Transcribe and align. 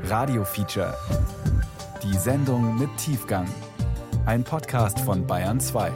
Radio 0.00 0.42
Feature. 0.42 0.94
Die 2.02 2.16
Sendung 2.16 2.78
mit 2.78 2.88
Tiefgang. 2.96 3.46
Ein 4.26 4.42
Podcast 4.42 4.98
von 5.00 5.26
Bayern 5.26 5.60
2. 5.60 5.92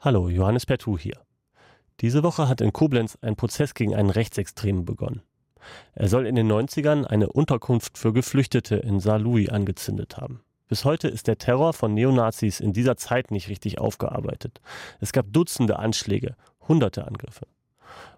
Hallo, 0.00 0.28
Johannes 0.28 0.66
Pertu 0.66 0.96
hier. 0.96 1.18
Diese 2.00 2.22
Woche 2.22 2.48
hat 2.48 2.60
in 2.60 2.72
Koblenz 2.72 3.18
ein 3.22 3.34
Prozess 3.34 3.74
gegen 3.74 3.94
einen 3.94 4.10
Rechtsextremen 4.10 4.84
begonnen. 4.84 5.22
Er 5.94 6.08
soll 6.08 6.26
in 6.26 6.36
den 6.36 6.50
90ern 6.50 7.04
eine 7.04 7.30
Unterkunft 7.30 7.98
für 7.98 8.12
Geflüchtete 8.12 8.76
in 8.76 9.00
Saarlouis 9.00 9.48
angezündet 9.48 10.16
haben. 10.18 10.42
Bis 10.68 10.84
heute 10.84 11.08
ist 11.08 11.26
der 11.26 11.38
Terror 11.38 11.72
von 11.72 11.94
Neonazis 11.94 12.60
in 12.60 12.72
dieser 12.72 12.96
Zeit 12.96 13.30
nicht 13.30 13.48
richtig 13.48 13.78
aufgearbeitet. 13.78 14.60
Es 15.00 15.12
gab 15.12 15.32
Dutzende 15.32 15.78
Anschläge, 15.78 16.36
hunderte 16.68 17.06
Angriffe. 17.06 17.46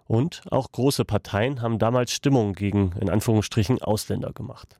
Und 0.07 0.43
auch 0.51 0.71
große 0.71 1.03
Parteien 1.03 1.61
haben 1.61 1.79
damals 1.79 2.11
Stimmung 2.11 2.53
gegen, 2.53 2.93
in 2.99 3.09
Anführungsstrichen, 3.09 3.81
Ausländer 3.81 4.31
gemacht. 4.33 4.79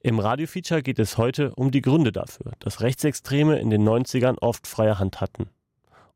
Im 0.00 0.18
Radiofeature 0.18 0.82
geht 0.82 0.98
es 0.98 1.16
heute 1.16 1.54
um 1.54 1.70
die 1.70 1.82
Gründe 1.82 2.12
dafür, 2.12 2.52
dass 2.58 2.80
Rechtsextreme 2.80 3.58
in 3.58 3.70
den 3.70 3.88
90ern 3.88 4.38
oft 4.38 4.66
freie 4.66 4.98
Hand 4.98 5.20
hatten. 5.20 5.48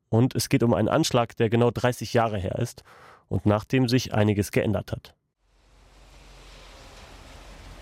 Und 0.09 0.35
es 0.35 0.49
geht 0.49 0.63
um 0.63 0.75
einen 0.75 0.89
Anschlag, 0.89 1.37
der 1.37 1.51
genau 1.51 1.71
30 1.71 2.13
Jahre 2.13 2.39
her 2.39 2.59
ist 2.59 2.83
und 3.29 3.47
nach 3.47 3.65
dem 3.65 3.89
sich 3.89 4.15
einiges 4.15 4.51
geändert 4.51 4.93
hat. 4.93 5.15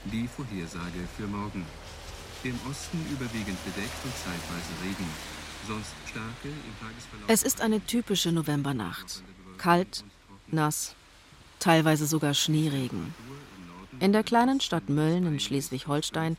Die 0.07 0.29
Vorhersage 0.29 1.09
für 1.17 1.27
morgen. 1.27 1.65
Im 2.43 2.59
Osten 2.71 2.99
überwiegend 3.11 3.63
bedeckt 3.65 4.05
und 4.05 4.15
zeitweise 4.15 4.73
Regen. 4.85 5.09
Sonst 5.67 5.95
starke 6.07 6.49
im 6.49 6.79
Tagesverlauf. 6.79 7.29
Es 7.29 7.43
ist 7.43 7.63
eine 7.63 7.81
typische 7.81 8.33
Novembernacht. 8.33 9.23
Kalt, 9.57 10.05
nass, 10.55 10.95
teilweise 11.59 12.07
sogar 12.07 12.35
Schneeregen. 12.35 13.15
In 14.01 14.13
der 14.13 14.25
kleinen 14.25 14.61
Stadt 14.61 14.89
Mölln 14.89 15.27
in 15.27 15.41
Schleswig-Holstein 15.41 16.37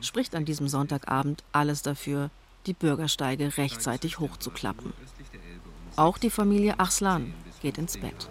spricht 0.00 0.34
an 0.34 0.44
diesem 0.44 0.68
Sonntagabend 0.68 1.42
alles 1.52 1.82
dafür, 1.82 2.30
die 2.66 2.74
Bürgersteige 2.74 3.56
rechtzeitig 3.56 4.18
hochzuklappen. 4.18 4.92
Auch 5.96 6.18
die 6.18 6.30
Familie 6.30 6.78
Arslan 6.78 7.34
geht 7.60 7.78
ins 7.78 7.98
Bett. 7.98 8.28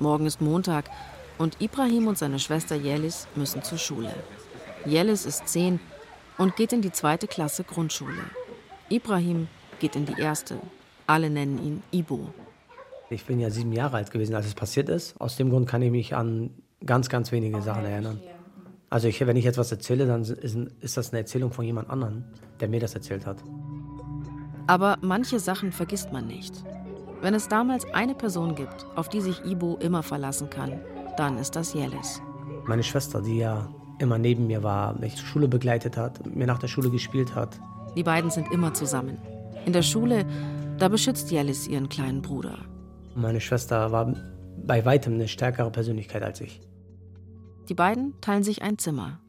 Morgen 0.00 0.26
ist 0.26 0.40
Montag 0.40 0.90
und 1.38 1.60
Ibrahim 1.60 2.06
und 2.06 2.18
seine 2.18 2.38
Schwester 2.38 2.76
Yelis 2.76 3.28
müssen 3.34 3.62
zur 3.62 3.78
Schule. 3.78 4.14
Yelis 4.84 5.26
ist 5.26 5.48
zehn 5.48 5.80
und 6.38 6.56
geht 6.56 6.72
in 6.72 6.82
die 6.82 6.92
zweite 6.92 7.26
Klasse 7.26 7.64
Grundschule. 7.64 8.24
Ibrahim 8.88 9.48
geht 9.80 9.96
in 9.96 10.06
die 10.06 10.20
erste. 10.20 10.58
Alle 11.06 11.30
nennen 11.30 11.58
ihn 11.64 11.82
Ibo. 11.92 12.32
Ich 13.10 13.24
bin 13.24 13.40
ja 13.40 13.48
sieben 13.48 13.72
Jahre 13.72 13.96
alt 13.96 14.10
gewesen, 14.10 14.34
als 14.34 14.46
es 14.46 14.54
passiert 14.54 14.90
ist. 14.90 15.18
Aus 15.18 15.36
dem 15.36 15.48
Grund 15.48 15.66
kann 15.66 15.80
ich 15.80 15.90
mich 15.90 16.14
an 16.14 16.50
ganz, 16.84 17.08
ganz 17.08 17.32
wenige 17.32 17.62
Sachen 17.62 17.84
erinnern. 17.86 18.20
Also 18.90 19.08
ich, 19.08 19.20
wenn 19.26 19.36
ich 19.36 19.44
jetzt 19.44 19.58
was 19.58 19.72
erzähle, 19.72 20.06
dann 20.06 20.22
ist, 20.22 20.34
ist 20.34 20.96
das 20.96 21.10
eine 21.10 21.20
Erzählung 21.20 21.52
von 21.52 21.64
jemand 21.64 21.88
anderem, 21.88 22.24
der 22.60 22.68
mir 22.68 22.80
das 22.80 22.94
erzählt 22.94 23.24
hat. 23.24 23.38
Aber 24.66 24.98
manche 25.00 25.40
Sachen 25.40 25.72
vergisst 25.72 26.12
man 26.12 26.26
nicht. 26.26 26.52
Wenn 27.22 27.34
es 27.34 27.48
damals 27.48 27.86
eine 27.94 28.14
Person 28.14 28.54
gibt, 28.54 28.86
auf 28.94 29.08
die 29.08 29.22
sich 29.22 29.42
Ibo 29.44 29.76
immer 29.80 30.02
verlassen 30.02 30.50
kann, 30.50 30.80
dann 31.16 31.38
ist 31.38 31.56
das 31.56 31.74
Yelis. 31.74 32.20
Meine 32.66 32.82
Schwester, 32.82 33.22
die 33.22 33.38
ja 33.38 33.68
immer 33.98 34.18
neben 34.18 34.46
mir 34.46 34.62
war, 34.62 34.98
mich 34.98 35.16
zur 35.16 35.26
Schule 35.26 35.48
begleitet 35.48 35.96
hat, 35.96 36.24
mir 36.26 36.46
nach 36.46 36.58
der 36.58 36.68
Schule 36.68 36.90
gespielt 36.90 37.34
hat. 37.34 37.58
Die 37.96 38.02
beiden 38.02 38.30
sind 38.30 38.52
immer 38.52 38.74
zusammen. 38.74 39.18
In 39.64 39.72
der 39.72 39.82
Schule, 39.82 40.26
da 40.78 40.88
beschützt 40.88 41.32
Yelis 41.32 41.66
ihren 41.66 41.88
kleinen 41.88 42.22
Bruder. 42.22 42.58
Meine 43.14 43.40
Schwester 43.40 43.92
war 43.92 44.14
bei 44.64 44.84
weitem 44.84 45.14
eine 45.14 45.28
stärkere 45.28 45.70
Persönlichkeit 45.70 46.22
als 46.22 46.40
ich. 46.40 46.60
Die 47.68 47.74
beiden 47.74 48.18
teilen 48.20 48.42
sich 48.42 48.62
ein 48.62 48.78
Zimmer. 48.78 49.20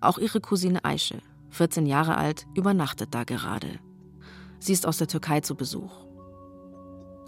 Auch 0.00 0.18
ihre 0.18 0.40
Cousine 0.40 0.84
Aische, 0.84 1.18
14 1.50 1.86
Jahre 1.86 2.16
alt, 2.16 2.46
übernachtet 2.54 3.14
da 3.14 3.24
gerade. 3.24 3.68
Sie 4.58 4.72
ist 4.72 4.86
aus 4.86 4.98
der 4.98 5.08
Türkei 5.08 5.40
zu 5.40 5.54
Besuch. 5.54 5.92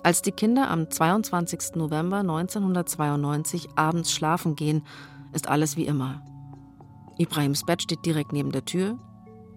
Als 0.03 0.23
die 0.23 0.33
Kinder 0.33 0.71
am 0.71 0.91
22. 0.91 1.77
November 1.77 2.19
1992 2.19 3.69
abends 3.77 4.12
schlafen 4.12 4.56
gehen, 4.56 4.83
ist 5.33 5.49
alles 5.49 5.77
wie 5.77 5.87
immer. 5.87 6.23
Ibrahims 7.19 7.65
Bett 7.65 7.83
steht 7.83 8.05
direkt 8.06 8.33
neben 8.33 8.50
der 8.50 8.65
Tür, 8.65 8.99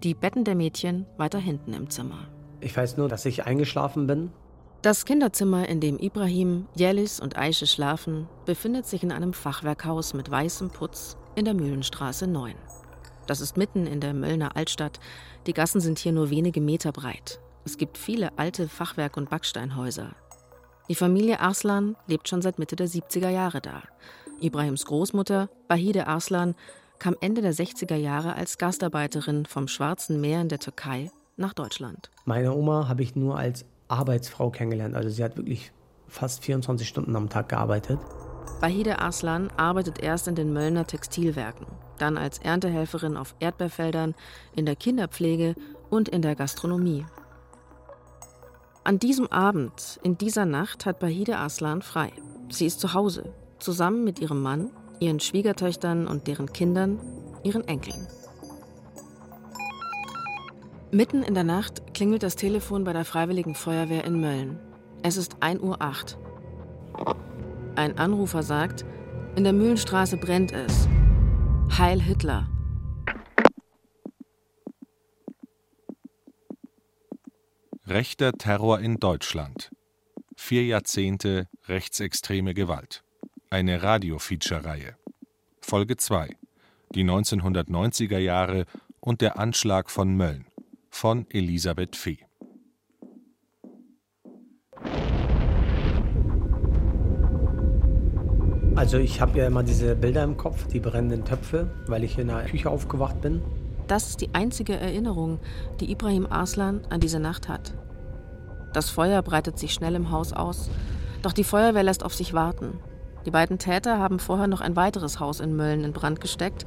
die 0.02 0.14
Betten 0.14 0.44
der 0.44 0.54
Mädchen 0.54 1.06
weiter 1.16 1.38
hinten 1.38 1.72
im 1.72 1.88
Zimmer. 1.88 2.28
Ich 2.60 2.76
weiß 2.76 2.98
nur, 2.98 3.08
dass 3.08 3.24
ich 3.24 3.46
eingeschlafen 3.46 4.06
bin. 4.06 4.30
Das 4.84 5.06
Kinderzimmer, 5.06 5.66
in 5.66 5.80
dem 5.80 5.98
Ibrahim, 5.98 6.66
Jelis 6.76 7.18
und 7.18 7.38
Aische 7.38 7.66
schlafen, 7.66 8.28
befindet 8.44 8.84
sich 8.84 9.02
in 9.02 9.12
einem 9.12 9.32
Fachwerkhaus 9.32 10.12
mit 10.12 10.30
weißem 10.30 10.68
Putz 10.68 11.16
in 11.34 11.46
der 11.46 11.54
Mühlenstraße 11.54 12.26
9. 12.26 12.54
Das 13.26 13.40
ist 13.40 13.56
mitten 13.56 13.86
in 13.86 14.00
der 14.00 14.12
Möllner 14.12 14.56
Altstadt. 14.56 15.00
Die 15.46 15.54
Gassen 15.54 15.80
sind 15.80 15.98
hier 15.98 16.12
nur 16.12 16.28
wenige 16.28 16.60
Meter 16.60 16.92
breit. 16.92 17.40
Es 17.64 17.78
gibt 17.78 17.96
viele 17.96 18.36
alte 18.36 18.68
Fachwerk- 18.68 19.16
und 19.16 19.30
Backsteinhäuser. 19.30 20.14
Die 20.90 20.94
Familie 20.94 21.40
Arslan 21.40 21.96
lebt 22.06 22.28
schon 22.28 22.42
seit 22.42 22.58
Mitte 22.58 22.76
der 22.76 22.88
70er 22.88 23.30
Jahre 23.30 23.62
da. 23.62 23.84
Ibrahims 24.38 24.84
Großmutter, 24.84 25.48
Bahide 25.66 26.08
Arslan, 26.08 26.54
kam 26.98 27.16
Ende 27.22 27.40
der 27.40 27.54
60er 27.54 27.96
Jahre 27.96 28.34
als 28.34 28.58
Gastarbeiterin 28.58 29.46
vom 29.46 29.66
Schwarzen 29.66 30.20
Meer 30.20 30.42
in 30.42 30.50
der 30.50 30.58
Türkei 30.58 31.10
nach 31.38 31.54
Deutschland. 31.54 32.10
Meine 32.26 32.52
Oma 32.52 32.86
habe 32.86 33.02
ich 33.02 33.16
nur 33.16 33.38
als 33.38 33.64
Arbeitsfrau 33.88 34.50
kennengelernt. 34.50 34.94
Also 34.94 35.08
sie 35.08 35.24
hat 35.24 35.36
wirklich 35.36 35.72
fast 36.08 36.44
24 36.44 36.86
Stunden 36.86 37.14
am 37.16 37.28
Tag 37.28 37.48
gearbeitet. 37.48 37.98
Bahide 38.60 39.00
Arslan 39.00 39.50
arbeitet 39.56 40.02
erst 40.02 40.28
in 40.28 40.34
den 40.34 40.52
Möllner 40.52 40.86
Textilwerken, 40.86 41.66
dann 41.98 42.16
als 42.16 42.38
Erntehelferin 42.38 43.16
auf 43.16 43.34
Erdbeerfeldern, 43.40 44.14
in 44.54 44.64
der 44.64 44.76
Kinderpflege 44.76 45.54
und 45.90 46.08
in 46.08 46.22
der 46.22 46.34
Gastronomie. 46.34 47.04
An 48.84 48.98
diesem 48.98 49.26
Abend, 49.32 49.98
in 50.02 50.18
dieser 50.18 50.46
Nacht, 50.46 50.86
hat 50.86 50.98
Bahide 50.98 51.38
Aslan 51.38 51.82
frei. 51.82 52.12
Sie 52.50 52.66
ist 52.66 52.80
zu 52.80 52.94
Hause, 52.94 53.32
zusammen 53.58 54.04
mit 54.04 54.18
ihrem 54.18 54.42
Mann, 54.42 54.70
ihren 55.00 55.20
Schwiegertöchtern 55.20 56.06
und 56.06 56.26
deren 56.26 56.52
Kindern, 56.52 57.00
ihren 57.42 57.66
Enkeln. 57.66 58.06
Mitten 60.94 61.24
in 61.24 61.34
der 61.34 61.42
Nacht 61.42 61.92
klingelt 61.92 62.22
das 62.22 62.36
Telefon 62.36 62.84
bei 62.84 62.92
der 62.92 63.04
Freiwilligen 63.04 63.56
Feuerwehr 63.56 64.04
in 64.04 64.20
Mölln. 64.20 64.60
Es 65.02 65.16
ist 65.16 65.38
1.08 65.38 66.16
Uhr. 67.00 67.16
Ein 67.74 67.98
Anrufer 67.98 68.44
sagt, 68.44 68.84
in 69.34 69.42
der 69.42 69.54
Mühlenstraße 69.54 70.16
brennt 70.16 70.52
es. 70.52 70.86
Heil 71.76 72.00
Hitler. 72.00 72.48
Rechter 77.88 78.30
Terror 78.30 78.78
in 78.78 79.00
Deutschland. 79.00 79.72
Vier 80.36 80.64
Jahrzehnte 80.64 81.48
rechtsextreme 81.66 82.54
Gewalt. 82.54 83.02
Eine 83.50 83.82
Radio-Feature-Reihe. 83.82 84.94
Folge 85.60 85.96
2. 85.96 86.36
Die 86.94 87.02
1990er 87.02 88.18
Jahre 88.18 88.66
und 89.00 89.22
der 89.22 89.40
Anschlag 89.40 89.90
von 89.90 90.16
Mölln. 90.16 90.46
Von 91.04 91.26
Elisabeth 91.28 91.96
Fee. 91.96 92.16
Also 98.74 98.96
ich 98.96 99.20
habe 99.20 99.38
ja 99.38 99.46
immer 99.46 99.62
diese 99.62 99.96
Bilder 99.96 100.24
im 100.24 100.38
Kopf, 100.38 100.66
die 100.68 100.80
brennenden 100.80 101.26
Töpfe, 101.26 101.70
weil 101.88 102.04
ich 102.04 102.18
in 102.18 102.28
der 102.28 102.46
Küche 102.46 102.70
aufgewacht 102.70 103.20
bin. 103.20 103.42
Das 103.86 104.08
ist 104.08 104.22
die 104.22 104.30
einzige 104.32 104.76
Erinnerung, 104.76 105.40
die 105.78 105.92
Ibrahim 105.92 106.26
Arslan 106.26 106.80
an 106.88 107.00
diese 107.00 107.20
Nacht 107.20 107.50
hat. 107.50 107.74
Das 108.72 108.88
Feuer 108.88 109.20
breitet 109.20 109.58
sich 109.58 109.74
schnell 109.74 109.96
im 109.96 110.10
Haus 110.10 110.32
aus, 110.32 110.70
doch 111.20 111.34
die 111.34 111.44
Feuerwehr 111.44 111.82
lässt 111.82 112.02
auf 112.02 112.14
sich 112.14 112.32
warten. 112.32 112.78
Die 113.26 113.30
beiden 113.30 113.58
Täter 113.58 113.98
haben 113.98 114.20
vorher 114.20 114.46
noch 114.46 114.62
ein 114.62 114.74
weiteres 114.74 115.20
Haus 115.20 115.40
in 115.40 115.54
Mölln 115.54 115.84
in 115.84 115.92
Brand 115.92 116.22
gesteckt, 116.22 116.64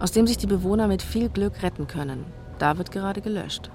aus 0.00 0.10
dem 0.10 0.26
sich 0.26 0.38
die 0.38 0.46
Bewohner 0.46 0.88
mit 0.88 1.02
viel 1.02 1.28
Glück 1.28 1.62
retten 1.62 1.86
können. 1.86 2.24
Da 2.58 2.78
wird 2.78 2.90
gerade 2.92 3.20
gelöscht. 3.20 3.70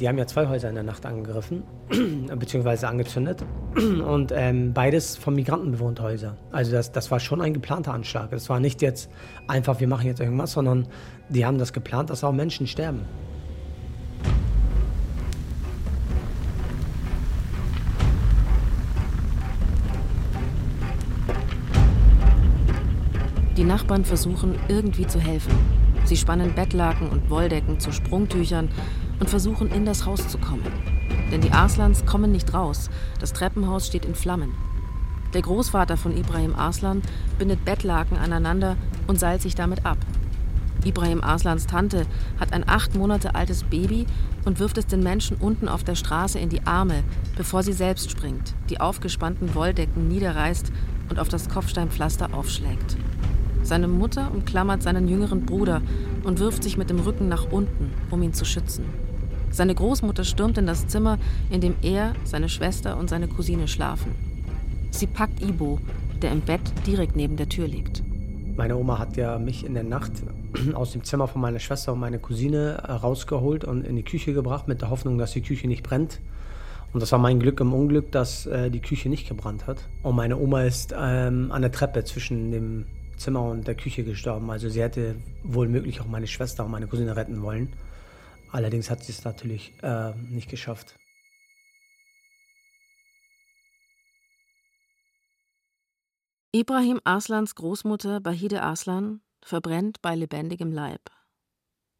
Die 0.00 0.08
haben 0.08 0.16
ja 0.16 0.26
zwei 0.26 0.46
Häuser 0.46 0.68
in 0.68 0.76
der 0.76 0.84
Nacht 0.84 1.04
angegriffen, 1.06 1.64
beziehungsweise 2.38 2.86
angezündet. 2.86 3.44
Und 3.74 4.32
ähm, 4.32 4.72
beides 4.72 5.16
von 5.16 5.34
Migranten 5.34 5.72
bewohnte 5.72 6.02
Häuser. 6.02 6.36
Also 6.52 6.70
das, 6.70 6.92
das 6.92 7.10
war 7.10 7.18
schon 7.18 7.40
ein 7.40 7.52
geplanter 7.52 7.94
Anschlag. 7.94 8.30
Das 8.30 8.48
war 8.48 8.60
nicht 8.60 8.80
jetzt 8.80 9.10
einfach, 9.48 9.80
wir 9.80 9.88
machen 9.88 10.06
jetzt 10.06 10.20
irgendwas, 10.20 10.52
sondern 10.52 10.86
die 11.28 11.44
haben 11.44 11.58
das 11.58 11.72
geplant, 11.72 12.10
dass 12.10 12.22
auch 12.22 12.32
Menschen 12.32 12.66
sterben. 12.68 13.06
Die 23.56 23.64
Nachbarn 23.64 24.04
versuchen 24.04 24.54
irgendwie 24.68 25.08
zu 25.08 25.18
helfen. 25.18 25.87
Sie 26.08 26.16
spannen 26.16 26.54
Bettlaken 26.54 27.10
und 27.10 27.28
Wolldecken 27.28 27.80
zu 27.80 27.92
Sprungtüchern 27.92 28.70
und 29.20 29.28
versuchen 29.28 29.70
in 29.70 29.84
das 29.84 30.06
Haus 30.06 30.26
zu 30.26 30.38
kommen. 30.38 30.64
Denn 31.30 31.42
die 31.42 31.52
Arslans 31.52 32.06
kommen 32.06 32.32
nicht 32.32 32.54
raus. 32.54 32.88
Das 33.20 33.34
Treppenhaus 33.34 33.86
steht 33.86 34.06
in 34.06 34.14
Flammen. 34.14 34.54
Der 35.34 35.42
Großvater 35.42 35.98
von 35.98 36.16
Ibrahim 36.16 36.54
Arslan 36.54 37.02
bindet 37.38 37.62
Bettlaken 37.66 38.16
aneinander 38.16 38.78
und 39.06 39.20
seilt 39.20 39.42
sich 39.42 39.54
damit 39.54 39.84
ab. 39.84 39.98
Ibrahim 40.82 41.22
Arslans 41.22 41.66
Tante 41.66 42.06
hat 42.40 42.54
ein 42.54 42.66
acht 42.66 42.94
Monate 42.94 43.34
altes 43.34 43.64
Baby 43.64 44.06
und 44.46 44.60
wirft 44.60 44.78
es 44.78 44.86
den 44.86 45.02
Menschen 45.02 45.36
unten 45.36 45.68
auf 45.68 45.84
der 45.84 45.94
Straße 45.94 46.38
in 46.38 46.48
die 46.48 46.66
Arme, 46.66 47.04
bevor 47.36 47.62
sie 47.62 47.74
selbst 47.74 48.10
springt, 48.10 48.54
die 48.70 48.80
aufgespannten 48.80 49.54
Wolldecken 49.54 50.08
niederreißt 50.08 50.72
und 51.10 51.18
auf 51.18 51.28
das 51.28 51.50
Kopfsteinpflaster 51.50 52.32
aufschlägt. 52.32 52.96
Seine 53.68 53.86
Mutter 53.86 54.30
umklammert 54.32 54.82
seinen 54.82 55.08
jüngeren 55.08 55.44
Bruder 55.44 55.82
und 56.24 56.38
wirft 56.38 56.62
sich 56.62 56.78
mit 56.78 56.88
dem 56.88 57.00
Rücken 57.00 57.28
nach 57.28 57.52
unten, 57.52 57.92
um 58.10 58.22
ihn 58.22 58.32
zu 58.32 58.46
schützen. 58.46 58.86
Seine 59.50 59.74
Großmutter 59.74 60.24
stürmt 60.24 60.56
in 60.56 60.64
das 60.64 60.86
Zimmer, 60.86 61.18
in 61.50 61.60
dem 61.60 61.74
er, 61.82 62.14
seine 62.24 62.48
Schwester 62.48 62.96
und 62.96 63.10
seine 63.10 63.28
Cousine 63.28 63.68
schlafen. 63.68 64.14
Sie 64.90 65.06
packt 65.06 65.42
Ibo, 65.42 65.80
der 66.22 66.32
im 66.32 66.40
Bett 66.40 66.62
direkt 66.86 67.14
neben 67.14 67.36
der 67.36 67.50
Tür 67.50 67.68
liegt. 67.68 68.02
Meine 68.56 68.74
Oma 68.74 68.98
hat 68.98 69.18
ja 69.18 69.38
mich 69.38 69.66
in 69.66 69.74
der 69.74 69.84
Nacht 69.84 70.12
aus 70.72 70.92
dem 70.92 71.04
Zimmer 71.04 71.28
von 71.28 71.42
meiner 71.42 71.58
Schwester 71.58 71.92
und 71.92 72.00
meiner 72.00 72.16
Cousine 72.16 72.82
äh, 72.82 72.92
rausgeholt 72.92 73.66
und 73.66 73.84
in 73.84 73.96
die 73.96 74.02
Küche 74.02 74.32
gebracht, 74.32 74.66
mit 74.66 74.80
der 74.80 74.88
Hoffnung, 74.88 75.18
dass 75.18 75.32
die 75.32 75.42
Küche 75.42 75.68
nicht 75.68 75.82
brennt. 75.82 76.20
Und 76.94 77.02
das 77.02 77.12
war 77.12 77.18
mein 77.18 77.38
Glück 77.38 77.60
im 77.60 77.74
Unglück, 77.74 78.12
dass 78.12 78.46
äh, 78.46 78.70
die 78.70 78.80
Küche 78.80 79.10
nicht 79.10 79.28
gebrannt 79.28 79.66
hat. 79.66 79.76
Und 80.02 80.16
meine 80.16 80.38
Oma 80.38 80.62
ist 80.62 80.94
ähm, 80.98 81.52
an 81.52 81.60
der 81.60 81.70
Treppe 81.70 82.04
zwischen 82.04 82.50
dem 82.50 82.86
Zimmer 83.18 83.42
und 83.42 83.66
der 83.66 83.74
Küche 83.74 84.04
gestorben. 84.04 84.50
Also 84.50 84.68
sie 84.68 84.80
hätte 84.80 85.16
wohl 85.42 85.68
möglich 85.68 86.00
auch 86.00 86.06
meine 86.06 86.26
Schwester 86.26 86.64
und 86.64 86.70
meine 86.70 86.86
Cousine 86.86 87.16
retten 87.16 87.42
wollen. 87.42 87.74
Allerdings 88.50 88.90
hat 88.90 89.04
sie 89.04 89.12
es 89.12 89.24
natürlich 89.24 89.74
äh, 89.82 90.14
nicht 90.14 90.48
geschafft. 90.48 90.94
Ibrahim 96.52 97.00
Arslans 97.04 97.54
Großmutter 97.54 98.20
Bahide 98.20 98.62
Arslan 98.62 99.20
verbrennt 99.42 100.00
bei 100.00 100.14
lebendigem 100.14 100.72
Leib. 100.72 101.10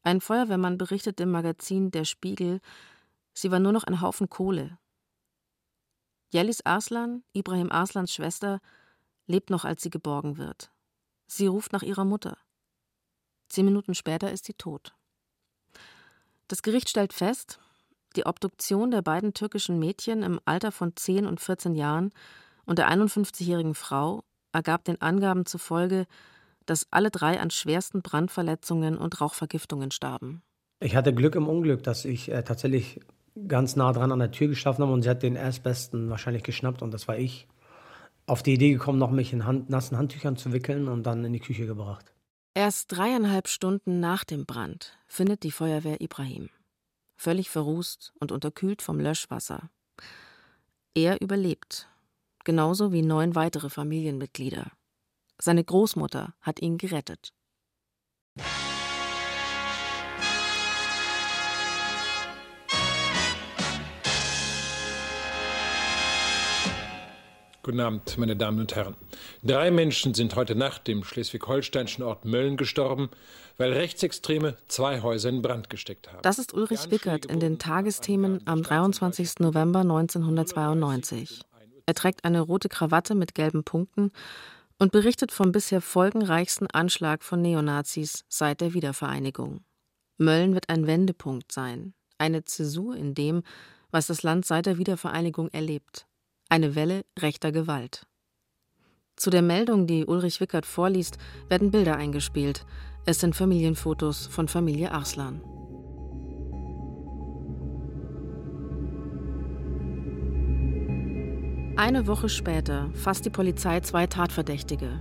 Ein 0.02 0.20
Feuerwehrmann 0.22 0.78
berichtet 0.78 1.20
im 1.20 1.30
Magazin 1.30 1.90
Der 1.90 2.04
Spiegel, 2.04 2.60
sie 3.34 3.50
war 3.50 3.58
nur 3.58 3.72
noch 3.72 3.84
ein 3.84 4.00
Haufen 4.00 4.30
Kohle. 4.30 4.78
Yelis 6.32 6.64
Arslan, 6.64 7.24
Ibrahim 7.34 7.70
Arslans 7.70 8.12
Schwester, 8.12 8.60
lebt 9.26 9.50
noch, 9.50 9.64
als 9.64 9.82
sie 9.82 9.90
geborgen 9.90 10.38
wird. 10.38 10.70
Sie 11.28 11.46
ruft 11.46 11.72
nach 11.72 11.82
ihrer 11.82 12.04
Mutter. 12.04 12.38
Zehn 13.48 13.66
Minuten 13.66 13.94
später 13.94 14.32
ist 14.32 14.46
sie 14.46 14.54
tot. 14.54 14.94
Das 16.48 16.62
Gericht 16.62 16.88
stellt 16.88 17.12
fest, 17.12 17.60
die 18.16 18.26
Obduktion 18.26 18.90
der 18.90 19.02
beiden 19.02 19.34
türkischen 19.34 19.78
Mädchen 19.78 20.22
im 20.22 20.40
Alter 20.46 20.72
von 20.72 20.96
10 20.96 21.26
und 21.26 21.40
14 21.40 21.74
Jahren 21.74 22.10
und 22.64 22.78
der 22.78 22.90
51-jährigen 22.90 23.74
Frau 23.74 24.24
ergab 24.52 24.84
den 24.84 25.00
Angaben 25.00 25.46
zufolge, 25.46 26.06
dass 26.64 26.86
alle 26.90 27.10
drei 27.10 27.38
an 27.40 27.50
schwersten 27.50 28.02
Brandverletzungen 28.02 28.96
und 28.96 29.20
Rauchvergiftungen 29.20 29.90
starben. 29.90 30.42
Ich 30.80 30.96
hatte 30.96 31.14
Glück 31.14 31.34
im 31.34 31.48
Unglück, 31.48 31.82
dass 31.82 32.04
ich 32.04 32.30
äh, 32.30 32.42
tatsächlich 32.42 33.00
ganz 33.46 33.76
nah 33.76 33.92
dran 33.92 34.12
an 34.12 34.18
der 34.18 34.30
Tür 34.30 34.48
geschlafen 34.48 34.82
habe 34.82 34.92
und 34.92 35.02
sie 35.02 35.10
hat 35.10 35.22
den 35.22 35.36
Erstbesten 35.36 36.10
wahrscheinlich 36.10 36.42
geschnappt 36.42 36.82
und 36.82 36.92
das 36.92 37.06
war 37.06 37.18
ich. 37.18 37.46
Auf 38.28 38.42
die 38.42 38.52
Idee 38.52 38.72
gekommen, 38.72 38.98
noch 38.98 39.10
mich 39.10 39.32
in 39.32 39.46
Hand, 39.46 39.70
nassen 39.70 39.96
Handtüchern 39.96 40.36
zu 40.36 40.52
wickeln 40.52 40.86
und 40.86 41.04
dann 41.04 41.24
in 41.24 41.32
die 41.32 41.40
Küche 41.40 41.66
gebracht. 41.66 42.12
Erst 42.52 42.94
dreieinhalb 42.94 43.48
Stunden 43.48 44.00
nach 44.00 44.22
dem 44.22 44.44
Brand 44.44 44.98
findet 45.06 45.44
die 45.44 45.50
Feuerwehr 45.50 46.02
Ibrahim. 46.02 46.50
Völlig 47.16 47.48
verrußt 47.48 48.12
und 48.20 48.30
unterkühlt 48.30 48.82
vom 48.82 49.00
Löschwasser. 49.00 49.70
Er 50.94 51.22
überlebt, 51.22 51.88
genauso 52.44 52.92
wie 52.92 53.00
neun 53.00 53.34
weitere 53.34 53.70
Familienmitglieder. 53.70 54.72
Seine 55.40 55.64
Großmutter 55.64 56.34
hat 56.42 56.60
ihn 56.60 56.76
gerettet. 56.76 57.32
Guten 67.68 67.80
Abend, 67.80 68.16
meine 68.16 68.34
Damen 68.34 68.60
und 68.60 68.74
Herren. 68.76 68.96
Drei 69.42 69.70
Menschen 69.70 70.14
sind 70.14 70.36
heute 70.36 70.54
Nacht 70.54 70.88
im 70.88 71.04
schleswig-holsteinischen 71.04 72.02
Ort 72.02 72.24
Mölln 72.24 72.56
gestorben, 72.56 73.10
weil 73.58 73.74
Rechtsextreme 73.74 74.56
zwei 74.68 75.02
Häuser 75.02 75.28
in 75.28 75.42
Brand 75.42 75.68
gesteckt 75.68 76.10
haben. 76.10 76.22
Das 76.22 76.38
ist 76.38 76.54
Ulrich 76.54 76.90
Wickert 76.90 77.26
in 77.26 77.40
den 77.40 77.58
Tagesthemen 77.58 78.40
am 78.46 78.62
23. 78.62 79.40
November 79.40 79.80
1992. 79.80 81.42
Er 81.84 81.92
trägt 81.92 82.24
eine 82.24 82.40
rote 82.40 82.70
Krawatte 82.70 83.14
mit 83.14 83.34
gelben 83.34 83.64
Punkten 83.64 84.12
und 84.78 84.90
berichtet 84.90 85.30
vom 85.30 85.52
bisher 85.52 85.82
folgenreichsten 85.82 86.68
Anschlag 86.70 87.22
von 87.22 87.42
Neonazis 87.42 88.24
seit 88.30 88.62
der 88.62 88.72
Wiedervereinigung. 88.72 89.60
Mölln 90.16 90.54
wird 90.54 90.70
ein 90.70 90.86
Wendepunkt 90.86 91.52
sein, 91.52 91.92
eine 92.16 92.46
Zäsur 92.46 92.96
in 92.96 93.14
dem, 93.14 93.42
was 93.90 94.06
das 94.06 94.22
Land 94.22 94.46
seit 94.46 94.64
der 94.64 94.78
Wiedervereinigung 94.78 95.50
erlebt 95.50 96.07
eine 96.48 96.74
Welle 96.74 97.04
rechter 97.18 97.52
Gewalt. 97.52 98.06
Zu 99.16 99.30
der 99.30 99.42
Meldung, 99.42 99.86
die 99.86 100.06
Ulrich 100.06 100.40
Wickert 100.40 100.64
vorliest, 100.64 101.18
werden 101.48 101.70
Bilder 101.70 101.96
eingespielt. 101.96 102.64
Es 103.04 103.20
sind 103.20 103.34
Familienfotos 103.34 104.26
von 104.28 104.48
Familie 104.48 104.92
Arslan. 104.92 105.42
Eine 111.76 112.06
Woche 112.06 112.28
später 112.28 112.90
fasst 112.94 113.24
die 113.24 113.30
Polizei 113.30 113.80
zwei 113.80 114.06
Tatverdächtige. 114.06 115.00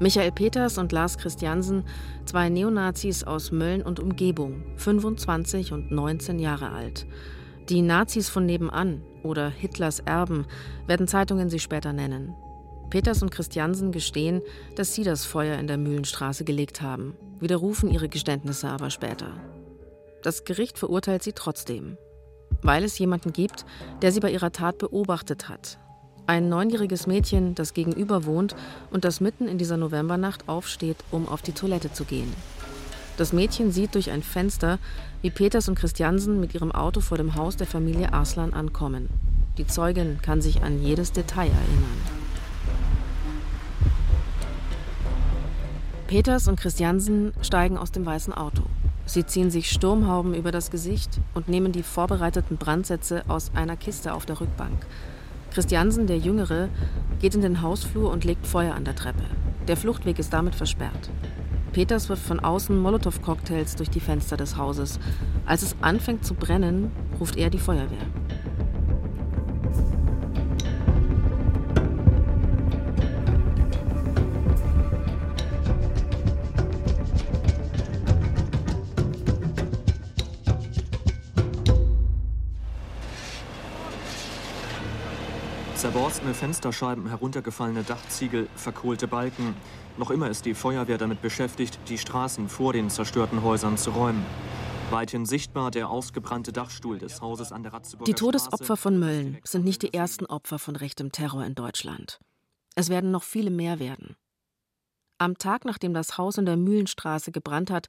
Michael 0.00 0.30
Peters 0.30 0.78
und 0.78 0.92
Lars 0.92 1.18
Christiansen, 1.18 1.84
zwei 2.24 2.48
Neonazis 2.48 3.24
aus 3.24 3.50
Mölln 3.50 3.82
und 3.82 3.98
Umgebung, 3.98 4.62
25 4.76 5.72
und 5.72 5.90
19 5.90 6.38
Jahre 6.38 6.70
alt. 6.70 7.06
Die 7.68 7.82
Nazis 7.82 8.30
von 8.30 8.46
nebenan 8.46 9.02
oder 9.22 9.50
Hitlers 9.50 10.00
Erben 10.00 10.46
werden 10.86 11.06
Zeitungen 11.06 11.50
sie 11.50 11.58
später 11.58 11.92
nennen. 11.92 12.34
Peters 12.88 13.22
und 13.22 13.30
Christiansen 13.30 13.92
gestehen, 13.92 14.40
dass 14.74 14.94
sie 14.94 15.04
das 15.04 15.26
Feuer 15.26 15.58
in 15.58 15.66
der 15.66 15.76
Mühlenstraße 15.76 16.44
gelegt 16.44 16.80
haben, 16.80 17.14
widerrufen 17.40 17.90
ihre 17.90 18.08
Geständnisse 18.08 18.68
aber 18.70 18.88
später. 18.88 19.32
Das 20.22 20.44
Gericht 20.44 20.78
verurteilt 20.78 21.22
sie 21.22 21.34
trotzdem, 21.34 21.98
weil 22.62 22.84
es 22.84 22.98
jemanden 22.98 23.34
gibt, 23.34 23.66
der 24.00 24.12
sie 24.12 24.20
bei 24.20 24.30
ihrer 24.32 24.50
Tat 24.50 24.78
beobachtet 24.78 25.50
hat. 25.50 25.78
Ein 26.26 26.48
neunjähriges 26.48 27.06
Mädchen, 27.06 27.54
das 27.54 27.74
gegenüber 27.74 28.24
wohnt 28.24 28.56
und 28.90 29.04
das 29.04 29.20
mitten 29.20 29.46
in 29.46 29.58
dieser 29.58 29.76
Novembernacht 29.76 30.48
aufsteht, 30.48 30.96
um 31.10 31.28
auf 31.28 31.42
die 31.42 31.52
Toilette 31.52 31.92
zu 31.92 32.04
gehen. 32.04 32.32
Das 33.18 33.32
Mädchen 33.32 33.72
sieht 33.72 33.96
durch 33.96 34.12
ein 34.12 34.22
Fenster, 34.22 34.78
wie 35.22 35.30
Peters 35.30 35.68
und 35.68 35.74
Christiansen 35.74 36.38
mit 36.38 36.54
ihrem 36.54 36.70
Auto 36.70 37.00
vor 37.00 37.18
dem 37.18 37.34
Haus 37.34 37.56
der 37.56 37.66
Familie 37.66 38.12
Arslan 38.12 38.54
ankommen. 38.54 39.08
Die 39.58 39.66
Zeugin 39.66 40.20
kann 40.22 40.40
sich 40.40 40.62
an 40.62 40.80
jedes 40.80 41.10
Detail 41.10 41.48
erinnern. 41.48 41.98
Peters 46.06 46.46
und 46.46 46.60
Christiansen 46.60 47.32
steigen 47.42 47.76
aus 47.76 47.90
dem 47.90 48.06
weißen 48.06 48.32
Auto. 48.32 48.62
Sie 49.04 49.26
ziehen 49.26 49.50
sich 49.50 49.68
Sturmhauben 49.68 50.32
über 50.32 50.52
das 50.52 50.70
Gesicht 50.70 51.20
und 51.34 51.48
nehmen 51.48 51.72
die 51.72 51.82
vorbereiteten 51.82 52.56
Brandsätze 52.56 53.24
aus 53.26 53.50
einer 53.52 53.76
Kiste 53.76 54.14
auf 54.14 54.26
der 54.26 54.40
Rückbank. 54.40 54.86
Christiansen, 55.52 56.06
der 56.06 56.18
Jüngere, 56.18 56.68
geht 57.20 57.34
in 57.34 57.40
den 57.40 57.62
Hausflur 57.62 58.12
und 58.12 58.24
legt 58.24 58.46
Feuer 58.46 58.76
an 58.76 58.84
der 58.84 58.94
Treppe. 58.94 59.24
Der 59.66 59.76
Fluchtweg 59.76 60.20
ist 60.20 60.32
damit 60.32 60.54
versperrt. 60.54 61.10
Peters 61.72 62.08
wirft 62.08 62.24
von 62.24 62.40
außen 62.40 62.76
Molotow-Cocktails 62.78 63.76
durch 63.76 63.90
die 63.90 64.00
Fenster 64.00 64.36
des 64.36 64.56
Hauses. 64.56 64.98
Als 65.46 65.62
es 65.62 65.76
anfängt 65.80 66.24
zu 66.24 66.34
brennen, 66.34 66.90
ruft 67.20 67.36
er 67.36 67.50
die 67.50 67.58
Feuerwehr. 67.58 68.06
Zerborstene 86.18 86.34
Fensterscheiben, 86.34 87.06
heruntergefallene 87.06 87.84
Dachziegel, 87.84 88.48
verkohlte 88.56 89.06
Balken. 89.06 89.54
Noch 89.98 90.10
immer 90.10 90.28
ist 90.28 90.46
die 90.46 90.54
Feuerwehr 90.54 90.98
damit 90.98 91.22
beschäftigt, 91.22 91.78
die 91.88 91.96
Straßen 91.96 92.48
vor 92.48 92.72
den 92.72 92.90
zerstörten 92.90 93.44
Häusern 93.44 93.78
zu 93.78 93.90
räumen. 93.90 94.26
Weithin 94.90 95.26
sichtbar 95.26 95.70
der 95.70 95.90
ausgebrannte 95.90 96.52
Dachstuhl 96.52 96.98
des 96.98 97.20
Hauses 97.20 97.52
an 97.52 97.62
der 97.62 97.72
Ratzeburger 97.72 98.10
Die 98.10 98.14
Todesopfer 98.14 98.76
von 98.76 98.98
Mölln 98.98 99.38
sind 99.44 99.64
nicht 99.64 99.82
die 99.82 99.94
ersten 99.94 100.26
Opfer 100.26 100.58
von 100.58 100.74
rechtem 100.74 101.12
Terror 101.12 101.44
in 101.44 101.54
Deutschland. 101.54 102.18
Es 102.74 102.88
werden 102.88 103.12
noch 103.12 103.22
viele 103.22 103.50
mehr 103.50 103.78
werden. 103.78 104.16
Am 105.18 105.38
Tag, 105.38 105.64
nachdem 105.64 105.94
das 105.94 106.18
Haus 106.18 106.36
in 106.36 106.46
der 106.46 106.56
Mühlenstraße 106.56 107.30
gebrannt 107.30 107.70
hat, 107.70 107.86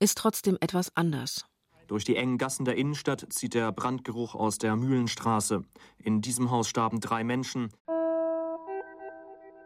ist 0.00 0.18
trotzdem 0.18 0.58
etwas 0.60 0.94
anders. 0.96 1.46
Durch 1.90 2.04
die 2.04 2.14
engen 2.14 2.38
Gassen 2.38 2.64
der 2.64 2.76
Innenstadt 2.76 3.26
zieht 3.30 3.52
der 3.52 3.72
Brandgeruch 3.72 4.36
aus 4.36 4.58
der 4.58 4.76
Mühlenstraße. 4.76 5.64
In 5.98 6.20
diesem 6.20 6.52
Haus 6.52 6.68
starben 6.68 7.00
drei 7.00 7.24
Menschen. 7.24 7.72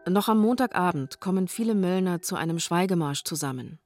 Noch 0.08 0.30
am 0.30 0.38
Montagabend 0.38 1.20
kommen 1.20 1.48
viele 1.48 1.74
Möllner 1.74 2.22
zu 2.22 2.36
einem 2.36 2.58
Schweigemarsch 2.60 3.24
zusammen. 3.24 3.78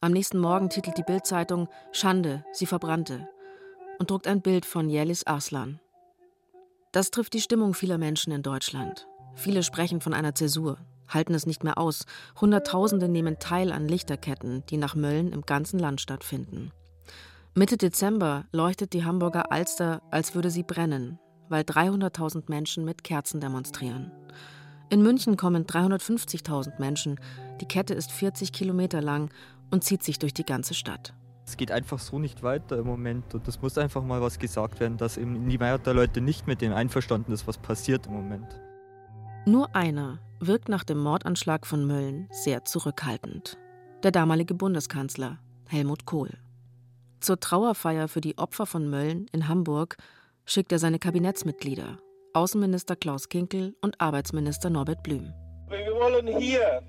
Am 0.00 0.12
nächsten 0.12 0.38
Morgen 0.38 0.70
titelt 0.70 0.98
die 0.98 1.02
Bildzeitung 1.02 1.66
Schande, 1.90 2.44
sie 2.52 2.66
verbrannte 2.66 3.28
und 3.98 4.08
druckt 4.08 4.28
ein 4.28 4.40
Bild 4.40 4.66
von 4.66 4.88
Yelis 4.88 5.26
Arslan. 5.26 5.80
Das 6.92 7.10
trifft 7.10 7.34
die 7.34 7.40
Stimmung 7.40 7.74
vieler 7.74 7.98
Menschen 7.98 8.32
in 8.32 8.44
Deutschland. 8.44 9.08
Viele 9.34 9.64
sprechen 9.64 10.00
von 10.00 10.14
einer 10.14 10.36
Zäsur, 10.36 10.78
halten 11.08 11.34
es 11.34 11.44
nicht 11.44 11.64
mehr 11.64 11.76
aus. 11.76 12.06
Hunderttausende 12.40 13.08
nehmen 13.08 13.40
teil 13.40 13.72
an 13.72 13.88
Lichterketten, 13.88 14.62
die 14.66 14.76
nach 14.76 14.94
Mölln 14.94 15.32
im 15.32 15.42
ganzen 15.42 15.80
Land 15.80 16.00
stattfinden. 16.00 16.70
Mitte 17.54 17.76
Dezember 17.76 18.44
leuchtet 18.52 18.92
die 18.92 19.04
Hamburger 19.04 19.50
Alster, 19.50 20.02
als 20.12 20.36
würde 20.36 20.50
sie 20.50 20.62
brennen, 20.62 21.18
weil 21.48 21.62
300.000 21.62 22.44
Menschen 22.46 22.84
mit 22.84 23.02
Kerzen 23.02 23.40
demonstrieren. 23.40 24.12
In 24.88 25.02
München 25.02 25.36
kommen 25.36 25.66
350.000 25.66 26.78
Menschen. 26.78 27.18
Die 27.60 27.66
Kette 27.66 27.92
ist 27.94 28.12
40 28.12 28.52
Kilometer 28.52 29.02
lang 29.02 29.30
und 29.72 29.82
zieht 29.82 30.04
sich 30.04 30.20
durch 30.20 30.32
die 30.32 30.44
ganze 30.44 30.74
Stadt. 30.74 31.12
Es 31.44 31.56
geht 31.56 31.72
einfach 31.72 31.98
so 31.98 32.20
nicht 32.20 32.44
weiter 32.44 32.78
im 32.78 32.86
Moment 32.86 33.34
und 33.34 33.48
es 33.48 33.60
muss 33.60 33.78
einfach 33.78 34.04
mal 34.04 34.22
was 34.22 34.38
gesagt 34.38 34.78
werden, 34.78 34.96
dass 34.96 35.16
eben 35.16 35.48
die 35.48 35.58
Mehrheit 35.58 35.86
der 35.86 35.94
Leute 35.94 36.20
nicht 36.20 36.46
mit 36.46 36.60
dem 36.60 36.72
einverstanden 36.72 37.32
ist, 37.32 37.48
was 37.48 37.58
passiert 37.58 38.06
im 38.06 38.12
Moment. 38.12 38.60
Nur 39.44 39.74
einer 39.74 40.20
wirkt 40.38 40.68
nach 40.68 40.84
dem 40.84 40.98
Mordanschlag 40.98 41.66
von 41.66 41.84
Mölln 41.84 42.28
sehr 42.30 42.64
zurückhaltend. 42.64 43.58
Der 44.04 44.12
damalige 44.12 44.54
Bundeskanzler 44.54 45.40
Helmut 45.66 46.04
Kohl. 46.04 46.30
Zur 47.20 47.38
Trauerfeier 47.38 48.08
für 48.08 48.22
die 48.22 48.38
Opfer 48.38 48.64
von 48.64 48.88
Mölln 48.88 49.26
in 49.32 49.46
Hamburg 49.46 49.98
schickt 50.46 50.72
er 50.72 50.78
seine 50.78 50.98
Kabinettsmitglieder 50.98 51.98
Außenminister 52.32 52.96
Klaus 52.96 53.28
Kinkel 53.28 53.76
und 53.82 54.00
Arbeitsminister 54.00 54.70
Norbert 54.70 55.02
Blüm. 55.02 55.34
Wir 55.68 55.94
wollen 55.94 56.26
hier 56.38 56.82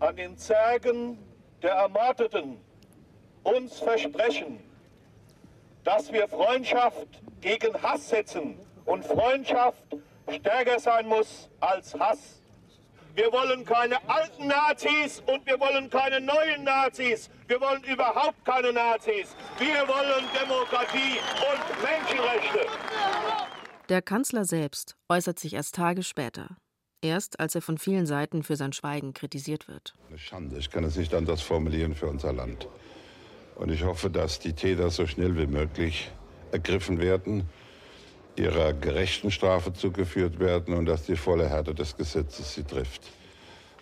an 0.00 0.16
den 0.16 0.36
Zergen 0.36 1.18
der 1.62 1.74
Ermordeten 1.74 2.56
uns 3.44 3.78
versprechen, 3.78 4.58
dass 5.84 6.12
wir 6.12 6.26
Freundschaft 6.26 7.22
gegen 7.40 7.80
Hass 7.80 8.08
setzen 8.08 8.58
und 8.84 9.04
Freundschaft 9.04 9.84
stärker 10.28 10.80
sein 10.80 11.06
muss 11.06 11.48
als 11.60 11.94
Hass. 11.94 12.37
Wir 13.18 13.32
wollen 13.32 13.64
keine 13.64 13.96
alten 14.08 14.46
Nazis 14.46 15.20
und 15.26 15.44
wir 15.44 15.58
wollen 15.58 15.90
keine 15.90 16.20
neuen 16.20 16.62
Nazis. 16.62 17.28
Wir 17.48 17.60
wollen 17.60 17.82
überhaupt 17.82 18.44
keine 18.44 18.72
Nazis. 18.72 19.34
Wir 19.58 19.88
wollen 19.88 20.24
Demokratie 20.40 21.18
und 21.50 21.82
Menschenrechte. 21.82 22.60
Der 23.88 24.02
Kanzler 24.02 24.44
selbst 24.44 24.94
äußert 25.08 25.40
sich 25.40 25.54
erst 25.54 25.74
Tage 25.74 26.04
später. 26.04 26.58
Erst 27.02 27.40
als 27.40 27.56
er 27.56 27.60
von 27.60 27.76
vielen 27.76 28.06
Seiten 28.06 28.44
für 28.44 28.54
sein 28.54 28.72
Schweigen 28.72 29.14
kritisiert 29.14 29.66
wird. 29.66 29.94
Eine 30.08 30.18
Schande, 30.18 30.56
ich 30.56 30.70
kann 30.70 30.84
es 30.84 30.94
nicht 30.94 31.12
anders 31.12 31.42
formulieren 31.42 31.96
für 31.96 32.06
unser 32.06 32.32
Land. 32.32 32.68
Und 33.56 33.72
ich 33.72 33.82
hoffe, 33.82 34.10
dass 34.10 34.38
die 34.38 34.52
Täter 34.52 34.90
so 34.90 35.08
schnell 35.08 35.36
wie 35.36 35.48
möglich 35.48 36.12
ergriffen 36.52 37.00
werden, 37.00 37.48
ihrer 38.38 38.72
gerechten 38.72 39.30
Strafe 39.30 39.72
zugeführt 39.72 40.38
werden 40.38 40.74
und 40.74 40.86
dass 40.86 41.04
die 41.04 41.16
volle 41.16 41.48
Härte 41.48 41.74
des 41.74 41.96
Gesetzes 41.96 42.54
sie 42.54 42.64
trifft. 42.64 43.02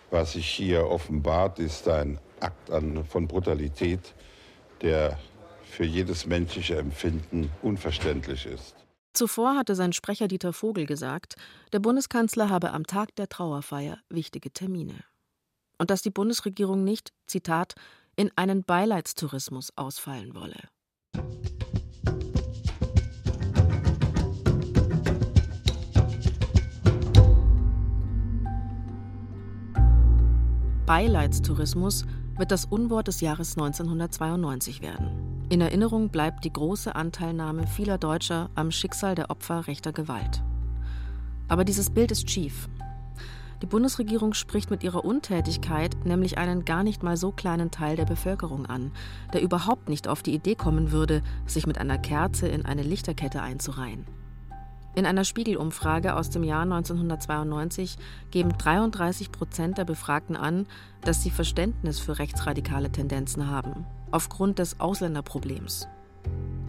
Was 0.09 0.33
sich 0.33 0.47
hier 0.47 0.87
offenbart, 0.87 1.59
ist 1.59 1.87
ein 1.87 2.19
Akt 2.39 2.69
von 3.09 3.27
Brutalität, 3.27 4.13
der 4.81 5.19
für 5.63 5.83
jedes 5.83 6.25
menschliche 6.25 6.77
Empfinden 6.77 7.51
unverständlich 7.61 8.45
ist. 8.45 8.75
Zuvor 9.13 9.55
hatte 9.55 9.75
sein 9.75 9.93
Sprecher 9.93 10.27
Dieter 10.27 10.53
Vogel 10.53 10.85
gesagt, 10.85 11.35
der 11.73 11.79
Bundeskanzler 11.79 12.49
habe 12.49 12.71
am 12.71 12.85
Tag 12.85 13.15
der 13.15 13.27
Trauerfeier 13.27 13.99
wichtige 14.09 14.51
Termine. 14.51 15.03
Und 15.79 15.89
dass 15.89 16.01
die 16.01 16.11
Bundesregierung 16.11 16.83
nicht, 16.83 17.13
Zitat, 17.25 17.73
in 18.15 18.31
einen 18.35 18.63
Beileidstourismus 18.63 19.71
ausfallen 19.75 20.35
wolle. 20.35 20.61
Beileidstourismus 30.87 32.05
wird 32.37 32.49
das 32.49 32.63
Unwort 32.63 33.09
des 33.09 33.19
Jahres 33.19 33.57
1992 33.57 34.81
werden. 34.81 35.43
In 35.49 35.59
Erinnerung 35.59 36.07
bleibt 36.07 36.45
die 36.45 36.53
große 36.53 36.95
Anteilnahme 36.95 37.67
vieler 37.67 37.97
Deutscher 37.97 38.49
am 38.55 38.71
Schicksal 38.71 39.13
der 39.13 39.29
Opfer 39.29 39.67
rechter 39.67 39.91
Gewalt. 39.91 40.41
Aber 41.49 41.65
dieses 41.65 41.89
Bild 41.89 42.11
ist 42.11 42.31
schief. 42.31 42.69
Die 43.61 43.65
Bundesregierung 43.65 44.33
spricht 44.33 44.71
mit 44.71 44.81
ihrer 44.81 45.03
Untätigkeit 45.03 46.05
nämlich 46.05 46.37
einen 46.37 46.63
gar 46.63 46.83
nicht 46.83 47.03
mal 47.03 47.17
so 47.17 47.33
kleinen 47.33 47.69
Teil 47.69 47.97
der 47.97 48.05
Bevölkerung 48.05 48.65
an, 48.65 48.93
der 49.33 49.41
überhaupt 49.41 49.89
nicht 49.89 50.07
auf 50.07 50.23
die 50.23 50.33
Idee 50.33 50.55
kommen 50.55 50.93
würde, 50.93 51.21
sich 51.45 51.67
mit 51.67 51.79
einer 51.79 51.97
Kerze 51.97 52.47
in 52.47 52.65
eine 52.65 52.83
Lichterkette 52.83 53.41
einzureihen. 53.41 54.05
In 54.97 55.05
einer 55.05 55.25
Spiegelumfrage 55.25 56.15
aus 56.15 56.31
dem 56.31 56.43
Jahr 56.43 56.63
1992 56.63 57.97
geben 58.31 58.57
33 58.57 59.31
Prozent 59.31 59.77
der 59.77 59.85
Befragten 59.85 60.35
an, 60.35 60.65
dass 61.01 61.21
sie 61.21 61.29
Verständnis 61.29 61.99
für 61.99 62.17
rechtsradikale 62.17 62.91
Tendenzen 62.91 63.47
haben, 63.47 63.85
aufgrund 64.09 64.57
des 64.57 64.79
Ausländerproblems. 64.79 65.87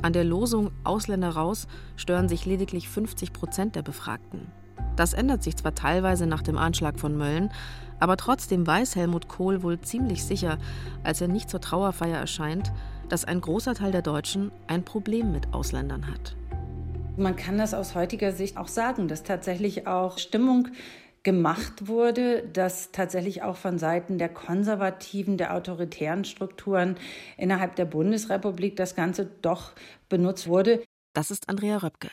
An 0.02 0.12
der 0.12 0.25
Losung 0.25 0.73
Ausländer 0.85 1.30
raus 1.30 1.68
stören 1.97 2.28
sich 2.28 2.44
lediglich 2.44 2.90
50 2.90 3.32
Prozent 3.32 3.76
der 3.76 3.82
Befragten. 3.82 4.52
Das 4.94 5.14
ändert 5.14 5.42
sich 5.42 5.56
zwar 5.56 5.75
teilweise 5.75 6.26
nach 6.26 6.42
dem 6.42 6.58
Anschlag 6.58 7.00
von 7.00 7.16
Mölln, 7.16 7.50
aber 7.99 8.18
trotzdem 8.18 8.66
weiß 8.66 8.94
Helmut 8.94 9.28
Kohl 9.28 9.62
wohl 9.62 9.80
ziemlich 9.80 10.23
sicher, 10.23 10.58
als 11.02 11.23
er 11.23 11.28
nicht 11.28 11.49
zur 11.49 11.62
Trauerfeier 11.62 12.18
erscheint, 12.18 12.75
dass 13.08 13.25
ein 13.25 13.40
großer 13.40 13.73
Teil 13.73 13.92
der 13.92 14.02
Deutschen 14.02 14.52
ein 14.66 14.85
Problem 14.85 15.32
mit 15.32 15.54
Ausländern 15.54 16.08
hat. 16.08 16.37
Man 17.18 17.34
kann 17.34 17.58
das 17.58 17.75
aus 17.75 17.94
heutiger 17.94 18.32
Sicht 18.32 18.56
auch 18.56 18.68
sagen, 18.68 19.08
dass 19.08 19.25
tatsächlich 19.25 19.88
auch 19.88 20.18
Stimmung 20.18 20.68
gemacht 21.25 21.88
wurde, 21.88 22.46
dass 22.52 22.92
tatsächlich 22.92 23.42
auch 23.42 23.56
von 23.56 23.78
Seiten 23.78 24.18
der 24.18 24.28
konservativen, 24.28 25.37
der 25.37 25.54
autoritären 25.54 26.25
Strukturen 26.25 26.96
innerhalb 27.37 27.75
der 27.75 27.87
Bundesrepublik 27.87 28.76
das 28.76 28.94
Ganze 28.94 29.26
doch 29.42 29.72
benutzt 30.08 30.46
wurde. 30.46 30.82
Das 31.12 31.32
ist 31.32 31.48
Andrea 31.48 31.78
Röpke. 31.78 32.10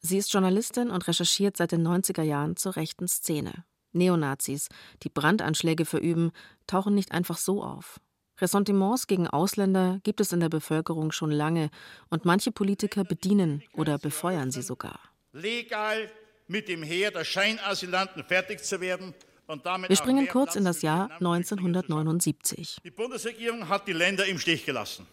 Sie 0.00 0.16
ist 0.16 0.32
Journalistin 0.32 0.88
und 0.88 1.06
recherchiert 1.06 1.58
seit 1.58 1.72
den 1.72 1.86
90er 1.86 2.22
Jahren 2.22 2.56
zur 2.56 2.76
rechten 2.76 3.08
Szene. 3.08 3.64
Neonazis, 3.92 4.68
die 5.02 5.10
Brandanschläge 5.10 5.84
verüben, 5.84 6.30
tauchen 6.66 6.94
nicht 6.94 7.12
einfach 7.12 7.36
so 7.36 7.62
auf. 7.62 8.00
Ressentiments 8.40 9.06
gegen 9.06 9.26
Ausländer 9.26 10.00
gibt 10.02 10.20
es 10.20 10.32
in 10.32 10.40
der 10.40 10.48
Bevölkerung 10.48 11.12
schon 11.12 11.30
lange 11.30 11.70
und 12.08 12.24
manche 12.24 12.50
Politiker 12.50 13.04
bedienen 13.04 13.62
oder 13.74 13.98
befeuern 13.98 14.50
sie 14.50 14.62
sogar. 14.62 14.98
Legal 15.32 16.10
mit 16.46 16.68
dem 16.68 16.82
Heer 16.82 17.10
der 17.10 17.24
Scheinasylanten 17.24 18.24
fertig 18.24 18.62
zu 18.64 18.80
werden. 18.80 19.14
Und 19.46 19.66
damit 19.66 19.90
Wir 19.90 19.96
springen 19.96 20.28
kurz 20.28 20.56
in 20.56 20.64
das 20.64 20.82
Jahr 20.82 21.10
1979. 21.12 22.78
Die 22.84 22.90
Bundesregierung 22.90 23.68
hat 23.68 23.86
die 23.86 23.92
Länder 23.92 24.24
im 24.26 24.38
Stich 24.38 24.64
gelassen, 24.64 25.06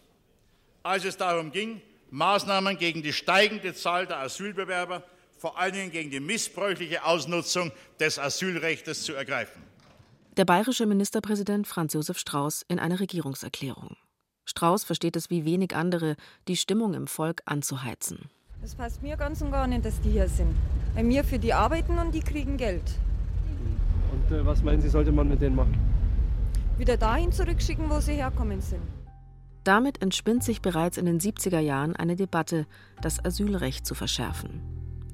als 0.83 1.05
es 1.05 1.17
darum 1.17 1.51
ging, 1.51 1.81
Maßnahmen 2.11 2.77
gegen 2.77 3.01
die 3.01 3.13
steigende 3.13 3.73
Zahl 3.73 4.07
der 4.07 4.19
Asylbewerber, 4.19 5.03
vor 5.37 5.57
allen 5.59 5.73
Dingen 5.73 5.91
gegen 5.91 6.11
die 6.11 6.19
missbräuchliche 6.19 7.03
Ausnutzung 7.03 7.71
des 7.99 8.17
Asylrechts 8.17 9.03
zu 9.03 9.13
ergreifen 9.13 9.61
der 10.37 10.45
bayerische 10.45 10.85
Ministerpräsident 10.85 11.65
Franz 11.65 11.93
Josef 11.93 12.19
Strauß 12.19 12.63
in 12.67 12.77
einer 12.77 12.99
Regierungserklärung. 12.99 13.97
Strauß 14.45 14.83
versteht 14.83 15.15
es 15.15 15.31
wie 15.31 15.45
wenig 15.45 15.75
andere, 15.75 16.15
die 16.47 16.55
Stimmung 16.55 16.93
im 16.93 17.07
Volk 17.07 17.41
anzuheizen. 17.45 18.29
Das 18.61 18.75
passt 18.75 19.01
mir 19.01 19.17
ganz 19.17 19.41
und 19.41 19.51
gar 19.51 19.65
nicht, 19.65 19.83
dass 19.83 19.99
die 19.99 20.11
hier 20.11 20.29
sind. 20.29 20.55
Bei 20.93 21.01
mir 21.01 21.23
für 21.23 21.39
die 21.39 21.53
arbeiten 21.53 21.97
und 21.97 22.13
die 22.13 22.19
kriegen 22.19 22.55
Geld. 22.55 22.83
Und 24.11 24.35
äh, 24.35 24.45
was 24.45 24.61
meinen 24.61 24.79
Sie, 24.79 24.89
sollte 24.89 25.11
man 25.11 25.27
mit 25.27 25.41
denen 25.41 25.55
machen? 25.55 25.75
Wieder 26.77 26.97
dahin 26.97 27.31
zurückschicken, 27.31 27.89
wo 27.89 27.99
sie 27.99 28.13
herkommen 28.13 28.61
sind. 28.61 28.83
Damit 29.63 30.03
entspinnt 30.03 30.43
sich 30.43 30.61
bereits 30.61 30.97
in 30.97 31.05
den 31.05 31.19
70er 31.19 31.59
Jahren 31.59 31.95
eine 31.95 32.15
Debatte, 32.15 32.67
das 33.01 33.23
Asylrecht 33.25 33.87
zu 33.87 33.95
verschärfen. 33.95 34.61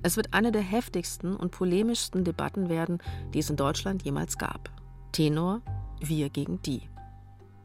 Es 0.04 0.18
wird 0.18 0.34
eine 0.34 0.52
der 0.52 0.62
heftigsten 0.62 1.34
und 1.34 1.52
polemischsten 1.52 2.26
Debatten 2.26 2.68
werden, 2.68 2.98
die 3.34 3.40
es 3.40 3.50
in 3.50 3.56
Deutschland 3.56 4.04
jemals 4.04 4.38
gab. 4.38 4.70
Tenor 5.14 5.62
wir 6.02 6.30
gegen 6.30 6.62
die. 6.64 6.82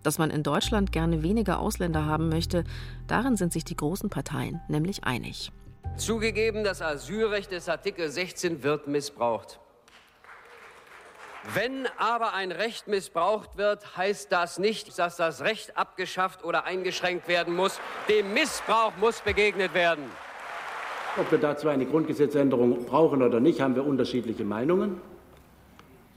Dass 0.05 0.19
man 0.19 0.31
in 0.31 0.45
Deutschland 0.45 0.93
gerne 0.93 1.25
weniger 1.25 1.59
Ausländer 1.59 2.07
haben 2.07 2.29
möchte, 2.29 2.63
darin 3.09 3.37
sind 3.37 3.53
sich 3.53 3.65
die 3.65 3.75
großen 3.75 4.11
Parteien 4.11 4.61
nämlich 4.69 5.03
einig. 5.03 5.51
Zugegeben, 5.97 6.63
das 6.63 6.81
Asylrecht 6.81 7.51
des 7.51 7.69
Artikel 7.69 8.09
16 8.09 8.63
wird 8.63 8.87
missbraucht. 8.87 9.59
Wenn 11.55 11.87
aber 11.97 12.35
ein 12.35 12.53
Recht 12.53 12.89
missbraucht 12.89 13.57
wird, 13.57 13.97
heißt 13.97 14.31
das 14.31 14.59
nicht, 14.59 14.99
dass 14.99 15.17
das 15.17 15.41
Recht 15.41 15.77
abgeschafft 15.77 16.45
oder 16.45 16.65
eingeschränkt 16.65 17.27
werden 17.27 17.57
muss. 17.57 17.81
Dem 18.09 18.35
Missbrauch 18.35 18.93
muss 19.01 19.21
begegnet 19.23 19.73
werden. 19.73 20.05
Ob 21.17 21.31
wir 21.31 21.39
dazu 21.39 21.69
eine 21.69 21.87
Grundgesetzänderung 21.87 22.85
brauchen 22.85 23.23
oder 23.23 23.41
nicht, 23.41 23.61
haben 23.61 23.75
wir 23.75 23.87
unterschiedliche 23.87 24.45
Meinungen. 24.45 25.01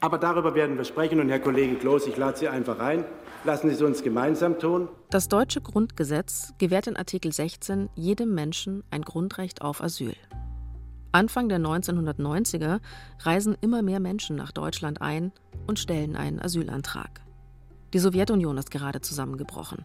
Aber 0.01 0.17
darüber 0.17 0.55
werden 0.55 0.77
wir 0.77 0.83
sprechen. 0.83 1.19
Und 1.19 1.29
Herr 1.29 1.39
Kollege 1.39 1.75
Kloß, 1.75 2.07
ich 2.07 2.17
lade 2.17 2.37
Sie 2.37 2.49
einfach 2.49 2.79
rein. 2.79 3.05
Lassen 3.43 3.69
Sie 3.69 3.75
es 3.75 3.81
uns 3.81 4.03
gemeinsam 4.03 4.59
tun. 4.59 4.89
Das 5.11 5.27
deutsche 5.27 5.61
Grundgesetz 5.61 6.53
gewährt 6.57 6.87
in 6.87 6.97
Artikel 6.97 7.31
16 7.31 7.89
jedem 7.95 8.33
Menschen 8.33 8.83
ein 8.89 9.03
Grundrecht 9.03 9.61
auf 9.61 9.81
Asyl. 9.81 10.15
Anfang 11.11 11.49
der 11.49 11.59
1990er 11.59 12.79
reisen 13.19 13.55
immer 13.61 13.81
mehr 13.81 13.99
Menschen 13.99 14.35
nach 14.35 14.51
Deutschland 14.51 15.01
ein 15.01 15.31
und 15.67 15.77
stellen 15.77 16.15
einen 16.15 16.41
Asylantrag. 16.41 17.21
Die 17.93 17.99
Sowjetunion 17.99 18.57
ist 18.57 18.71
gerade 18.71 19.01
zusammengebrochen. 19.01 19.83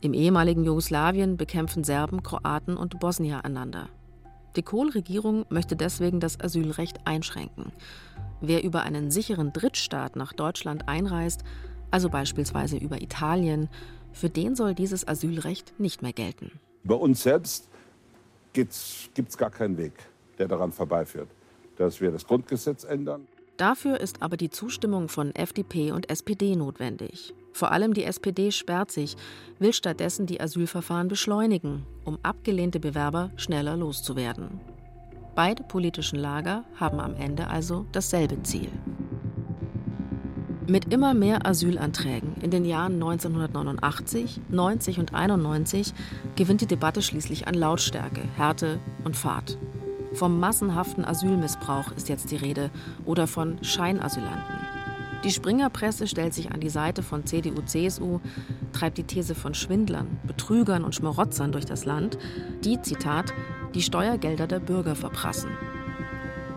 Im 0.00 0.14
ehemaligen 0.14 0.64
Jugoslawien 0.64 1.36
bekämpfen 1.36 1.84
Serben, 1.84 2.22
Kroaten 2.22 2.76
und 2.76 2.98
Bosnier 3.00 3.44
einander. 3.44 3.88
Die 4.56 4.62
Kohl-Regierung 4.62 5.46
möchte 5.48 5.76
deswegen 5.76 6.18
das 6.18 6.40
Asylrecht 6.40 7.06
einschränken. 7.06 7.72
Wer 8.40 8.64
über 8.64 8.82
einen 8.82 9.10
sicheren 9.10 9.52
Drittstaat 9.52 10.16
nach 10.16 10.32
Deutschland 10.32 10.88
einreist, 10.88 11.44
also 11.90 12.08
beispielsweise 12.08 12.76
über 12.76 13.00
Italien, 13.00 13.68
für 14.12 14.28
den 14.28 14.56
soll 14.56 14.74
dieses 14.74 15.06
Asylrecht 15.06 15.78
nicht 15.78 16.02
mehr 16.02 16.12
gelten. 16.12 16.52
Bei 16.82 16.94
uns 16.94 17.22
selbst 17.22 17.68
gibt 18.52 18.72
es 18.72 19.36
gar 19.36 19.50
keinen 19.50 19.76
Weg, 19.76 19.92
der 20.38 20.48
daran 20.48 20.72
vorbeiführt, 20.72 21.28
dass 21.76 22.00
wir 22.00 22.10
das 22.10 22.26
Grundgesetz 22.26 22.84
ändern. 22.84 23.28
Dafür 23.56 24.00
ist 24.00 24.22
aber 24.22 24.36
die 24.36 24.50
Zustimmung 24.50 25.08
von 25.08 25.34
FDP 25.34 25.92
und 25.92 26.10
SPD 26.10 26.56
notwendig. 26.56 27.34
Vor 27.52 27.72
allem 27.72 27.94
die 27.94 28.04
SPD 28.04 28.50
sperrt 28.50 28.90
sich, 28.90 29.16
will 29.58 29.72
stattdessen 29.72 30.26
die 30.26 30.40
Asylverfahren 30.40 31.08
beschleunigen, 31.08 31.84
um 32.04 32.18
abgelehnte 32.22 32.80
Bewerber 32.80 33.30
schneller 33.36 33.76
loszuwerden. 33.76 34.60
Beide 35.34 35.62
politischen 35.62 36.18
Lager 36.18 36.64
haben 36.76 37.00
am 37.00 37.14
Ende 37.14 37.48
also 37.48 37.86
dasselbe 37.92 38.42
Ziel. 38.42 38.68
Mit 40.66 40.92
immer 40.92 41.14
mehr 41.14 41.46
Asylanträgen 41.46 42.36
in 42.42 42.52
den 42.52 42.64
Jahren 42.64 42.94
1989, 42.94 44.40
90 44.50 45.00
und 45.00 45.14
91 45.14 45.92
gewinnt 46.36 46.60
die 46.60 46.66
Debatte 46.66 47.02
schließlich 47.02 47.48
an 47.48 47.54
Lautstärke, 47.54 48.20
Härte 48.36 48.78
und 49.02 49.16
Fahrt. 49.16 49.58
Vom 50.12 50.38
massenhaften 50.38 51.04
Asylmissbrauch 51.04 51.92
ist 51.96 52.08
jetzt 52.08 52.30
die 52.30 52.36
Rede 52.36 52.70
oder 53.04 53.26
von 53.26 53.62
Scheinasylanten. 53.64 54.79
Die 55.24 55.30
Springerpresse 55.30 56.06
stellt 56.06 56.32
sich 56.32 56.50
an 56.50 56.60
die 56.60 56.70
Seite 56.70 57.02
von 57.02 57.26
CDU, 57.26 57.60
CSU, 57.60 58.20
treibt 58.72 58.96
die 58.96 59.04
These 59.04 59.34
von 59.34 59.52
Schwindlern, 59.52 60.18
Betrügern 60.26 60.82
und 60.82 60.94
Schmarotzern 60.94 61.52
durch 61.52 61.66
das 61.66 61.84
Land, 61.84 62.16
die, 62.64 62.80
Zitat, 62.80 63.34
die 63.74 63.82
Steuergelder 63.82 64.46
der 64.46 64.60
Bürger 64.60 64.94
verprassen. 64.94 65.50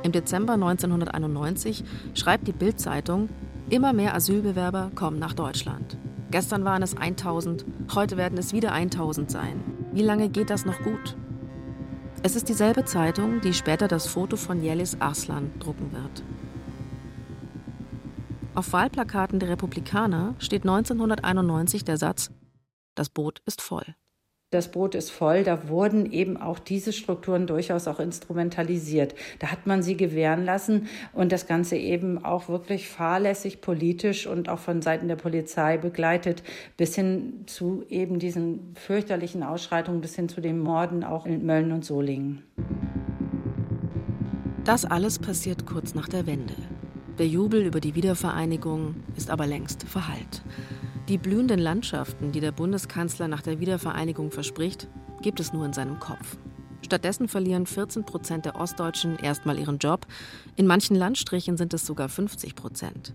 Im 0.03 0.13
Dezember 0.13 0.53
1991 0.53 1.83
schreibt 2.13 2.47
die 2.47 2.53
Bild-Zeitung, 2.53 3.29
immer 3.69 3.91
mehr 3.91 4.15
Asylbewerber 4.15 4.91
kommen 4.95 5.19
nach 5.19 5.33
Deutschland. 5.33 5.97
Gestern 6.31 6.63
waren 6.63 6.83
es 6.83 6.95
1000, 6.95 7.65
heute 7.93 8.15
werden 8.15 8.37
es 8.37 8.53
wieder 8.53 8.71
1000 8.71 9.29
sein. 9.29 9.61
Wie 9.91 10.01
lange 10.01 10.29
geht 10.29 10.49
das 10.49 10.65
noch 10.65 10.81
gut? 10.83 11.17
Es 12.23 12.37
ist 12.37 12.47
dieselbe 12.47 12.85
Zeitung, 12.85 13.41
die 13.41 13.53
später 13.53 13.89
das 13.89 14.07
Foto 14.07 14.37
von 14.37 14.63
Yelis 14.63 14.95
Arslan 14.99 15.51
drucken 15.59 15.91
wird. 15.91 16.23
Auf 18.55 18.71
Wahlplakaten 18.71 19.39
der 19.39 19.49
Republikaner 19.49 20.35
steht 20.37 20.61
1991 20.61 21.83
der 21.85 21.97
Satz, 21.97 22.29
das 22.93 23.09
Boot 23.09 23.41
ist 23.47 23.61
voll. 23.61 23.95
Das 24.51 24.69
Boot 24.69 24.93
ist 24.93 25.09
voll, 25.09 25.43
da 25.43 25.67
wurden 25.67 26.11
eben 26.11 26.37
auch 26.37 26.59
diese 26.59 26.93
Strukturen 26.93 27.47
durchaus 27.47 27.87
auch 27.87 27.99
instrumentalisiert. 27.99 29.15
Da 29.39 29.47
hat 29.47 29.65
man 29.65 29.81
sie 29.81 29.97
gewähren 29.97 30.45
lassen 30.45 30.87
und 31.13 31.31
das 31.31 31.47
Ganze 31.47 31.77
eben 31.77 32.23
auch 32.23 32.49
wirklich 32.49 32.87
fahrlässig 32.87 33.61
politisch 33.61 34.27
und 34.27 34.49
auch 34.49 34.59
von 34.59 34.83
Seiten 34.83 35.07
der 35.07 35.15
Polizei 35.15 35.77
begleitet, 35.77 36.43
bis 36.77 36.93
hin 36.93 37.45
zu 37.47 37.83
eben 37.89 38.19
diesen 38.19 38.75
fürchterlichen 38.75 39.41
Ausschreitungen, 39.41 40.01
bis 40.01 40.15
hin 40.15 40.29
zu 40.29 40.39
den 40.39 40.59
Morden 40.59 41.03
auch 41.03 41.25
in 41.25 41.43
Mölln 41.43 41.71
und 41.71 41.83
Solingen. 41.83 42.43
Das 44.63 44.85
alles 44.85 45.17
passiert 45.17 45.65
kurz 45.65 45.95
nach 45.95 46.07
der 46.07 46.27
Wende. 46.27 46.53
Der 47.19 47.27
Jubel 47.27 47.63
über 47.63 47.79
die 47.79 47.93
Wiedervereinigung 47.93 48.95
ist 49.15 49.29
aber 49.29 49.45
längst 49.45 49.83
verhallt. 49.83 50.41
Die 51.07 51.19
blühenden 51.19 51.59
Landschaften, 51.59 52.31
die 52.31 52.39
der 52.39 52.51
Bundeskanzler 52.51 53.27
nach 53.27 53.43
der 53.43 53.59
Wiedervereinigung 53.59 54.31
verspricht, 54.31 54.87
gibt 55.21 55.39
es 55.39 55.53
nur 55.53 55.63
in 55.63 55.73
seinem 55.73 55.99
Kopf. 55.99 56.37
Stattdessen 56.81 57.27
verlieren 57.27 57.67
14 57.67 58.03
Prozent 58.03 58.45
der 58.45 58.55
Ostdeutschen 58.55 59.17
erstmal 59.17 59.59
ihren 59.59 59.77
Job. 59.77 60.07
In 60.55 60.65
manchen 60.65 60.95
Landstrichen 60.95 61.55
sind 61.55 61.73
es 61.75 61.85
sogar 61.85 62.09
50 62.09 62.55
Prozent. 62.55 63.13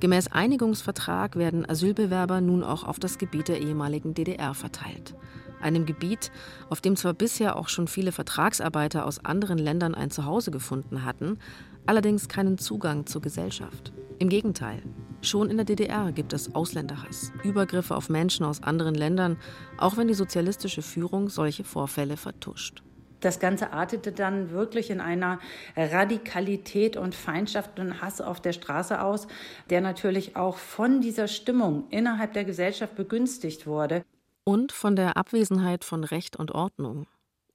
Gemäß 0.00 0.28
Einigungsvertrag 0.28 1.36
werden 1.36 1.68
Asylbewerber 1.68 2.40
nun 2.40 2.64
auch 2.64 2.82
auf 2.82 2.98
das 2.98 3.18
Gebiet 3.18 3.46
der 3.46 3.60
ehemaligen 3.60 4.14
DDR 4.14 4.54
verteilt. 4.54 5.14
Einem 5.60 5.84
Gebiet, 5.86 6.32
auf 6.70 6.80
dem 6.80 6.96
zwar 6.96 7.12
bisher 7.12 7.56
auch 7.56 7.68
schon 7.68 7.86
viele 7.86 8.12
Vertragsarbeiter 8.12 9.04
aus 9.04 9.24
anderen 9.24 9.58
Ländern 9.58 9.94
ein 9.94 10.10
Zuhause 10.10 10.50
gefunden 10.50 11.04
hatten, 11.04 11.38
allerdings 11.86 12.28
keinen 12.28 12.58
Zugang 12.58 13.06
zur 13.06 13.20
Gesellschaft. 13.22 13.92
Im 14.18 14.28
Gegenteil, 14.28 14.82
schon 15.22 15.50
in 15.50 15.56
der 15.56 15.64
DDR 15.64 16.12
gibt 16.12 16.32
es 16.32 16.54
Ausländerhass, 16.54 17.32
Übergriffe 17.42 17.96
auf 17.96 18.08
Menschen 18.08 18.44
aus 18.44 18.62
anderen 18.62 18.94
Ländern, 18.94 19.38
auch 19.78 19.96
wenn 19.96 20.08
die 20.08 20.14
sozialistische 20.14 20.82
Führung 20.82 21.28
solche 21.28 21.64
Vorfälle 21.64 22.16
vertuscht. 22.16 22.82
Das 23.20 23.38
Ganze 23.38 23.72
artete 23.72 24.12
dann 24.12 24.50
wirklich 24.50 24.90
in 24.90 25.00
einer 25.00 25.40
Radikalität 25.76 26.96
und 26.96 27.14
Feindschaft 27.14 27.78
und 27.78 28.00
Hass 28.00 28.20
auf 28.20 28.40
der 28.40 28.52
Straße 28.52 29.00
aus, 29.02 29.26
der 29.68 29.80
natürlich 29.80 30.36
auch 30.36 30.56
von 30.56 31.00
dieser 31.00 31.28
Stimmung 31.28 31.88
innerhalb 31.90 32.32
der 32.32 32.44
Gesellschaft 32.44 32.96
begünstigt 32.96 33.66
wurde. 33.66 34.04
Und 34.44 34.72
von 34.72 34.96
der 34.96 35.16
Abwesenheit 35.16 35.84
von 35.84 36.02
Recht 36.02 36.36
und 36.36 36.52
Ordnung. 36.52 37.06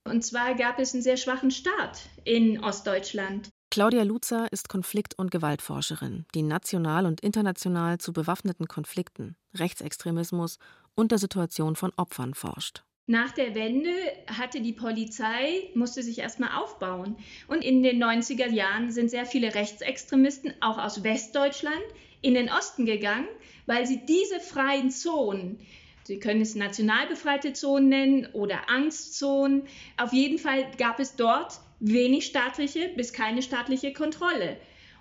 Und 0.03 0.23
zwar 0.23 0.53
gab 0.53 0.77
es 0.77 0.93
einen 0.93 1.01
sehr 1.01 1.17
schwachen 1.17 1.49
Staat 1.49 2.01
in 2.23 2.63
Ostdeutschland. 2.63 3.49
Claudia 3.71 4.03
Luzer 4.03 4.51
ist 4.51 4.69
Konflikt- 4.69 5.17
und 5.17 5.31
Gewaltforscherin, 5.31 6.25
die 6.33 6.43
national 6.43 7.05
und 7.05 7.21
international 7.21 7.97
zu 7.97 8.13
bewaffneten 8.13 8.67
Konflikten, 8.67 9.35
Rechtsextremismus 9.53 10.59
und 10.95 11.11
der 11.11 11.17
Situation 11.17 11.75
von 11.75 11.91
Opfern 11.97 12.33
forscht. 12.33 12.83
Nach 13.07 13.31
der 13.31 13.53
Wende 13.53 13.91
hatte 14.27 14.61
die 14.61 14.73
Polizei, 14.73 15.69
musste 15.75 16.01
sich 16.01 16.19
erstmal 16.19 16.57
aufbauen. 16.59 17.17
Und 17.47 17.63
in 17.63 17.83
den 17.83 18.03
90er 18.03 18.49
Jahren 18.49 18.91
sind 18.91 19.11
sehr 19.11 19.25
viele 19.25 19.53
Rechtsextremisten, 19.53 20.53
auch 20.61 20.79
aus 20.79 21.03
Westdeutschland, 21.03 21.83
in 22.21 22.33
den 22.33 22.49
Osten 22.49 22.85
gegangen, 22.85 23.27
weil 23.67 23.85
sie 23.85 24.05
diese 24.05 24.39
freien 24.39 24.89
Zonen, 24.89 25.59
Sie 26.05 26.19
können 26.19 26.41
es 26.41 26.53
national 26.53 27.07
befreite 27.07 27.53
Zonen 27.53 27.89
nennen 27.89 28.27
oder 28.33 28.69
Angstzonen. 28.69 29.63
Auf 29.97 30.13
jeden 30.13 30.37
Fall 30.37 30.69
gab 30.77 30.99
es 30.99 31.15
dort 31.15 31.59
wenig 31.79 32.25
staatliche 32.25 32.89
bis 32.95 33.13
keine 33.13 33.41
staatliche 33.41 33.93
Kontrolle. 33.93 34.57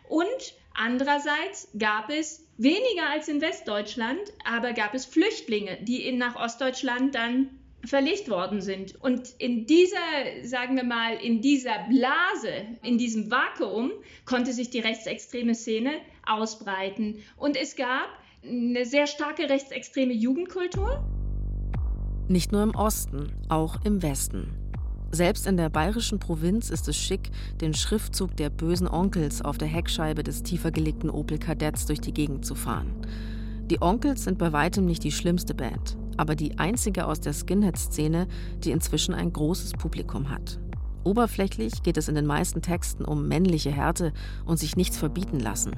Und 0.08 0.54
andererseits 0.74 1.68
gab 1.78 2.10
es 2.10 2.46
weniger 2.56 3.10
als 3.10 3.28
in 3.28 3.40
Westdeutschland, 3.40 4.20
aber 4.44 4.72
gab 4.72 4.94
es 4.94 5.06
Flüchtlinge, 5.06 5.78
die 5.82 6.06
in, 6.06 6.18
nach 6.18 6.36
Ostdeutschland 6.36 7.14
dann 7.14 7.50
verlegt 7.84 8.30
worden 8.30 8.60
sind. 8.60 9.00
Und 9.02 9.34
in 9.38 9.66
dieser, 9.66 9.96
sagen 10.42 10.76
wir 10.76 10.84
mal, 10.84 11.14
in 11.16 11.40
dieser 11.40 11.86
Blase, 11.88 12.66
in 12.82 12.98
diesem 12.98 13.30
Vakuum 13.30 13.92
konnte 14.24 14.52
sich 14.52 14.70
die 14.70 14.80
rechtsextreme 14.80 15.54
Szene 15.54 15.92
ausbreiten. 16.26 17.18
Und 17.36 17.56
es 17.56 17.76
gab 17.76 18.08
eine 18.42 18.84
sehr 18.84 19.06
starke 19.06 19.48
rechtsextreme 19.48 20.12
Jugendkultur. 20.12 21.04
Nicht 22.28 22.52
nur 22.52 22.62
im 22.62 22.74
Osten, 22.74 23.32
auch 23.48 23.84
im 23.84 24.02
Westen. 24.02 24.63
Selbst 25.14 25.46
in 25.46 25.56
der 25.56 25.68
bayerischen 25.68 26.18
Provinz 26.18 26.70
ist 26.70 26.88
es 26.88 26.96
schick, 26.96 27.30
den 27.60 27.72
Schriftzug 27.72 28.36
der 28.36 28.50
bösen 28.50 28.88
Onkels 28.88 29.42
auf 29.42 29.58
der 29.58 29.68
Heckscheibe 29.68 30.24
des 30.24 30.42
tiefer 30.42 30.72
gelegten 30.72 31.08
Opel 31.08 31.38
Kadetts 31.38 31.86
durch 31.86 32.00
die 32.00 32.12
Gegend 32.12 32.44
zu 32.44 32.56
fahren. 32.56 32.90
Die 33.70 33.80
Onkels 33.80 34.24
sind 34.24 34.38
bei 34.38 34.52
weitem 34.52 34.86
nicht 34.86 35.04
die 35.04 35.12
schlimmste 35.12 35.54
Band, 35.54 35.96
aber 36.16 36.34
die 36.34 36.58
einzige 36.58 37.06
aus 37.06 37.20
der 37.20 37.32
Skinhead-Szene, 37.32 38.26
die 38.64 38.72
inzwischen 38.72 39.14
ein 39.14 39.32
großes 39.32 39.74
Publikum 39.74 40.30
hat. 40.30 40.58
Oberflächlich 41.04 41.84
geht 41.84 41.96
es 41.96 42.08
in 42.08 42.16
den 42.16 42.26
meisten 42.26 42.60
Texten 42.60 43.04
um 43.04 43.28
männliche 43.28 43.70
Härte 43.70 44.12
und 44.46 44.58
sich 44.58 44.74
nichts 44.74 44.96
verbieten 44.96 45.38
lassen. 45.38 45.76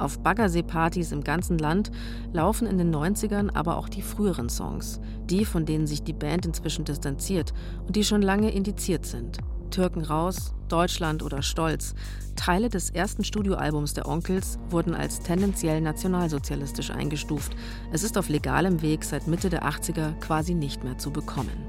Auf 0.00 0.18
Baggersee-Partys 0.20 1.12
im 1.12 1.22
ganzen 1.22 1.58
Land 1.58 1.90
laufen 2.32 2.66
in 2.66 2.78
den 2.78 2.94
90ern 2.94 3.54
aber 3.54 3.76
auch 3.76 3.88
die 3.88 4.00
früheren 4.00 4.48
Songs, 4.48 4.98
die, 5.26 5.44
von 5.44 5.66
denen 5.66 5.86
sich 5.86 6.02
die 6.02 6.14
Band 6.14 6.46
inzwischen 6.46 6.86
distanziert 6.86 7.52
und 7.86 7.96
die 7.96 8.04
schon 8.04 8.22
lange 8.22 8.50
indiziert 8.50 9.04
sind. 9.04 9.38
Türken 9.70 10.02
raus, 10.02 10.54
Deutschland 10.68 11.22
oder 11.22 11.42
Stolz. 11.42 11.94
Teile 12.34 12.70
des 12.70 12.88
ersten 12.88 13.24
Studioalbums 13.24 13.92
der 13.92 14.08
Onkels 14.08 14.58
wurden 14.70 14.94
als 14.94 15.20
tendenziell 15.20 15.82
nationalsozialistisch 15.82 16.90
eingestuft. 16.90 17.54
Es 17.92 18.02
ist 18.02 18.16
auf 18.16 18.30
legalem 18.30 18.80
Weg 18.80 19.04
seit 19.04 19.26
Mitte 19.26 19.50
der 19.50 19.64
80er 19.64 20.18
quasi 20.20 20.54
nicht 20.54 20.82
mehr 20.82 20.96
zu 20.96 21.10
bekommen. 21.10 21.66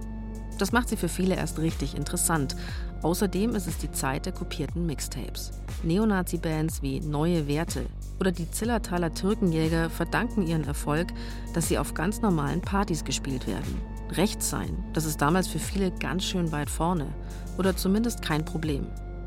Das 0.58 0.72
macht 0.72 0.89
sie 0.89 0.98
für 0.98 1.10
viele 1.10 1.36
erst 1.36 1.60
richtig 1.60 1.96
interessant. 1.96 2.56
Außerdem 3.04 3.56
ist 3.56 3.68
es 3.68 3.78
die 3.80 3.92
Zeit 3.92 4.26
der 4.26 4.34
kopierten 4.34 4.86
Mixtapes. 4.86 5.52
Neonazi-Bands 5.84 6.84
wie 6.84 7.00
Neue 7.00 7.48
Werte, 7.48 7.88
oder 8.20 8.32
die 8.32 8.50
Zillertaler 8.50 9.14
Türkenjäger 9.14 9.90
verdanken 9.90 10.46
ihren 10.46 10.64
Erfolg, 10.64 11.08
dass 11.56 11.68
sie 11.68 11.80
auf 11.80 11.96
ganz 11.96 12.22
normalen 12.22 12.62
Partys 12.62 13.04
gespielt 13.04 13.48
werden. 13.48 13.82
Rechts 14.12 14.50
sein, 14.50 14.84
das 14.94 15.06
ist 15.06 15.22
damals 15.22 15.48
für 15.48 15.58
viele 15.58 15.90
ganz 15.92 16.26
schön 16.26 16.52
weit 16.52 16.70
vorne 16.70 17.08
oder 17.58 17.76
zumindest 17.76 18.22
kein 18.22 18.46
Problem. 18.46 18.86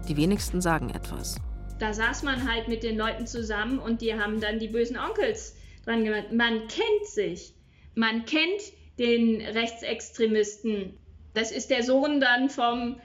Die 0.09 0.17
wenigsten 0.17 0.61
sagen 0.61 0.91
etwas. 0.91 1.37
Da 1.81 1.93
saß 1.93 2.23
man 2.23 2.49
halt 2.49 2.69
mit 2.69 2.85
den 2.85 2.97
Leuten 2.97 3.27
zusammen 3.27 3.81
und 3.81 4.01
die 4.01 4.15
haben 4.15 4.41
dann 4.41 4.61
die 4.61 4.69
bösen 4.69 4.97
Onkels 4.97 5.57
dran 5.85 6.05
gemacht. 6.05 6.33
Man 6.33 6.69
kennt 6.69 7.07
sich. 7.07 7.55
Man 7.97 8.25
kennt 8.25 8.63
den 8.99 9.41
Rechtsextremisten. 9.41 10.95
Das 11.35 11.51
ist 11.51 11.71
der 11.71 11.83
Sohn 11.83 12.21
dann 12.21 12.49
vom 12.49 13.01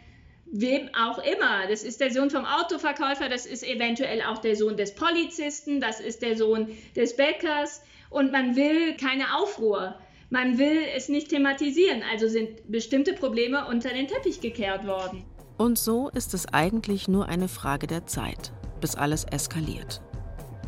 wem 0.51 0.89
auch 0.95 1.19
immer. 1.19 1.67
Das 1.69 1.83
ist 1.83 2.01
der 2.01 2.11
Sohn 2.11 2.29
vom 2.29 2.45
Autoverkäufer, 2.45 3.29
das 3.29 3.45
ist 3.45 3.63
eventuell 3.63 4.21
auch 4.21 4.39
der 4.39 4.55
Sohn 4.55 4.77
des 4.77 4.95
Polizisten, 4.95 5.79
das 5.79 5.99
ist 5.99 6.21
der 6.21 6.37
Sohn 6.37 6.69
des 6.95 7.15
Bäckers 7.15 7.81
und 8.09 8.31
man 8.31 8.55
will 8.55 8.95
keine 8.97 9.35
Aufruhr. 9.35 9.95
Man 10.31 10.59
will 10.59 10.79
es 10.95 11.09
nicht 11.09 11.29
thematisieren, 11.29 12.03
also 12.11 12.27
sind 12.27 12.71
bestimmte 12.71 13.13
Probleme 13.13 13.67
unter 13.67 13.89
den 13.89 14.07
Teppich 14.07 14.41
gekehrt 14.41 14.85
worden. 14.85 15.23
Und 15.57 15.77
so 15.77 16.09
ist 16.09 16.33
es 16.33 16.47
eigentlich 16.53 17.07
nur 17.07 17.27
eine 17.27 17.47
Frage 17.47 17.87
der 17.87 18.05
Zeit, 18.05 18.51
bis 18.79 18.95
alles 18.95 19.25
eskaliert. 19.25 20.01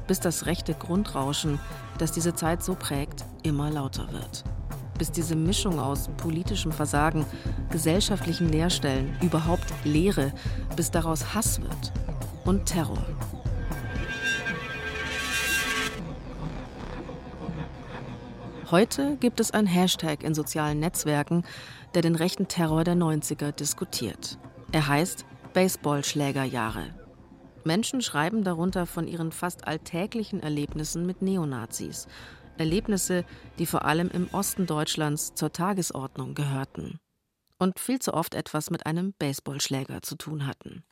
Bis 0.07 0.19
das 0.19 0.47
rechte 0.47 0.73
Grundrauschen, 0.73 1.59
das 1.99 2.11
diese 2.11 2.33
Zeit 2.33 2.63
so 2.63 2.75
prägt, 2.75 3.23
immer 3.43 3.69
lauter 3.69 4.11
wird 4.11 4.43
bis 5.01 5.09
diese 5.09 5.35
Mischung 5.35 5.79
aus 5.79 6.09
politischem 6.17 6.71
Versagen, 6.71 7.25
gesellschaftlichen 7.71 8.49
Leerstellen, 8.49 9.17
überhaupt 9.23 9.65
Leere, 9.83 10.31
bis 10.75 10.91
daraus 10.91 11.33
Hass 11.33 11.59
wird 11.59 11.91
und 12.45 12.67
Terror. 12.67 13.03
Heute 18.69 19.17
gibt 19.19 19.39
es 19.39 19.49
ein 19.49 19.65
Hashtag 19.65 20.21
in 20.21 20.35
sozialen 20.35 20.79
Netzwerken, 20.79 21.45
der 21.95 22.03
den 22.03 22.13
rechten 22.13 22.47
Terror 22.47 22.83
der 22.83 22.95
90er 22.95 23.53
diskutiert. 23.53 24.37
Er 24.71 24.87
heißt 24.87 25.25
Baseballschlägerjahre. 25.53 26.93
Menschen 27.63 28.01
schreiben 28.01 28.43
darunter 28.43 28.85
von 28.85 29.07
ihren 29.07 29.31
fast 29.31 29.67
alltäglichen 29.67 30.43
Erlebnissen 30.43 31.07
mit 31.07 31.23
Neonazis 31.23 32.07
Erlebnisse, 32.61 33.25
die 33.57 33.65
vor 33.65 33.85
allem 33.85 34.11
im 34.11 34.27
Osten 34.33 34.67
Deutschlands 34.67 35.33
zur 35.33 35.51
Tagesordnung 35.51 36.35
gehörten 36.35 36.99
und 37.57 37.79
viel 37.79 37.97
zu 37.97 38.13
oft 38.13 38.35
etwas 38.35 38.69
mit 38.69 38.85
einem 38.85 39.13
Baseballschläger 39.17 40.03
zu 40.03 40.15
tun 40.15 40.45
hatten. 40.45 40.83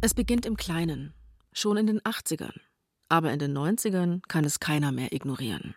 Es 0.00 0.14
beginnt 0.14 0.46
im 0.46 0.56
Kleinen, 0.56 1.12
schon 1.52 1.76
in 1.76 1.86
den 1.86 2.00
80ern, 2.00 2.58
aber 3.10 3.30
in 3.30 3.38
den 3.38 3.54
90ern 3.54 4.22
kann 4.28 4.46
es 4.46 4.60
keiner 4.60 4.92
mehr 4.92 5.12
ignorieren. 5.12 5.74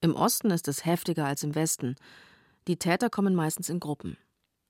Im 0.00 0.14
Osten 0.14 0.50
ist 0.50 0.66
es 0.66 0.86
heftiger 0.86 1.26
als 1.26 1.42
im 1.42 1.54
Westen. 1.54 1.96
Die 2.68 2.78
Täter 2.78 3.10
kommen 3.10 3.34
meistens 3.34 3.68
in 3.68 3.80
Gruppen, 3.80 4.16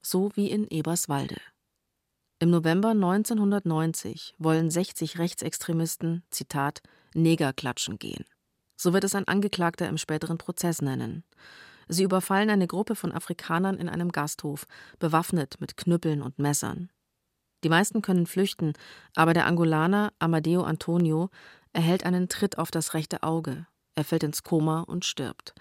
so 0.03 0.33
wie 0.35 0.51
in 0.51 0.67
Eberswalde. 0.67 1.37
Im 2.39 2.51
November 2.51 2.91
1990 2.91 4.35
wollen 4.37 4.71
60 4.71 5.19
Rechtsextremisten, 5.19 6.23
Zitat, 6.31 6.83
Neger 7.15 7.55
klatschen 7.55 7.99
gehen. 7.99 8.27
So 8.77 8.93
wird 8.93 9.05
es 9.05 9.15
ein 9.15 9.27
Angeklagter 9.27 9.89
im 9.89 9.97
späteren 9.97 10.37
Prozess 10.37 10.83
nennen. 10.83 11.25
Sie 11.89 12.03
überfallen 12.03 12.51
eine 12.51 12.67
Gruppe 12.67 12.95
von 12.95 13.11
Afrikanern 13.11 13.79
in 13.79 13.89
einem 13.89 14.13
Gasthof, 14.13 14.67
bewaffnet 14.99 15.61
mit 15.61 15.79
Knüppeln 15.79 16.21
und 16.21 16.39
Messern. 16.39 16.91
Die 17.65 17.71
meisten 17.71 18.03
können 18.03 18.27
flüchten, 18.27 18.75
aber 19.15 19.33
der 19.33 19.47
Angolaner 19.47 20.13
Amadeo 20.19 20.63
Antonio 20.63 21.31
erhält 21.73 22.05
einen 22.05 22.29
Tritt 22.29 22.59
auf 22.59 22.71
das 22.71 22.93
rechte 22.93 23.23
Auge. 23.23 23.67
Er 23.95 24.05
fällt 24.05 24.25
ins 24.25 24.43
Koma 24.43 24.81
und 24.81 25.07
stirbt. 25.07 25.55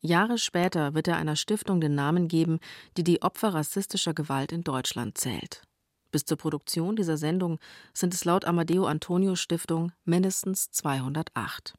Jahre 0.00 0.38
später 0.38 0.94
wird 0.94 1.06
er 1.06 1.16
einer 1.16 1.36
Stiftung 1.36 1.80
den 1.80 1.94
Namen 1.94 2.26
geben, 2.26 2.58
die 2.96 3.04
die 3.04 3.22
Opfer 3.22 3.54
rassistischer 3.54 4.14
Gewalt 4.14 4.50
in 4.50 4.64
Deutschland 4.64 5.16
zählt. 5.16 5.62
Bis 6.10 6.24
zur 6.24 6.38
Produktion 6.38 6.96
dieser 6.96 7.16
Sendung 7.16 7.58
sind 7.92 8.14
es 8.14 8.24
laut 8.24 8.44
Amadeo 8.44 8.86
Antonio 8.86 9.34
Stiftung 9.36 9.92
mindestens 10.04 10.70
208. 10.70 11.74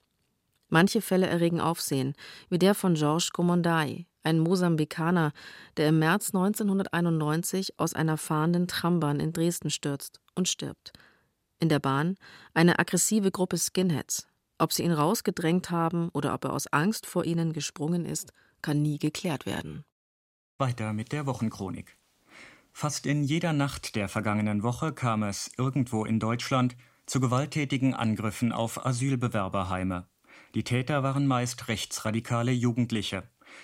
Manche 0.69 1.01
Fälle 1.01 1.25
erregen 1.25 1.59
Aufsehen, 1.59 2.13
wie 2.49 2.59
der 2.59 2.75
von 2.75 2.93
Georges 2.93 3.31
Gomondai, 3.31 4.05
ein 4.21 4.39
Mosambikaner, 4.39 5.31
der 5.77 5.89
im 5.89 5.99
März 5.99 6.27
1991 6.27 7.79
aus 7.79 7.93
einer 7.93 8.17
fahrenden 8.17 8.67
Trambahn 8.67 9.19
in 9.19 9.33
Dresden 9.33 9.71
stürzt 9.71 10.21
und 10.35 10.47
stirbt. 10.47 10.93
In 11.59 11.69
der 11.69 11.79
Bahn 11.79 12.15
eine 12.53 12.77
aggressive 12.77 13.31
Gruppe 13.31 13.57
Skinheads. 13.57 14.27
Ob 14.59 14.73
sie 14.73 14.83
ihn 14.83 14.91
rausgedrängt 14.91 15.71
haben 15.71 16.09
oder 16.09 16.33
ob 16.33 16.45
er 16.45 16.53
aus 16.53 16.67
Angst 16.67 17.05
vor 17.05 17.25
ihnen 17.25 17.53
gesprungen 17.53 18.05
ist, 18.05 18.31
kann 18.61 18.81
nie 18.81 18.99
geklärt 18.99 19.45
werden. 19.45 19.85
Weiter 20.57 20.93
mit 20.93 21.13
der 21.13 21.25
Wochenchronik. 21.25 21.98
Fast 22.71 23.05
in 23.05 23.23
jeder 23.23 23.53
Nacht 23.53 23.95
der 23.95 24.08
vergangenen 24.08 24.63
Woche 24.63 24.93
kam 24.93 25.23
es 25.23 25.51
irgendwo 25.58 26.05
in 26.05 26.19
Deutschland 26.19 26.75
zu 27.05 27.19
gewalttätigen 27.19 27.93
Angriffen 27.93 28.51
auf 28.51 28.86
Asylbewerberheime. 28.86 30.08
Die 30.55 30.63
Täter 30.63 31.03
waren 31.03 31.27
meist 31.27 31.67
rechtsradikale 31.67 32.51
Jugendliche. 32.51 33.23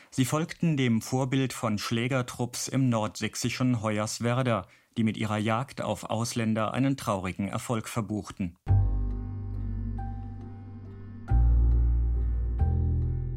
Sie 0.09 0.25
folgten 0.25 0.77
dem 0.77 1.01
Vorbild 1.01 1.53
von 1.53 1.77
Schlägertrupps 1.77 2.67
im 2.67 2.89
nordsächsischen 2.89 3.81
Hoyerswerda, 3.81 4.67
die 4.97 5.03
mit 5.03 5.17
ihrer 5.17 5.37
Jagd 5.37 5.81
auf 5.81 6.05
Ausländer 6.09 6.73
einen 6.73 6.97
traurigen 6.97 7.47
Erfolg 7.47 7.87
verbuchten. 7.87 8.57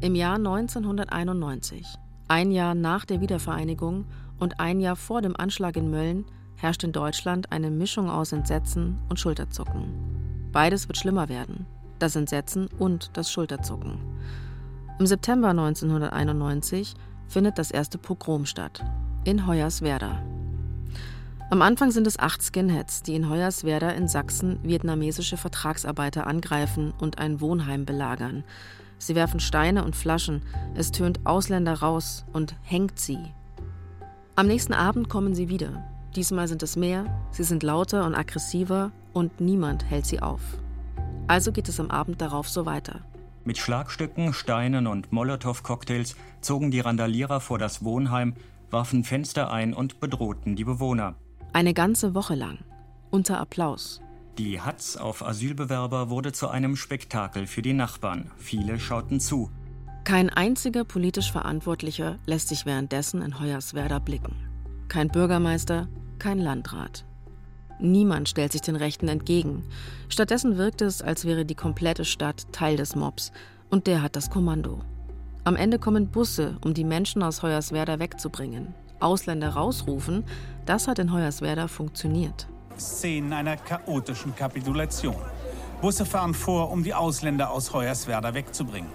Im 0.01 0.15
Jahr 0.15 0.35
1991, 0.35 1.85
ein 2.29 2.51
Jahr 2.51 2.73
nach 2.73 3.03
der 3.03 3.19
Wiedervereinigung, 3.19 4.05
und 4.39 4.59
ein 4.59 4.79
Jahr 4.79 4.95
vor 4.95 5.21
dem 5.21 5.35
Anschlag 5.35 5.75
in 5.77 5.89
Mölln 5.89 6.25
herrscht 6.55 6.83
in 6.83 6.91
Deutschland 6.91 7.51
eine 7.51 7.71
Mischung 7.71 8.09
aus 8.09 8.31
Entsetzen 8.31 8.99
und 9.09 9.19
Schulterzucken. 9.19 10.49
Beides 10.51 10.87
wird 10.87 10.97
schlimmer 10.97 11.29
werden, 11.29 11.65
das 11.99 12.15
Entsetzen 12.15 12.67
und 12.79 13.11
das 13.13 13.31
Schulterzucken. 13.31 13.99
Im 14.99 15.05
September 15.05 15.49
1991 15.49 16.95
findet 17.27 17.57
das 17.57 17.71
erste 17.71 17.97
Pogrom 17.97 18.45
statt, 18.45 18.83
in 19.23 19.47
Hoyerswerda. 19.47 20.21
Am 21.51 21.61
Anfang 21.61 21.91
sind 21.91 22.05
es 22.05 22.19
acht 22.19 22.43
Skinheads, 22.43 23.03
die 23.03 23.15
in 23.15 23.29
Hoyerswerda 23.29 23.91
in 23.91 24.07
Sachsen 24.07 24.59
vietnamesische 24.63 25.37
Vertragsarbeiter 25.37 26.27
angreifen 26.27 26.93
und 26.99 27.19
ein 27.19 27.41
Wohnheim 27.41 27.85
belagern. 27.85 28.43
Sie 28.97 29.15
werfen 29.15 29.39
Steine 29.39 29.85
und 29.85 29.95
Flaschen, 29.95 30.41
es 30.75 30.91
tönt 30.91 31.25
Ausländer 31.25 31.75
raus 31.75 32.25
und 32.33 32.55
hängt 32.61 32.99
sie 32.99 33.19
am 34.39 34.47
nächsten 34.47 34.71
Abend 34.71 35.09
kommen 35.09 35.35
sie 35.35 35.49
wieder. 35.49 35.83
Diesmal 36.15 36.47
sind 36.47 36.63
es 36.63 36.77
mehr, 36.77 37.03
sie 37.29 37.43
sind 37.43 37.61
lauter 37.61 38.05
und 38.05 38.15
aggressiver 38.15 38.93
und 39.11 39.41
niemand 39.41 39.83
hält 39.83 40.05
sie 40.05 40.21
auf. 40.21 40.39
Also 41.27 41.51
geht 41.51 41.67
es 41.67 41.77
am 41.77 41.91
Abend 41.91 42.21
darauf 42.21 42.47
so 42.47 42.65
weiter. 42.65 43.01
Mit 43.43 43.57
Schlagstücken, 43.57 44.31
Steinen 44.31 44.87
und 44.87 45.11
Molotow-Cocktails 45.11 46.15
zogen 46.39 46.71
die 46.71 46.79
Randalierer 46.79 47.41
vor 47.41 47.59
das 47.59 47.83
Wohnheim, 47.83 48.33
warfen 48.71 49.03
Fenster 49.03 49.51
ein 49.51 49.73
und 49.73 49.99
bedrohten 49.99 50.55
die 50.55 50.63
Bewohner. 50.63 51.15
Eine 51.51 51.73
ganze 51.73 52.15
Woche 52.15 52.35
lang. 52.35 52.59
Unter 53.09 53.41
Applaus. 53.41 53.99
Die 54.37 54.61
Hatz 54.61 54.95
auf 54.95 55.21
Asylbewerber 55.21 56.09
wurde 56.09 56.31
zu 56.31 56.47
einem 56.47 56.77
Spektakel 56.77 57.45
für 57.45 57.61
die 57.61 57.73
Nachbarn. 57.73 58.31
Viele 58.37 58.79
schauten 58.79 59.19
zu. 59.19 59.51
Kein 60.09 60.31
einziger 60.31 60.85
politisch 60.85 61.31
Verantwortlicher 61.31 62.17
lässt 62.25 62.47
sich 62.47 62.65
währenddessen 62.65 63.21
in 63.21 63.39
Hoyerswerda 63.39 63.99
blicken. 63.99 64.35
Kein 64.87 65.09
Bürgermeister, 65.09 65.87
kein 66.17 66.39
Landrat. 66.39 67.05
Niemand 67.79 68.27
stellt 68.27 68.51
sich 68.51 68.61
den 68.61 68.75
Rechten 68.75 69.07
entgegen. 69.07 69.65
Stattdessen 70.09 70.57
wirkt 70.57 70.81
es, 70.81 71.03
als 71.03 71.25
wäre 71.25 71.45
die 71.45 71.53
komplette 71.53 72.05
Stadt 72.05 72.51
Teil 72.51 72.75
des 72.75 72.95
Mobs 72.95 73.31
und 73.69 73.85
der 73.85 74.01
hat 74.01 74.15
das 74.15 74.31
Kommando. 74.31 74.79
Am 75.43 75.55
Ende 75.55 75.77
kommen 75.77 76.09
Busse, 76.09 76.57
um 76.65 76.73
die 76.73 76.85
Menschen 76.85 77.21
aus 77.21 77.43
Hoyerswerda 77.43 77.99
wegzubringen. 77.99 78.73
Ausländer 78.99 79.49
rausrufen, 79.49 80.23
das 80.65 80.87
hat 80.87 80.97
in 80.97 81.13
Hoyerswerda 81.13 81.67
funktioniert. 81.67 82.47
Szenen 82.79 83.31
einer 83.31 83.57
chaotischen 83.57 84.35
Kapitulation. 84.35 85.21
Busse 85.81 86.03
fahren 86.03 86.33
vor, 86.33 86.71
um 86.71 86.83
die 86.83 86.95
Ausländer 86.95 87.51
aus 87.51 87.71
Hoyerswerda 87.71 88.33
wegzubringen. 88.33 88.89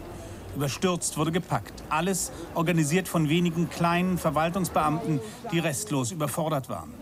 Überstürzt 0.55 1.17
wurde 1.19 1.33
gepackt. 1.33 1.83
Alles 1.89 2.33
organisiert 2.55 3.09
von 3.09 3.29
wenigen 3.29 3.69
kleinen 3.69 4.19
Verwaltungsbeamten, 4.19 5.21
die 5.53 5.59
restlos 5.59 6.13
überfordert 6.13 6.69
waren. 6.69 6.93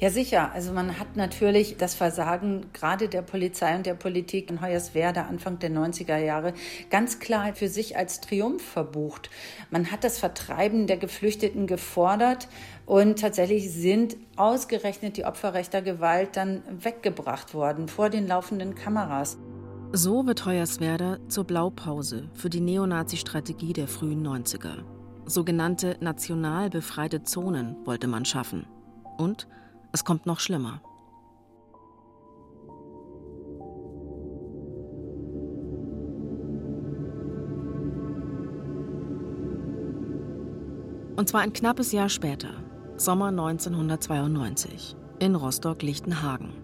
Ja, 0.00 0.08
sicher. 0.08 0.52
Also 0.54 0.72
man 0.72 0.98
hat 0.98 1.16
natürlich 1.16 1.76
das 1.76 1.94
Versagen 1.94 2.64
gerade 2.72 3.08
der 3.10 3.20
Polizei 3.20 3.76
und 3.76 3.84
der 3.84 3.92
Politik 3.92 4.48
in 4.48 4.62
Hoyerswerda 4.62 5.26
Anfang 5.26 5.58
der 5.58 5.70
90er 5.70 6.16
Jahre 6.16 6.54
ganz 6.88 7.18
klar 7.18 7.54
für 7.54 7.68
sich 7.68 7.98
als 7.98 8.22
Triumph 8.22 8.62
verbucht. 8.62 9.28
Man 9.68 9.90
hat 9.90 10.02
das 10.02 10.18
Vertreiben 10.18 10.86
der 10.86 10.96
Geflüchteten 10.96 11.66
gefordert 11.66 12.48
und 12.86 13.18
tatsächlich 13.18 13.70
sind 13.70 14.16
ausgerechnet 14.36 15.18
die 15.18 15.26
Opfer 15.26 15.52
rechter 15.52 15.82
Gewalt 15.82 16.34
dann 16.34 16.62
weggebracht 16.70 17.52
worden 17.52 17.86
vor 17.86 18.08
den 18.08 18.26
laufenden 18.26 18.74
Kameras. 18.74 19.36
So 19.92 20.24
wird 20.24 20.46
Hoyerswerda 20.46 21.18
zur 21.26 21.42
Blaupause 21.42 22.28
für 22.34 22.48
die 22.48 22.60
Neonazi-Strategie 22.60 23.72
der 23.72 23.88
frühen 23.88 24.24
90er. 24.24 24.84
Sogenannte 25.26 25.96
national 26.00 26.70
befreite 26.70 27.24
Zonen 27.24 27.74
wollte 27.84 28.06
man 28.06 28.24
schaffen. 28.24 28.66
Und 29.18 29.48
es 29.90 30.04
kommt 30.04 30.26
noch 30.26 30.38
schlimmer. 30.38 30.80
Und 41.16 41.28
zwar 41.28 41.40
ein 41.40 41.52
knappes 41.52 41.90
Jahr 41.90 42.08
später, 42.08 42.50
Sommer 42.96 43.26
1992, 43.26 44.94
in 45.18 45.34
Rostock-Lichtenhagen. 45.34 46.59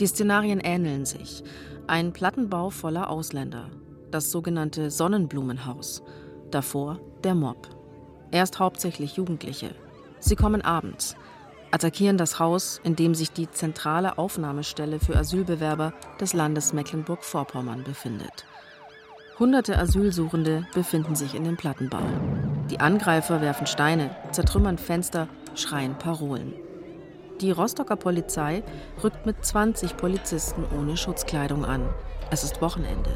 Die 0.00 0.06
Szenarien 0.06 0.60
ähneln 0.60 1.04
sich. 1.04 1.44
Ein 1.86 2.12
Plattenbau 2.12 2.70
voller 2.70 3.10
Ausländer, 3.10 3.68
das 4.10 4.30
sogenannte 4.30 4.90
Sonnenblumenhaus. 4.90 6.02
Davor 6.50 6.98
der 7.22 7.34
Mob. 7.34 7.68
Erst 8.30 8.58
hauptsächlich 8.58 9.16
Jugendliche. 9.16 9.74
Sie 10.18 10.36
kommen 10.36 10.62
abends, 10.62 11.16
attackieren 11.70 12.16
das 12.16 12.38
Haus, 12.38 12.80
in 12.82 12.96
dem 12.96 13.14
sich 13.14 13.30
die 13.30 13.50
zentrale 13.50 14.16
Aufnahmestelle 14.16 15.00
für 15.00 15.16
Asylbewerber 15.16 15.92
des 16.18 16.32
Landes 16.32 16.72
Mecklenburg-Vorpommern 16.72 17.84
befindet. 17.84 18.46
Hunderte 19.38 19.78
Asylsuchende 19.78 20.66
befinden 20.74 21.14
sich 21.14 21.34
in 21.34 21.44
dem 21.44 21.56
Plattenbau. 21.56 22.02
Die 22.70 22.80
Angreifer 22.80 23.40
werfen 23.40 23.66
Steine, 23.66 24.10
zertrümmern 24.32 24.78
Fenster, 24.78 25.28
schreien 25.54 25.96
Parolen. 25.98 26.54
Die 27.40 27.50
Rostocker 27.50 27.96
Polizei 27.96 28.62
rückt 29.02 29.26
mit 29.26 29.44
20 29.44 29.96
Polizisten 29.96 30.64
ohne 30.78 30.96
Schutzkleidung 30.96 31.64
an. 31.64 31.88
Es 32.30 32.44
ist 32.44 32.60
Wochenende. 32.60 33.10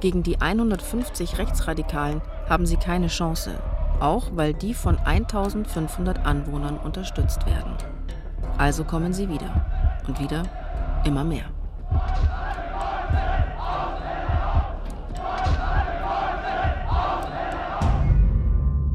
Gegen 0.00 0.22
die 0.22 0.40
150 0.40 1.38
Rechtsradikalen 1.38 2.20
haben 2.48 2.66
sie 2.66 2.76
keine 2.76 3.06
Chance 3.06 3.58
auch 4.00 4.30
weil 4.34 4.54
die 4.54 4.74
von 4.74 4.98
1500 4.98 6.24
Anwohnern 6.24 6.78
unterstützt 6.78 7.46
werden. 7.46 7.74
Also 8.58 8.84
kommen 8.84 9.12
sie 9.12 9.28
wieder 9.28 9.66
und 10.06 10.20
wieder 10.20 10.42
immer 11.04 11.24
mehr. 11.24 11.44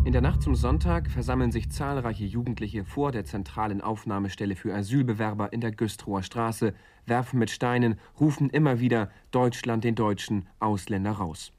In 0.10 0.14
der 0.14 0.24
Nacht 0.24 0.42
zum 0.42 0.56
Sonntag 0.56 1.08
versammeln 1.08 1.52
sich 1.52 1.70
zahlreiche 1.70 2.26
Jugendliche 2.26 2.84
vor 2.84 3.12
der 3.12 3.26
zentralen 3.26 3.80
Aufnahmestelle 3.80 4.56
für 4.56 4.74
Asylbewerber 4.74 5.54
in 5.54 5.62
der 5.62 5.72
Güstrower 5.72 6.24
Straße, 6.24 6.74
werfen 7.06 7.38
mit 7.38 7.52
Steinen, 7.52 8.00
rufen 8.20 8.50
immer 8.50 8.80
wieder 8.80 9.12
Deutschland 9.30 9.84
den 9.84 9.94
Deutschen, 9.94 10.48
Ausländer 10.60 11.12
raus. 11.12 11.52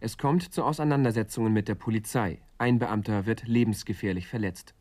Es 0.00 0.16
kommt 0.16 0.44
zu 0.44 0.64
Auseinandersetzungen 0.64 1.52
mit 1.52 1.68
der 1.68 1.74
Polizei. 1.74 2.38
Ein 2.56 2.78
Beamter 2.78 3.26
wird 3.26 3.46
lebensgefährlich 3.46 4.26
verletzt. 4.26 4.72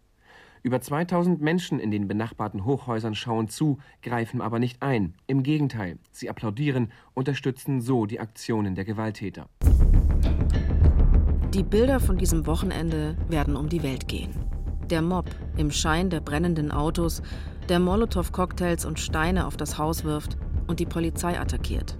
Über 0.63 0.79
2000 0.79 1.41
Menschen 1.41 1.82
in 1.82 1.91
den 1.91 2.08
benachbarten 2.08 2.63
Hochhäusern 2.63 3.15
schauen 3.15 3.49
zu, 3.49 3.79
greifen 4.01 4.39
aber 4.39 4.60
nicht 4.60 4.82
ein. 4.82 5.13
Im 5.27 5.43
Gegenteil, 5.43 5.99
sie 6.13 6.29
applaudieren, 6.29 6.93
unterstützen 7.15 7.82
so 7.82 8.05
die 8.05 8.21
Aktionen 8.21 8.75
der 8.75 8.86
Gewalttäter. 8.86 9.49
Die 11.59 11.65
Bilder 11.65 11.99
von 11.99 12.17
diesem 12.17 12.47
Wochenende 12.47 13.17
werden 13.27 13.57
um 13.57 13.67
die 13.67 13.83
Welt 13.83 14.07
gehen. 14.07 14.33
Der 14.89 15.01
Mob 15.01 15.25
im 15.57 15.71
Schein 15.71 16.09
der 16.09 16.21
brennenden 16.21 16.71
Autos, 16.71 17.21
der 17.67 17.79
Molotow-Cocktails 17.79 18.85
und 18.85 18.97
Steine 18.97 19.45
auf 19.45 19.57
das 19.57 19.77
Haus 19.77 20.05
wirft 20.05 20.37
und 20.67 20.79
die 20.79 20.85
Polizei 20.85 21.37
attackiert. 21.37 21.97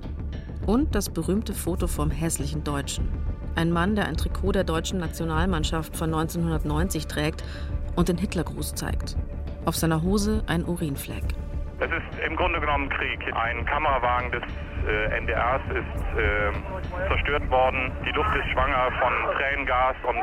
Und 0.65 0.95
das 0.95 1.09
berühmte 1.09 1.53
Foto 1.53 1.87
vom 1.87 2.09
hässlichen 2.09 2.63
Deutschen. 2.63 3.09
Ein 3.55 3.73
Mann, 3.73 3.97
der 3.97 4.07
ein 4.07 4.15
Trikot 4.15 4.53
der 4.53 4.63
deutschen 4.63 4.97
Nationalmannschaft 4.97 5.97
von 5.97 6.13
1990 6.13 7.07
trägt 7.07 7.43
und 7.97 8.07
den 8.07 8.17
Hitlergruß 8.17 8.75
zeigt. 8.75 9.17
Auf 9.65 9.75
seiner 9.75 10.03
Hose 10.03 10.41
ein 10.47 10.63
Urinfleck. 10.63 11.35
Es 11.79 11.91
ist 11.91 12.25
im 12.25 12.37
Grunde 12.37 12.61
genommen 12.61 12.87
Krieg. 12.87 13.19
Ein 13.35 13.65
Kamerawagen 13.65 14.31
des 14.31 14.43
äh, 14.87 15.17
NDRs 15.17 15.61
ist 15.69 16.17
äh, 16.17 17.07
zerstört 17.07 17.49
worden. 17.49 17.91
Die 18.05 18.11
Luft 18.11 18.35
ist 18.35 18.49
schwanger 18.51 18.91
von 18.99 19.13
Tränengas 19.35 19.95
und 20.03 20.17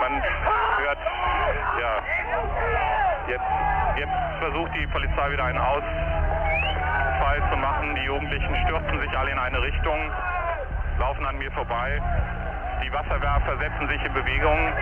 man 0.00 0.22
hört, 0.78 0.98
ja, 1.80 2.02
jetzt, 3.28 3.98
jetzt 3.98 4.38
versucht 4.38 4.74
die 4.74 4.86
Polizei 4.86 5.32
wieder 5.32 5.44
einen 5.44 5.58
Aus 5.58 5.82
Fall 7.24 7.50
zu 7.50 7.56
machen. 7.56 7.94
Die 7.94 8.02
Jugendlichen 8.02 8.56
stürzen 8.64 9.00
sich 9.00 9.16
alle 9.16 9.30
in 9.30 9.38
eine 9.38 9.60
Richtung, 9.60 10.10
laufen 10.98 11.24
an 11.24 11.38
mir 11.38 11.50
vorbei. 11.52 12.00
Die 12.84 12.92
Wasserwerfer 12.92 13.56
setzen 13.58 13.88
sich 13.88 14.04
in 14.04 14.12
Bewegung. 14.12 14.72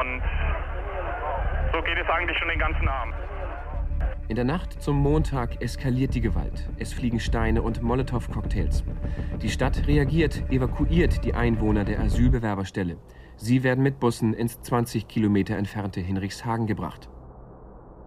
Und 0.00 0.22
so 1.72 1.82
geht 1.82 1.98
es 1.98 2.08
eigentlich 2.08 2.38
schon 2.38 2.48
den 2.48 2.58
ganzen 2.58 2.88
Abend. 2.88 3.14
In 4.26 4.36
der 4.36 4.44
Nacht 4.44 4.82
zum 4.82 4.96
Montag 4.96 5.62
eskaliert 5.62 6.14
die 6.14 6.22
Gewalt. 6.22 6.70
Es 6.78 6.94
fliegen 6.94 7.20
Steine 7.20 7.60
und 7.60 7.82
Molotow-Cocktails. 7.82 8.82
Die 9.42 9.50
Stadt 9.50 9.86
reagiert, 9.86 10.50
evakuiert 10.50 11.24
die 11.24 11.34
Einwohner 11.34 11.84
der 11.84 12.00
Asylbewerberstelle. 12.00 12.96
Sie 13.36 13.62
werden 13.62 13.84
mit 13.84 14.00
Bussen 14.00 14.32
ins 14.32 14.62
20 14.62 15.08
Kilometer 15.08 15.56
entfernte 15.56 16.00
Hinrichshagen 16.00 16.66
gebracht. 16.66 17.10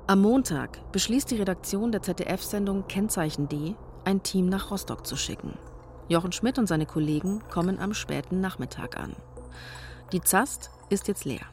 Am 0.07 0.21
Montag 0.21 0.91
beschließt 0.91 1.29
die 1.29 1.35
Redaktion 1.35 1.91
der 1.91 2.01
ZDF-Sendung 2.01 2.87
Kennzeichen 2.87 3.47
D, 3.47 3.75
ein 4.03 4.23
Team 4.23 4.47
nach 4.47 4.71
Rostock 4.71 5.05
zu 5.05 5.17
schicken. 5.17 5.53
Jochen 6.07 6.31
Schmidt 6.31 6.57
und 6.57 6.67
seine 6.67 6.85
Kollegen 6.87 7.43
kommen 7.51 7.77
am 7.77 7.93
späten 7.93 8.39
Nachmittag 8.39 8.97
an. 8.97 9.15
Die 10.13 10.21
Zast 10.21 10.71
ist 10.89 11.07
jetzt 11.09 11.25
leer. 11.25 11.45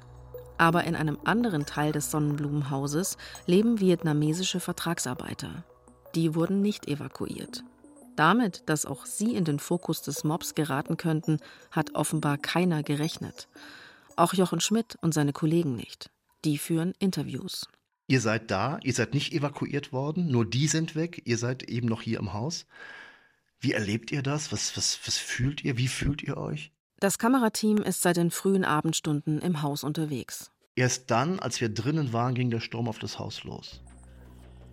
Aber 0.58 0.84
in 0.84 0.94
einem 0.94 1.18
anderen 1.24 1.66
Teil 1.66 1.92
des 1.92 2.10
Sonnenblumenhauses 2.10 3.16
leben 3.46 3.80
vietnamesische 3.80 4.60
Vertragsarbeiter. 4.60 5.64
Die 6.14 6.34
wurden 6.34 6.62
nicht 6.62 6.86
evakuiert. 6.86 7.64
Damit, 8.16 8.62
dass 8.66 8.86
auch 8.86 9.06
sie 9.06 9.34
in 9.34 9.44
den 9.44 9.58
Fokus 9.58 10.02
des 10.02 10.22
Mobs 10.22 10.54
geraten 10.54 10.96
könnten, 10.96 11.38
hat 11.72 11.94
offenbar 11.94 12.38
keiner 12.38 12.82
gerechnet. 12.82 13.48
Auch 14.16 14.34
Jochen 14.34 14.60
Schmidt 14.60 14.96
und 15.00 15.12
seine 15.12 15.32
Kollegen 15.32 15.74
nicht. 15.74 16.10
Die 16.44 16.58
führen 16.58 16.92
Interviews. 17.00 17.66
Ihr 18.06 18.20
seid 18.20 18.50
da, 18.50 18.78
ihr 18.82 18.92
seid 18.92 19.14
nicht 19.14 19.32
evakuiert 19.32 19.92
worden, 19.92 20.30
nur 20.30 20.44
die 20.44 20.68
sind 20.68 20.94
weg, 20.94 21.22
ihr 21.24 21.38
seid 21.38 21.62
eben 21.64 21.88
noch 21.88 22.02
hier 22.02 22.18
im 22.18 22.34
Haus. 22.34 22.66
Wie 23.60 23.72
erlebt 23.72 24.12
ihr 24.12 24.22
das? 24.22 24.52
Was, 24.52 24.76
was, 24.76 25.00
was 25.06 25.16
fühlt 25.16 25.64
ihr? 25.64 25.78
Wie 25.78 25.88
fühlt 25.88 26.22
ihr 26.22 26.36
euch? 26.36 26.73
Das 27.00 27.18
Kamerateam 27.18 27.78
ist 27.78 28.02
seit 28.02 28.16
den 28.16 28.30
frühen 28.30 28.64
Abendstunden 28.64 29.40
im 29.40 29.62
Haus 29.62 29.84
unterwegs. 29.84 30.50
Erst 30.76 31.10
dann, 31.10 31.38
als 31.38 31.60
wir 31.60 31.68
drinnen 31.68 32.12
waren, 32.12 32.34
ging 32.34 32.50
der 32.50 32.60
Sturm 32.60 32.88
auf 32.88 32.98
das 32.98 33.18
Haus 33.18 33.44
los. 33.44 33.82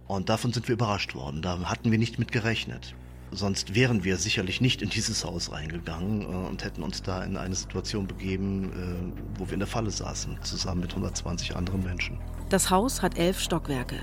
Und 0.08 0.30
davon 0.30 0.52
sind 0.52 0.68
wir 0.68 0.74
überrascht 0.74 1.16
worden. 1.16 1.42
Da 1.42 1.60
hatten 1.70 1.92
wir 1.92 1.98
nicht 1.98 2.20
mit 2.20 2.32
gerechnet. 2.32 2.96
Sonst 3.32 3.76
wären 3.76 4.04
wir 4.04 4.18
sicherlich 4.18 4.60
nicht 4.60 4.82
in 4.82 4.90
dieses 4.90 5.24
Haus 5.24 5.52
reingegangen 5.54 6.22
äh, 6.24 6.26
und 6.26 6.66
hätten 6.66 6.84
uns 6.84 7.02
da 7.02 7.24
in 7.24 7.38
eine 7.38 7.56
Situation 7.56 8.08
begeben, 8.08 8.72
äh, 8.74 9.40
wo 9.40 9.48
wir 9.48 9.54
in 9.54 9.60
der 9.60 9.68
Falle 9.68 9.90
saßen, 9.90 10.38
zusammen 10.44 10.82
mit 10.82 10.92
120 10.92 11.56
anderen 11.56 11.82
Menschen. 11.84 12.20
Das 12.50 12.70
Haus 12.70 13.02
hat 13.02 13.18
elf 13.18 13.40
Stockwerke. 13.40 14.00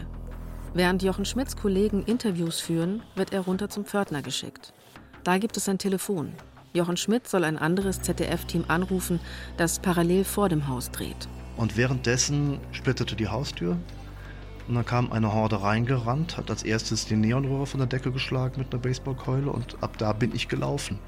Während 0.72 1.02
Jochen 1.02 1.26
Schmidts 1.26 1.56
Kollegen 1.56 2.04
Interviews 2.04 2.60
führen, 2.60 3.02
wird 3.16 3.34
er 3.34 3.40
runter 3.40 3.68
zum 3.68 3.84
Pförtner 3.84 4.22
geschickt. 4.22 4.72
Da 5.24 5.36
gibt 5.36 5.58
es 5.58 5.68
ein 5.68 5.78
Telefon. 5.78 6.32
Jochen 6.78 6.96
Schmidt 6.96 7.26
soll 7.26 7.42
ein 7.42 7.58
anderes 7.58 8.02
ZDF-Team 8.02 8.64
anrufen, 8.68 9.18
das 9.56 9.80
parallel 9.80 10.22
vor 10.22 10.48
dem 10.48 10.68
Haus 10.68 10.92
dreht. 10.92 11.28
Und 11.56 11.76
währenddessen 11.76 12.60
splitterte 12.70 13.16
die 13.16 13.26
Haustür. 13.26 13.76
Und 14.68 14.76
dann 14.76 14.86
kam 14.86 15.10
eine 15.10 15.32
Horde 15.32 15.60
reingerannt, 15.60 16.36
hat 16.36 16.50
als 16.50 16.62
erstes 16.62 17.06
den 17.06 17.20
Neonrohrer 17.20 17.66
von 17.66 17.78
der 17.78 17.88
Decke 17.88 18.12
geschlagen 18.12 18.60
mit 18.60 18.72
einer 18.72 18.80
Baseballkeule 18.80 19.50
und 19.50 19.82
ab 19.82 19.98
da 19.98 20.12
bin 20.12 20.32
ich 20.34 20.46
gelaufen. 20.46 21.00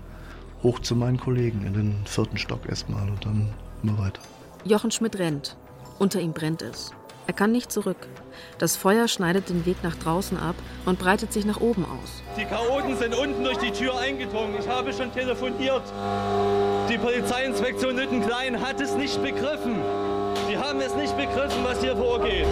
Hoch 0.65 0.81
zu 0.81 0.97
meinen 0.97 1.19
Kollegen 1.19 1.65
in 1.65 1.75
den 1.75 1.95
vierten 2.05 2.37
Stock 2.37 2.69
erstmal 2.69 3.09
und 3.09 3.25
dann 3.25 3.55
immer 3.85 3.97
weiter. 3.99 4.21
Jochen 4.65 4.91
Schmidt 4.91 5.19
rennt. 5.19 5.57
Unter 6.01 6.21
ihm 6.21 6.33
brennt 6.33 6.63
es. 6.63 6.93
Er 7.27 7.35
kann 7.35 7.53
nicht 7.53 7.71
zurück. 7.71 8.09
Das 8.59 8.77
Feuer 8.77 9.07
schneidet 9.07 9.49
den 9.51 9.67
Weg 9.67 9.83
nach 9.83 9.97
draußen 9.97 10.39
ab 10.39 10.57
und 10.87 10.99
breitet 10.99 11.33
sich 11.33 11.45
nach 11.45 11.61
oben 11.61 11.85
aus. 11.85 12.23
Die 12.37 12.45
Chaoten 12.45 12.97
sind 12.97 13.15
unten 13.15 13.45
durch 13.45 13.59
die 13.59 13.71
Tür 13.71 13.99
eingedrungen. 13.99 14.55
Ich 14.59 14.69
habe 14.69 14.93
schon 14.93 15.13
telefoniert. 15.13 15.83
Die 16.89 16.99
Polizeiinspektion 16.99 17.97
Lüttenklein 17.97 18.61
hat 18.61 18.81
es 18.81 18.95
nicht 18.95 19.23
begriffen. 19.23 19.77
Die 20.51 20.57
haben 20.57 20.71
haben 20.71 20.81
es 20.81 20.95
nicht 20.95 21.17
begriffen, 21.17 21.65
was 21.65 21.83
hier 21.83 21.97
vorgeht. 21.97 22.47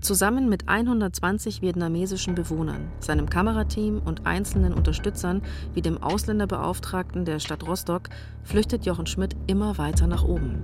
Zusammen 0.00 0.48
mit 0.48 0.68
120 0.68 1.62
vietnamesischen 1.62 2.34
Bewohnern, 2.34 2.88
seinem 2.98 3.30
Kamerateam 3.30 4.02
und 4.04 4.26
einzelnen 4.26 4.74
Unterstützern 4.74 5.40
wie 5.72 5.80
dem 5.80 6.02
Ausländerbeauftragten 6.02 7.24
der 7.24 7.38
Stadt 7.38 7.64
Rostock 7.64 8.08
flüchtet 8.42 8.86
Jochen 8.86 9.06
Schmidt 9.06 9.36
immer 9.46 9.78
weiter 9.78 10.08
nach 10.08 10.24
oben. 10.24 10.62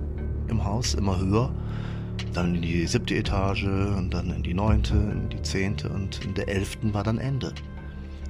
Im 0.49 0.65
Haus 0.65 0.93
immer 0.93 1.17
höher, 1.17 1.53
dann 2.33 2.55
in 2.55 2.61
die 2.61 2.87
siebte 2.87 3.15
Etage 3.15 3.63
und 3.63 4.09
dann 4.11 4.29
in 4.31 4.43
die 4.43 4.53
neunte, 4.53 4.93
in 4.93 5.29
die 5.29 5.41
zehnte 5.41 5.89
und 5.89 6.23
in 6.23 6.33
der 6.33 6.47
elften 6.47 6.93
war 6.93 7.03
dann 7.03 7.17
Ende. 7.17 7.53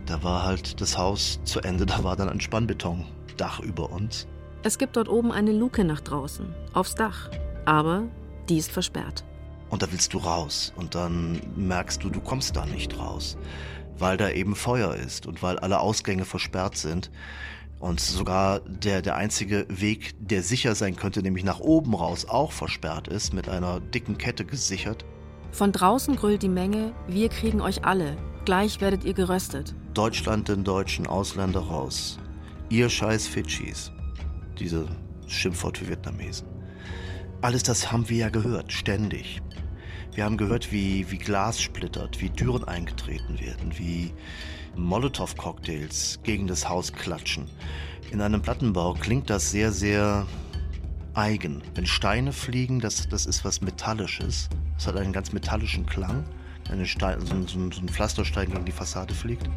Da 0.06 0.24
war 0.24 0.44
halt 0.44 0.82
das 0.82 0.98
Haus 0.98 1.40
zu 1.44 1.62
Ende, 1.62 1.86
da 1.88 2.04
war 2.04 2.16
dann 2.16 2.30
ein 2.30 2.42
Spannbetondach 2.42 3.60
über 3.60 3.92
uns. 3.92 4.28
Es 4.64 4.78
gibt 4.78 4.96
dort 4.96 5.10
oben 5.10 5.32
eine 5.32 5.52
Luke 5.52 5.84
nach 5.84 6.02
draußen, 6.02 6.54
aufs 6.74 6.96
Dach, 6.96 7.30
aber 7.66 8.04
die 8.50 8.58
ist 8.58 8.72
versperrt. 8.72 9.24
Und 9.72 9.82
da 9.82 9.92
willst 9.92 10.14
du 10.14 10.18
raus. 10.18 10.74
Und 10.76 10.94
dann 10.96 11.42
merkst 11.56 12.04
du, 12.04 12.10
du 12.10 12.20
kommst 12.20 12.56
da 12.56 12.66
nicht 12.66 13.00
raus. 13.00 13.38
Weil 13.98 14.18
da 14.18 14.30
eben 14.30 14.56
Feuer 14.56 14.94
ist 14.96 15.26
und 15.26 15.42
weil 15.42 15.58
alle 15.60 15.80
Ausgänge 15.80 16.26
versperrt 16.26 16.76
sind. 16.76 17.10
Und 17.82 18.00
sogar 18.00 18.60
der, 18.60 19.02
der 19.02 19.16
einzige 19.16 19.66
Weg, 19.68 20.14
der 20.20 20.44
sicher 20.44 20.76
sein 20.76 20.96
könnte, 20.96 21.24
nämlich 21.24 21.44
nach 21.44 21.60
oben 21.60 21.96
raus, 21.96 22.26
auch 22.30 22.52
versperrt 22.52 23.08
ist, 23.08 23.34
mit 23.34 23.50
einer 23.50 23.80
dicken 23.80 24.20
Kette 24.20 24.46
gesichert. 24.46 25.04
Von 25.52 25.72
draußen 25.72 26.16
grüllt 26.16 26.44
die 26.44 26.50
Menge, 26.50 26.94
wir 27.08 27.30
kriegen 27.30 27.60
euch 27.60 27.84
alle. 27.84 28.16
Gleich 28.46 28.82
werdet 28.82 29.04
ihr 29.04 29.14
geröstet. 29.14 29.74
Deutschland 29.96 30.48
den 30.48 30.64
deutschen 30.64 31.08
Ausländer 31.08 31.62
raus. 31.62 32.20
Ihr 32.70 32.88
scheiß 32.88 33.28
Fidschis. 33.28 33.92
Diese 34.60 34.88
Schimpfwort 35.26 35.80
für 35.80 35.90
Vietnamesen. 35.90 36.48
Alles 37.42 37.64
das 37.64 37.92
haben 37.92 38.08
wir 38.10 38.18
ja 38.18 38.30
gehört, 38.30 38.72
ständig. 38.72 39.42
Wir 40.14 40.26
haben 40.26 40.38
gehört, 40.38 40.72
wie, 40.72 41.10
wie 41.10 41.18
Glas 41.18 41.60
splittert, 41.60 42.22
wie 42.22 42.30
Türen 42.30 42.64
eingetreten 42.64 43.40
werden, 43.40 43.74
wie 43.78 44.14
Molotow-Cocktails 44.76 46.20
gegen 46.24 46.48
das 46.48 46.68
Haus 46.68 46.94
klatschen. 46.94 47.50
In 48.12 48.22
einem 48.22 48.42
Plattenbau 48.42 48.94
klingt 48.94 49.30
das 49.30 49.52
sehr, 49.52 49.72
sehr 49.72 50.26
eigen. 51.14 51.62
Wenn 51.76 51.86
Steine 51.86 52.34
fliegen, 52.34 52.80
das, 52.80 53.08
das 53.08 53.26
ist 53.26 53.46
was 53.46 53.62
Metallisches. 53.62 54.50
Das 54.76 54.88
hat 54.88 54.98
einen 54.98 55.14
ganz 55.14 55.32
metallischen 55.32 55.86
Klang. 55.86 56.24
Eine 56.70 56.86
Stein, 56.86 57.20
so, 57.22 57.36
so, 57.48 57.72
so 57.72 57.82
ein 57.82 57.90
Pflasterstein 57.90 58.50
gegen 58.52 58.66
die 58.66 58.72
Fassade 58.72 59.14
fliegt. 59.14 59.50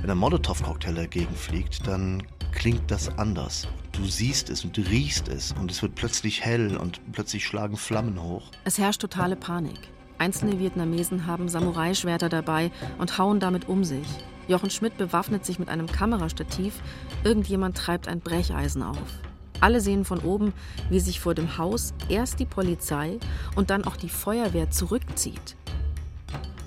Wenn 0.00 0.10
ein 0.10 0.18
Molotow-Cocktail 0.18 0.94
dagegen 0.94 1.34
fliegt, 1.34 1.86
dann 1.86 2.22
klingt 2.52 2.90
das 2.90 3.16
anders. 3.18 3.68
Du 3.92 4.04
siehst 4.04 4.50
es 4.50 4.64
und 4.64 4.76
du 4.76 4.82
riechst 4.82 5.28
es 5.28 5.52
und 5.52 5.70
es 5.70 5.82
wird 5.82 5.94
plötzlich 5.94 6.44
hell 6.44 6.76
und 6.76 7.00
plötzlich 7.12 7.46
schlagen 7.46 7.76
Flammen 7.76 8.22
hoch. 8.22 8.50
Es 8.64 8.78
herrscht 8.78 9.00
totale 9.00 9.36
Panik. 9.36 9.78
Einzelne 10.24 10.58
Vietnamesen 10.58 11.26
haben 11.26 11.50
Samurai-Schwerter 11.50 12.30
dabei 12.30 12.70
und 12.96 13.18
hauen 13.18 13.40
damit 13.40 13.68
um 13.68 13.84
sich. 13.84 14.06
Jochen 14.48 14.70
Schmidt 14.70 14.96
bewaffnet 14.96 15.44
sich 15.44 15.58
mit 15.58 15.68
einem 15.68 15.86
Kamerastativ. 15.86 16.80
Irgendjemand 17.24 17.76
treibt 17.76 18.08
ein 18.08 18.20
Brecheisen 18.20 18.82
auf. 18.82 19.20
Alle 19.60 19.82
sehen 19.82 20.06
von 20.06 20.20
oben, 20.20 20.54
wie 20.88 20.98
sich 20.98 21.20
vor 21.20 21.34
dem 21.34 21.58
Haus 21.58 21.92
erst 22.08 22.40
die 22.40 22.46
Polizei 22.46 23.18
und 23.54 23.68
dann 23.68 23.84
auch 23.84 23.96
die 23.96 24.08
Feuerwehr 24.08 24.70
zurückzieht. 24.70 25.56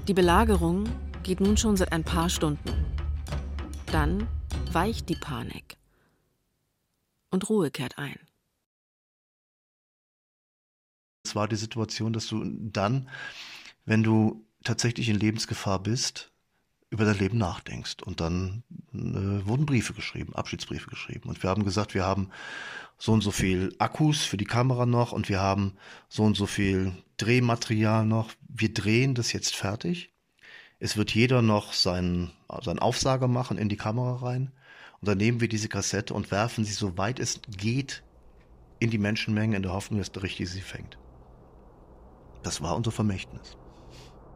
Die 0.08 0.14
Belagerung 0.14 0.84
geht 1.24 1.40
nun 1.40 1.58
schon 1.58 1.78
seit 1.78 1.94
ein 1.94 2.04
paar 2.04 2.30
Stunden. 2.30 2.86
Dann 3.92 4.28
weicht 4.72 5.10
die 5.10 5.16
Panik 5.16 5.78
und 7.32 7.50
Ruhe 7.50 7.72
kehrt 7.72 7.98
ein. 7.98 8.20
War 11.36 11.48
die 11.48 11.56
Situation, 11.56 12.14
dass 12.14 12.28
du 12.28 12.44
dann, 12.46 13.10
wenn 13.86 14.04
du 14.04 14.46
tatsächlich 14.64 15.10
in 15.10 15.20
Lebensgefahr 15.20 15.82
bist, 15.82 16.32
über 16.90 17.06
dein 17.06 17.18
Leben 17.18 17.38
nachdenkst. 17.38 17.98
Und 18.04 18.22
dann 18.22 18.64
äh, 18.94 19.46
wurden 19.46 19.66
Briefe 19.66 19.94
geschrieben, 19.94 20.36
Abschiedsbriefe 20.36 20.90
geschrieben. 20.90 21.30
Und 21.30 21.42
wir 21.44 21.50
haben 21.50 21.64
gesagt, 21.64 21.94
wir 21.94 22.06
haben 22.06 22.30
so 22.98 23.12
und 23.12 23.22
so 23.22 23.32
viel 23.32 23.76
Akkus 23.78 24.24
für 24.24 24.38
die 24.38 24.46
Kamera 24.46 24.86
noch 24.86 25.12
und 25.12 25.30
wir 25.30 25.40
haben 25.40 25.74
so 26.10 26.24
und 26.24 26.36
so 26.36 26.46
viel 26.46 26.94
Drehmaterial 27.18 28.06
noch. 28.06 28.32
Wir 28.48 28.74
drehen 28.74 29.16
das 29.16 29.34
jetzt 29.34 29.56
fertig. 29.56 30.14
Es 30.80 30.96
wird 30.96 31.14
jeder 31.14 31.42
noch 31.42 31.74
seinen, 31.74 32.32
seinen 32.64 32.80
Aufsager 32.80 33.28
machen 33.28 33.58
in 33.58 33.70
die 33.70 33.78
Kamera 33.78 34.26
rein. 34.26 34.52
Und 35.02 35.08
dann 35.08 35.18
nehmen 35.18 35.42
wir 35.42 35.50
diese 35.50 35.70
Kassette 35.70 36.14
und 36.14 36.32
werfen 36.32 36.64
sie, 36.64 36.74
so 36.74 36.98
weit 36.98 37.20
es 37.20 37.42
geht, 37.50 38.04
in 38.80 38.90
die 38.90 38.98
Menschenmenge 38.98 39.56
in 39.56 39.64
der 39.64 39.74
Hoffnung, 39.74 40.00
dass 40.00 40.12
der 40.12 40.24
Richtige 40.24 40.50
sie 40.50 40.62
fängt. 40.62 40.98
Das 42.44 42.62
war 42.62 42.76
unser 42.76 42.92
Vermächtnis. 42.92 43.58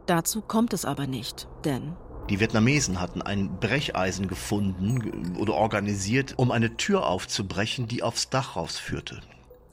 Dazu 0.06 0.40
kommt 0.40 0.72
es 0.72 0.84
aber 0.84 1.06
nicht, 1.06 1.48
denn 1.64 1.94
die 2.30 2.38
Vietnamesen 2.38 3.00
hatten 3.00 3.20
ein 3.20 3.58
Brecheisen 3.58 4.28
gefunden 4.28 5.36
oder 5.38 5.54
organisiert, 5.54 6.34
um 6.36 6.50
eine 6.52 6.76
Tür 6.76 7.06
aufzubrechen, 7.06 7.88
die 7.88 8.02
aufs 8.02 8.30
Dach 8.30 8.54
rausführte. 8.54 9.20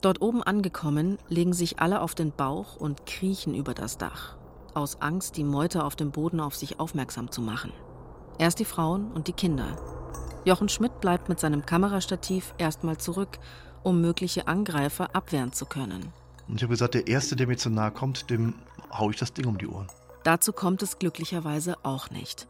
Dort 0.00 0.20
oben 0.20 0.42
angekommen, 0.42 1.18
legen 1.28 1.52
sich 1.52 1.78
alle 1.78 2.00
auf 2.00 2.14
den 2.14 2.32
Bauch 2.32 2.76
und 2.76 3.06
kriechen 3.06 3.54
über 3.54 3.72
das 3.72 3.98
Dach, 3.98 4.36
aus 4.74 5.00
Angst, 5.00 5.36
die 5.36 5.44
Meute 5.44 5.84
auf 5.84 5.94
dem 5.94 6.10
Boden 6.10 6.40
auf 6.40 6.56
sich 6.56 6.80
aufmerksam 6.80 7.30
zu 7.30 7.40
machen. 7.40 7.72
Erst 8.38 8.58
die 8.58 8.64
Frauen 8.64 9.12
und 9.12 9.28
die 9.28 9.32
Kinder, 9.32 9.76
Jochen 10.44 10.70
Schmidt 10.70 11.00
bleibt 11.00 11.28
mit 11.28 11.38
seinem 11.38 11.66
Kamerastativ 11.66 12.54
erstmal 12.56 12.96
zurück, 12.96 13.38
um 13.82 14.00
mögliche 14.00 14.48
Angreifer 14.48 15.14
abwehren 15.14 15.52
zu 15.52 15.66
können. 15.66 16.12
Und 16.50 16.56
ich 16.56 16.62
habe 16.64 16.72
gesagt, 16.72 16.94
der 16.94 17.06
Erste, 17.06 17.36
der 17.36 17.46
mir 17.46 17.56
zu 17.56 17.70
nahe 17.70 17.92
kommt, 17.92 18.28
dem 18.28 18.54
haue 18.92 19.12
ich 19.12 19.18
das 19.18 19.32
Ding 19.32 19.46
um 19.46 19.56
die 19.56 19.68
Ohren. 19.68 19.86
Dazu 20.24 20.52
kommt 20.52 20.82
es 20.82 20.98
glücklicherweise 20.98 21.76
auch 21.84 22.10
nicht. 22.10 22.48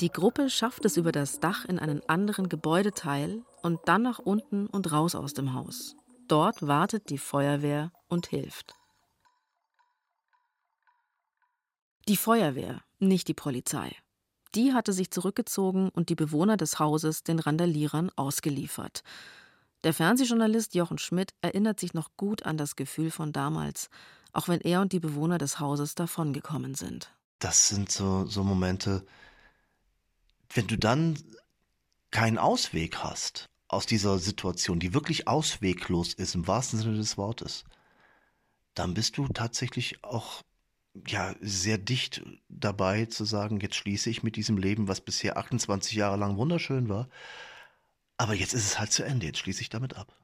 Die 0.00 0.10
Gruppe 0.10 0.50
schafft 0.50 0.84
es 0.84 0.96
über 0.96 1.12
das 1.12 1.38
Dach 1.38 1.64
in 1.64 1.78
einen 1.78 2.02
anderen 2.08 2.48
Gebäudeteil 2.48 3.42
und 3.62 3.78
dann 3.86 4.02
nach 4.02 4.18
unten 4.18 4.66
und 4.66 4.90
raus 4.90 5.14
aus 5.14 5.32
dem 5.32 5.54
Haus. 5.54 5.94
Dort 6.26 6.66
wartet 6.66 7.08
die 7.08 7.18
Feuerwehr 7.18 7.92
und 8.08 8.26
hilft. 8.26 8.74
Die 12.08 12.16
Feuerwehr, 12.16 12.82
nicht 12.98 13.28
die 13.28 13.34
Polizei. 13.34 13.94
Die 14.56 14.72
hatte 14.72 14.92
sich 14.92 15.12
zurückgezogen 15.12 15.88
und 15.90 16.08
die 16.08 16.14
Bewohner 16.16 16.56
des 16.56 16.80
Hauses 16.80 17.22
den 17.22 17.38
Randalierern 17.38 18.10
ausgeliefert. 18.16 19.02
Der 19.86 19.94
Fernsehjournalist 19.94 20.74
Jochen 20.74 20.98
Schmidt 20.98 21.32
erinnert 21.42 21.78
sich 21.78 21.94
noch 21.94 22.16
gut 22.16 22.44
an 22.44 22.56
das 22.56 22.74
Gefühl 22.74 23.12
von 23.12 23.32
damals, 23.32 23.88
auch 24.32 24.48
wenn 24.48 24.60
er 24.60 24.80
und 24.80 24.92
die 24.92 24.98
Bewohner 24.98 25.38
des 25.38 25.60
Hauses 25.60 25.94
davongekommen 25.94 26.74
sind. 26.74 27.14
Das 27.38 27.68
sind 27.68 27.92
so, 27.92 28.26
so 28.26 28.42
Momente, 28.42 29.06
wenn 30.52 30.66
du 30.66 30.76
dann 30.76 31.16
keinen 32.10 32.36
Ausweg 32.36 32.96
hast 32.96 33.48
aus 33.68 33.86
dieser 33.86 34.18
Situation, 34.18 34.80
die 34.80 34.92
wirklich 34.92 35.28
ausweglos 35.28 36.14
ist 36.14 36.34
im 36.34 36.48
wahrsten 36.48 36.80
Sinne 36.80 36.96
des 36.96 37.16
Wortes, 37.16 37.62
dann 38.74 38.92
bist 38.92 39.16
du 39.18 39.28
tatsächlich 39.28 40.02
auch 40.02 40.42
ja, 41.06 41.36
sehr 41.40 41.78
dicht 41.78 42.24
dabei 42.48 43.06
zu 43.06 43.24
sagen, 43.24 43.60
jetzt 43.60 43.76
schließe 43.76 44.10
ich 44.10 44.24
mit 44.24 44.34
diesem 44.34 44.58
Leben, 44.58 44.88
was 44.88 45.00
bisher 45.00 45.36
28 45.36 45.92
Jahre 45.92 46.16
lang 46.16 46.38
wunderschön 46.38 46.88
war. 46.88 47.08
Aber 48.18 48.34
jetzt 48.34 48.54
ist 48.54 48.64
es 48.64 48.78
halt 48.78 48.92
zu 48.92 49.04
Ende, 49.04 49.26
jetzt 49.26 49.38
schließe 49.38 49.60
ich 49.60 49.68
damit 49.68 49.96
ab. 49.96 50.14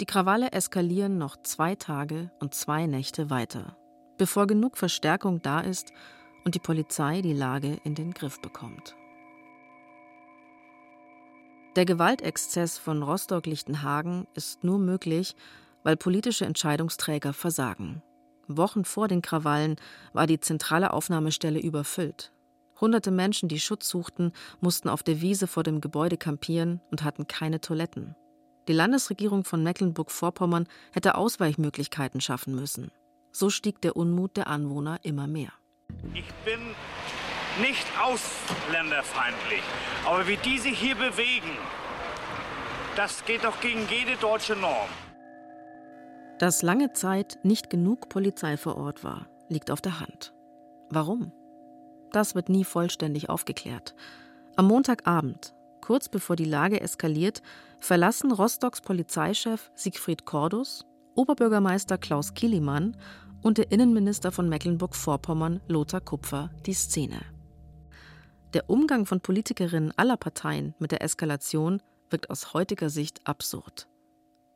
Die 0.00 0.06
Krawalle 0.06 0.52
eskalieren 0.52 1.18
noch 1.18 1.36
zwei 1.42 1.74
Tage 1.74 2.30
und 2.40 2.54
zwei 2.54 2.86
Nächte 2.86 3.30
weiter, 3.30 3.76
bevor 4.18 4.46
genug 4.46 4.76
Verstärkung 4.76 5.42
da 5.42 5.60
ist 5.60 5.92
und 6.44 6.54
die 6.54 6.60
Polizei 6.60 7.22
die 7.22 7.34
Lage 7.34 7.78
in 7.84 7.94
den 7.94 8.12
Griff 8.12 8.40
bekommt. 8.40 8.96
Der 11.76 11.86
Gewaltexzess 11.86 12.78
von 12.78 13.02
Rostock-Lichtenhagen 13.02 14.26
ist 14.34 14.62
nur 14.62 14.78
möglich, 14.78 15.34
weil 15.84 15.96
politische 15.96 16.44
Entscheidungsträger 16.44 17.32
versagen. 17.32 18.02
Wochen 18.46 18.84
vor 18.84 19.08
den 19.08 19.22
Krawallen 19.22 19.76
war 20.12 20.26
die 20.26 20.40
zentrale 20.40 20.92
Aufnahmestelle 20.92 21.60
überfüllt. 21.60 22.32
Hunderte 22.82 23.12
Menschen, 23.12 23.48
die 23.48 23.60
Schutz 23.60 23.88
suchten, 23.88 24.32
mussten 24.60 24.88
auf 24.88 25.04
der 25.04 25.20
Wiese 25.20 25.46
vor 25.46 25.62
dem 25.62 25.80
Gebäude 25.80 26.16
kampieren 26.16 26.80
und 26.90 27.04
hatten 27.04 27.28
keine 27.28 27.60
Toiletten. 27.60 28.16
Die 28.66 28.72
Landesregierung 28.72 29.44
von 29.44 29.62
Mecklenburg-Vorpommern 29.62 30.66
hätte 30.92 31.14
Ausweichmöglichkeiten 31.14 32.20
schaffen 32.20 32.56
müssen. 32.56 32.90
So 33.30 33.50
stieg 33.50 33.80
der 33.82 33.96
Unmut 33.96 34.36
der 34.36 34.48
Anwohner 34.48 34.98
immer 35.04 35.28
mehr. 35.28 35.52
Ich 36.12 36.28
bin 36.44 36.60
nicht 37.60 37.86
ausländerfeindlich, 38.02 39.62
aber 40.04 40.26
wie 40.26 40.36
die 40.38 40.58
sich 40.58 40.76
hier 40.76 40.96
bewegen, 40.96 41.56
das 42.96 43.24
geht 43.24 43.44
doch 43.44 43.60
gegen 43.60 43.86
jede 43.88 44.16
deutsche 44.16 44.56
Norm. 44.56 44.88
Dass 46.40 46.62
lange 46.62 46.92
Zeit 46.94 47.38
nicht 47.44 47.70
genug 47.70 48.08
Polizei 48.08 48.56
vor 48.56 48.76
Ort 48.76 49.04
war, 49.04 49.28
liegt 49.48 49.70
auf 49.70 49.80
der 49.80 50.00
Hand. 50.00 50.34
Warum? 50.90 51.32
Das 52.12 52.34
wird 52.34 52.48
nie 52.48 52.64
vollständig 52.64 53.28
aufgeklärt. 53.28 53.94
Am 54.56 54.66
Montagabend, 54.66 55.54
kurz 55.80 56.08
bevor 56.08 56.36
die 56.36 56.44
Lage 56.44 56.80
eskaliert, 56.80 57.42
verlassen 57.80 58.32
Rostocks 58.32 58.80
Polizeichef 58.80 59.70
Siegfried 59.74 60.24
Cordus 60.24 60.84
Oberbürgermeister 61.14 61.98
Klaus 61.98 62.32
Kilimann 62.34 62.96
und 63.42 63.58
der 63.58 63.70
Innenminister 63.70 64.32
von 64.32 64.48
Mecklenburg-Vorpommern 64.48 65.60
Lothar 65.68 66.00
Kupfer 66.00 66.50
die 66.64 66.72
Szene. 66.72 67.20
Der 68.54 68.70
Umgang 68.70 69.06
von 69.06 69.20
Politikerinnen 69.20 69.92
aller 69.96 70.16
Parteien 70.16 70.74
mit 70.78 70.92
der 70.92 71.02
Eskalation 71.02 71.82
wirkt 72.10 72.30
aus 72.30 72.54
heutiger 72.54 72.90
Sicht 72.90 73.26
absurd. 73.26 73.88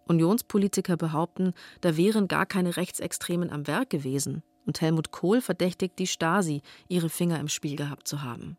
Unionspolitiker 0.09 0.97
behaupten, 0.97 1.53
da 1.81 1.97
wären 1.97 2.29
gar 2.29 2.47
keine 2.47 2.77
Rechtsextremen 2.77 3.51
am 3.51 3.67
Werk 3.67 3.91
gewesen, 3.91 4.43
und 4.67 4.81
Helmut 4.81 5.11
Kohl 5.13 5.41
verdächtigt 5.41 5.99
die 5.99 6.07
Stasi, 6.07 6.63
ihre 6.89 7.09
Finger 7.09 7.41
im 7.41 7.49
Spiel 7.49 7.77
gehabt 7.77 8.07
zu 8.07 8.23
haben. 8.23 8.57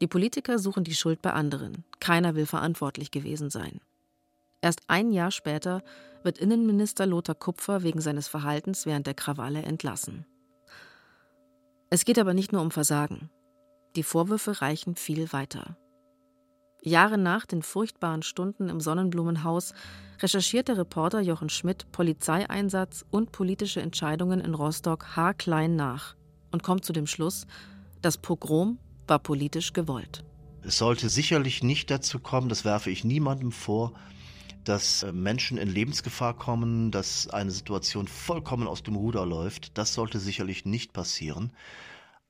Die 0.00 0.06
Politiker 0.06 0.58
suchen 0.58 0.84
die 0.84 0.94
Schuld 0.94 1.22
bei 1.22 1.32
anderen. 1.32 1.84
Keiner 2.00 2.34
will 2.34 2.46
verantwortlich 2.46 3.10
gewesen 3.10 3.50
sein. 3.50 3.80
Erst 4.60 4.80
ein 4.88 5.12
Jahr 5.12 5.30
später 5.30 5.82
wird 6.22 6.38
Innenminister 6.38 7.06
Lothar 7.06 7.34
Kupfer 7.34 7.82
wegen 7.82 8.00
seines 8.00 8.28
Verhaltens 8.28 8.86
während 8.86 9.06
der 9.06 9.14
Krawalle 9.14 9.62
entlassen. 9.62 10.26
Es 11.90 12.04
geht 12.04 12.18
aber 12.18 12.34
nicht 12.34 12.52
nur 12.52 12.62
um 12.62 12.70
Versagen. 12.70 13.30
Die 13.94 14.02
Vorwürfe 14.02 14.62
reichen 14.62 14.96
viel 14.96 15.32
weiter. 15.32 15.76
Jahre 16.84 17.18
nach 17.18 17.46
den 17.46 17.62
furchtbaren 17.62 18.22
Stunden 18.22 18.68
im 18.68 18.80
Sonnenblumenhaus 18.80 19.74
recherchiert 20.20 20.68
der 20.68 20.78
Reporter 20.78 21.20
Jochen 21.20 21.48
Schmidt 21.48 21.90
Polizeieinsatz 21.92 23.04
und 23.10 23.32
politische 23.32 23.80
Entscheidungen 23.80 24.40
in 24.40 24.54
Rostock 24.54 25.16
haarklein 25.16 25.76
nach 25.76 26.14
und 26.52 26.62
kommt 26.62 26.84
zu 26.84 26.92
dem 26.92 27.06
Schluss, 27.06 27.46
das 28.02 28.18
Pogrom 28.18 28.78
war 29.06 29.18
politisch 29.18 29.72
gewollt. 29.72 30.24
Es 30.62 30.78
sollte 30.78 31.08
sicherlich 31.08 31.62
nicht 31.62 31.90
dazu 31.90 32.18
kommen, 32.18 32.48
das 32.48 32.64
werfe 32.64 32.90
ich 32.90 33.04
niemandem 33.04 33.52
vor, 33.52 33.92
dass 34.64 35.02
äh, 35.02 35.12
Menschen 35.12 35.58
in 35.58 35.68
Lebensgefahr 35.68 36.34
kommen, 36.34 36.90
dass 36.90 37.28
eine 37.28 37.50
Situation 37.50 38.08
vollkommen 38.08 38.66
aus 38.66 38.82
dem 38.82 38.96
Ruder 38.96 39.26
läuft. 39.26 39.76
Das 39.78 39.94
sollte 39.94 40.18
sicherlich 40.18 40.64
nicht 40.64 40.92
passieren. 40.92 41.52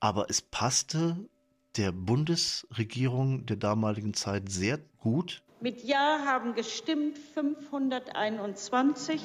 Aber 0.00 0.28
es 0.28 0.42
passte 0.42 1.16
der 1.76 1.92
Bundesregierung 1.92 3.46
der 3.46 3.56
damaligen 3.56 4.14
Zeit 4.14 4.50
sehr 4.50 4.78
gut. 5.00 5.42
Mit 5.60 5.82
Ja 5.84 6.20
haben 6.26 6.54
gestimmt 6.54 7.18
521. 7.34 9.20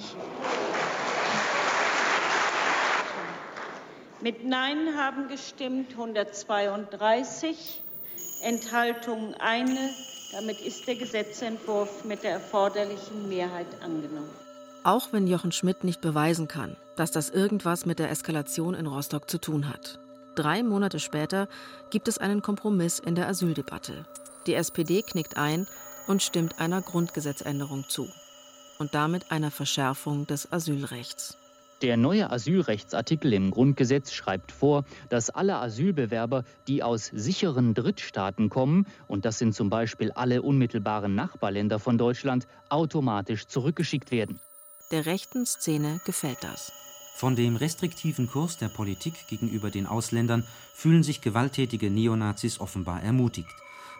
Mit 4.21 4.45
Nein 4.45 4.97
haben 4.97 5.27
gestimmt 5.27 5.91
132. 5.91 7.81
Enthaltung 8.41 9.33
eine. 9.35 9.91
Damit 10.31 10.61
ist 10.61 10.87
der 10.87 10.95
Gesetzentwurf 10.95 12.05
mit 12.05 12.23
der 12.23 12.31
erforderlichen 12.31 13.27
Mehrheit 13.29 13.67
angenommen. 13.81 14.29
Auch 14.83 15.11
wenn 15.11 15.27
Jochen 15.27 15.51
Schmidt 15.51 15.83
nicht 15.83 16.01
beweisen 16.01 16.47
kann, 16.47 16.77
dass 16.95 17.11
das 17.11 17.29
irgendwas 17.29 17.85
mit 17.85 17.99
der 17.99 18.09
Eskalation 18.11 18.73
in 18.75 18.87
Rostock 18.87 19.29
zu 19.29 19.39
tun 19.39 19.69
hat. 19.69 19.99
Drei 20.39 20.63
Monate 20.63 20.99
später 20.99 21.49
gibt 21.89 22.07
es 22.07 22.17
einen 22.17 22.41
Kompromiss 22.41 22.99
in 22.99 23.13
der 23.13 23.27
Asyldebatte. 23.27 24.05
Die 24.47 24.53
SPD 24.53 25.01
knickt 25.01 25.35
ein 25.35 25.67
und 26.07 26.23
stimmt 26.23 26.61
einer 26.61 26.81
Grundgesetzänderung 26.81 27.83
zu 27.89 28.07
und 28.77 28.95
damit 28.95 29.33
einer 29.33 29.51
Verschärfung 29.51 30.27
des 30.27 30.49
Asylrechts. 30.49 31.35
Der 31.81 31.97
neue 31.97 32.31
Asylrechtsartikel 32.31 33.33
im 33.33 33.51
Grundgesetz 33.51 34.13
schreibt 34.13 34.53
vor, 34.53 34.85
dass 35.09 35.29
alle 35.29 35.57
Asylbewerber, 35.57 36.45
die 36.69 36.83
aus 36.83 37.07
sicheren 37.07 37.73
Drittstaaten 37.73 38.47
kommen, 38.47 38.87
und 39.09 39.25
das 39.25 39.39
sind 39.39 39.53
zum 39.53 39.69
Beispiel 39.69 40.13
alle 40.13 40.41
unmittelbaren 40.41 41.15
Nachbarländer 41.15 41.79
von 41.79 41.97
Deutschland, 41.97 42.47
automatisch 42.69 43.47
zurückgeschickt 43.47 44.09
werden. 44.09 44.39
Der 44.93 45.05
rechten 45.05 45.45
Szene 45.45 45.99
gefällt 46.05 46.41
das. 46.43 46.71
Von 47.19 47.35
dem 47.35 47.57
restriktiven 47.57 48.29
Kurs 48.29 48.55
der 48.55 48.69
Politik 48.69 49.27
gegenüber 49.27 49.69
den 49.71 49.87
Ausländern 49.87 50.45
fühlen 50.73 51.03
sich 51.03 51.19
gewalttätige 51.19 51.89
Neonazis 51.89 52.61
offenbar 52.61 53.03
ermutigt. 53.03 53.53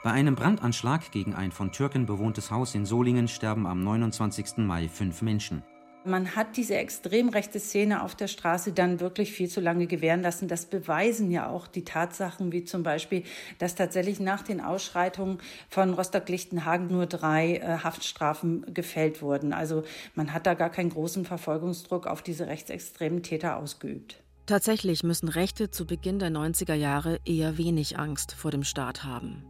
Bei 0.06 0.12
einem 0.12 0.36
Brandanschlag 0.36 1.12
gegen 1.12 1.36
ein 1.36 1.52
von 1.52 1.74
Türken 1.74 2.06
bewohntes 2.06 2.50
Haus 2.50 2.76
in 2.76 2.86
Solingen 2.86 3.28
sterben 3.28 3.68
am 3.68 3.84
29. 3.84 4.60
Mai 4.60 4.88
fünf 4.88 5.22
Menschen. 5.22 5.64
Man 6.06 6.36
hat 6.38 6.56
diese 6.56 6.78
extrem 6.78 7.28
rechte 7.28 7.60
Szene 7.60 8.04
auf 8.04 8.16
der 8.16 8.28
Straße 8.28 8.72
dann 8.72 9.02
wirklich 9.02 9.34
viel 9.34 9.50
zu 9.50 9.60
lange 9.60 9.86
gewähren 9.86 10.22
lassen. 10.22 10.48
Das 10.48 10.66
beweisen 10.66 11.30
ja 11.30 11.50
auch 11.50 11.68
die 11.68 11.84
Tatsachen, 11.84 12.54
wie 12.54 12.64
zum 12.64 12.84
Beispiel, 12.84 13.24
dass 13.58 13.76
tatsächlich 13.76 14.22
nach 14.22 14.42
den 14.42 14.62
Ausschreitungen 14.62 15.40
von 15.70 15.94
Rostock-Lichtenhagen 15.94 16.88
nur 16.88 17.06
drei 17.06 17.58
äh, 17.58 17.80
Haftstrafen 17.84 18.74
gefällt 18.74 19.22
wurden. 19.22 19.52
Also 19.52 19.84
man 20.16 20.34
hat 20.34 20.46
da 20.46 20.54
gar 20.54 20.70
keinen 20.70 20.90
großen 20.90 21.26
Verfolgungsdruck 21.26 22.08
auf 22.08 22.22
diese 22.22 22.48
rechtsextremen 22.48 23.22
Täter 23.22 23.58
ausgeübt. 23.58 24.24
Tatsächlich 24.46 25.04
müssen 25.04 25.28
Rechte 25.28 25.70
zu 25.70 25.86
Beginn 25.86 26.18
der 26.18 26.32
90er 26.32 26.74
Jahre 26.74 27.20
eher 27.26 27.58
wenig 27.58 28.00
Angst 28.00 28.32
vor 28.32 28.52
dem 28.52 28.64
Staat 28.64 29.04
haben. 29.04 29.44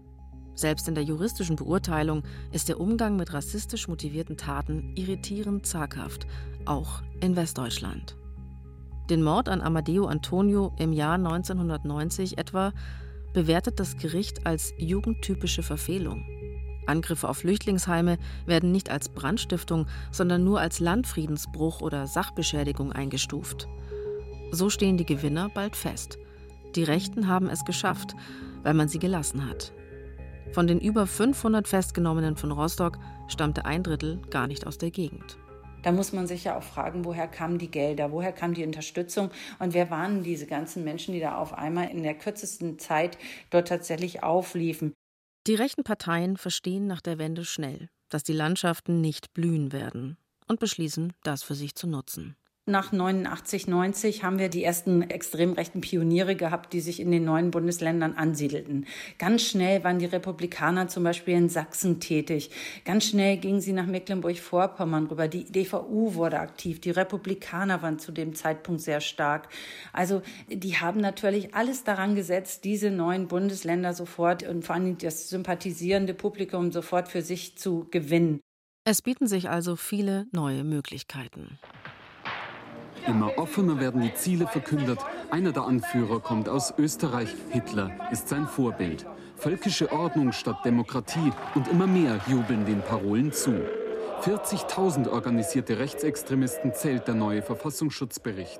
Selbst 0.60 0.90
in 0.90 0.94
der 0.94 1.06
juristischen 1.06 1.56
Beurteilung 1.56 2.24
ist 2.52 2.68
der 2.68 2.82
Umgang 2.82 3.16
mit 3.16 3.32
rassistisch 3.32 3.88
motivierten 3.88 4.36
Taten 4.36 4.92
irritierend 4.98 5.66
zaghaft, 5.66 6.28
auch 6.66 7.02
in 7.22 7.38
Westdeutschland. 7.38 8.18
Den 9.10 9.24
Mord 9.24 9.48
an 9.48 9.62
Amadeo 9.62 10.08
Antonio 10.08 10.74
im 10.78 10.92
Jahr 10.92 11.14
1990 11.14 12.38
etwa 12.38 12.74
bewertet 13.32 13.80
das 13.80 13.96
Gericht 13.96 14.46
als 14.46 14.74
jugendtypische 14.78 15.64
Verfehlung. 15.64 16.26
Angriffe 16.88 17.30
auf 17.30 17.38
Flüchtlingsheime 17.38 18.18
werden 18.46 18.74
nicht 18.74 18.90
als 18.90 19.08
Brandstiftung, 19.08 19.88
sondern 20.12 20.44
nur 20.44 20.60
als 20.60 20.82
Landfriedensbruch 20.82 21.80
oder 21.80 22.06
Sachbeschädigung 22.06 22.92
eingestuft. 22.92 23.70
So 24.52 24.70
stehen 24.70 24.98
die 24.98 25.06
Gewinner 25.06 25.48
bald 25.48 25.78
fest. 25.78 26.18
Die 26.76 26.84
Rechten 26.84 27.30
haben 27.30 27.48
es 27.48 27.64
geschafft, 27.64 28.14
weil 28.64 28.74
man 28.74 28.90
sie 28.90 29.00
gelassen 29.00 29.50
hat. 29.50 29.72
Von 30.52 30.66
den 30.66 30.80
über 30.80 31.06
500 31.06 31.68
Festgenommenen 31.68 32.36
von 32.36 32.52
Rostock 32.52 32.98
stammte 33.28 33.66
ein 33.66 33.84
Drittel 33.84 34.20
gar 34.30 34.48
nicht 34.48 34.66
aus 34.66 34.78
der 34.78 34.90
Gegend. 34.90 35.38
Da 35.84 35.92
muss 35.92 36.12
man 36.12 36.28
sich 36.28 36.44
ja 36.44 36.58
auch 36.58 36.64
fragen, 36.64 37.06
woher 37.06 37.28
kamen 37.28 37.58
die 37.58 37.72
Gelder, 37.72 38.12
woher 38.12 38.34
kam 38.34 38.54
die 38.54 38.66
Unterstützung 38.66 39.30
und 39.60 39.74
wer 39.74 39.90
waren 39.90 40.24
diese 40.24 40.46
ganzen 40.46 40.84
Menschen, 40.84 41.14
die 41.14 41.20
da 41.20 41.38
auf 41.38 41.54
einmal 41.54 41.90
in 41.90 42.04
der 42.04 42.16
kürzesten 42.16 42.80
Zeit 42.80 43.18
dort 43.50 43.68
tatsächlich 43.68 44.24
aufliefen. 44.24 44.94
Die 45.48 45.56
rechten 45.56 45.84
Parteien 45.84 46.36
verstehen 46.36 46.88
nach 46.88 47.02
der 47.02 47.18
Wende 47.18 47.46
schnell, 47.46 47.90
dass 48.10 48.24
die 48.24 48.34
Landschaften 48.34 49.00
nicht 49.02 49.34
blühen 49.34 49.72
werden 49.72 50.18
und 50.48 50.60
beschließen, 50.60 51.14
das 51.24 51.44
für 51.44 51.56
sich 51.56 51.76
zu 51.76 51.88
nutzen. 51.88 52.36
Nach 52.70 52.92
89, 52.92 53.68
90 53.68 54.24
haben 54.24 54.38
wir 54.38 54.48
die 54.48 54.64
ersten 54.64 55.02
extrem 55.02 55.54
rechten 55.54 55.82
Pioniere 55.82 56.36
gehabt, 56.36 56.72
die 56.72 56.82
sich 56.82 57.00
in 57.00 57.10
den 57.10 57.26
neuen 57.26 57.50
Bundesländern 57.50 58.14
ansiedelten. 58.14 58.86
Ganz 59.18 59.42
schnell 59.42 59.84
waren 59.84 59.98
die 59.98 60.06
Republikaner 60.06 60.88
zum 60.88 61.04
Beispiel 61.04 61.34
in 61.34 61.50
Sachsen 61.50 62.00
tätig. 62.00 62.52
Ganz 62.86 63.06
schnell 63.06 63.38
gingen 63.38 63.60
sie 63.60 63.74
nach 63.74 63.88
Mecklenburg-Vorpommern 63.88 65.08
rüber. 65.08 65.28
Die 65.28 65.46
DVU 65.46 66.14
wurde 66.14 66.40
aktiv. 66.40 66.80
Die 66.80 66.92
Republikaner 66.92 67.82
waren 67.82 67.98
zu 67.98 68.12
dem 68.12 68.36
Zeitpunkt 68.36 68.82
sehr 68.82 69.02
stark. 69.02 69.50
Also 69.92 70.22
die 70.48 70.78
haben 70.78 71.02
natürlich 71.02 71.56
alles 71.56 71.84
daran 71.84 72.14
gesetzt, 72.14 72.66
diese 72.66 72.92
neuen 72.92 73.28
Bundesländer 73.28 73.94
sofort 73.94 74.44
und 74.44 74.64
vor 74.64 74.76
allem 74.76 75.00
das 75.00 75.28
sympathisierende 75.30 76.14
Publikum 76.14 76.72
sofort 76.72 77.08
für 77.08 77.24
sich 77.24 77.58
zu 77.58 77.88
gewinnen. 77.90 78.42
Es 78.86 79.02
bieten 79.02 79.28
sich 79.28 79.50
also 79.50 79.76
viele 79.76 80.28
neue 80.32 80.64
Möglichkeiten. 80.64 81.58
Immer 83.08 83.38
offener 83.38 83.80
werden 83.80 84.02
die 84.02 84.14
Ziele 84.14 84.48
verkündet. 84.48 85.00
Einer 85.32 85.52
der 85.52 85.64
Anführer 85.64 86.20
kommt 86.20 86.50
aus 86.50 86.74
Österreich. 86.78 87.30
Hitler 87.50 87.92
ist 88.12 88.30
sein 88.30 88.48
Vorbild. 88.48 89.06
Völkische 89.36 89.92
Ordnung 89.92 90.32
statt 90.32 90.58
Demokratie 90.66 91.32
und 91.56 91.68
immer 91.70 91.88
mehr 91.88 92.20
jubeln 92.28 92.66
den 92.66 92.82
Parolen 92.82 93.32
zu. 93.32 93.62
40.000 94.22 95.08
organisierte 95.08 95.80
Rechtsextremisten 95.80 96.74
zählt 96.74 97.08
der 97.08 97.16
neue 97.16 97.42
Verfassungsschutzbericht. 97.42 98.60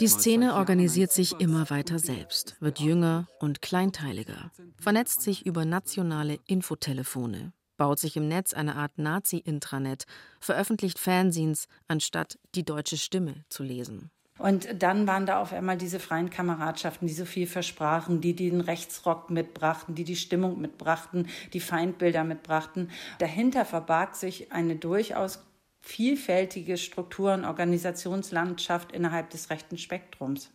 Die 0.00 0.08
Szene 0.08 0.54
organisiert 0.54 1.12
sich 1.12 1.38
immer 1.38 1.70
weiter 1.70 1.98
selbst, 1.98 2.56
wird 2.60 2.80
jünger 2.80 3.28
und 3.38 3.62
kleinteiliger, 3.62 4.50
vernetzt 4.80 5.22
sich 5.22 5.46
über 5.46 5.64
nationale 5.64 6.38
Infotelefone, 6.46 7.52
baut 7.76 7.98
sich 7.98 8.16
im 8.16 8.28
Netz 8.28 8.54
eine 8.54 8.76
Art 8.76 8.98
Nazi-Intranet, 8.98 10.04
veröffentlicht 10.40 10.98
Fanzines, 10.98 11.68
anstatt 11.88 12.38
die 12.54 12.64
deutsche 12.64 12.96
Stimme 12.96 13.44
zu 13.48 13.62
lesen. 13.62 14.10
Und 14.38 14.68
dann 14.82 15.06
waren 15.06 15.24
da 15.24 15.40
auf 15.40 15.52
einmal 15.52 15.78
diese 15.78 15.98
freien 15.98 16.28
Kameradschaften, 16.28 17.06
die 17.06 17.14
so 17.14 17.24
viel 17.24 17.46
versprachen, 17.46 18.20
die 18.20 18.36
den 18.36 18.60
Rechtsrock 18.60 19.30
mitbrachten, 19.30 19.94
die 19.94 20.04
die 20.04 20.16
Stimmung 20.16 20.60
mitbrachten, 20.60 21.28
die 21.54 21.60
Feindbilder 21.60 22.22
mitbrachten. 22.22 22.90
Dahinter 23.18 23.64
verbarg 23.64 24.14
sich 24.14 24.52
eine 24.52 24.76
durchaus 24.76 25.42
vielfältige 25.80 26.76
Struktur- 26.76 27.32
und 27.32 27.44
Organisationslandschaft 27.44 28.92
innerhalb 28.92 29.30
des 29.30 29.50
rechten 29.50 29.78
Spektrums. 29.78 30.50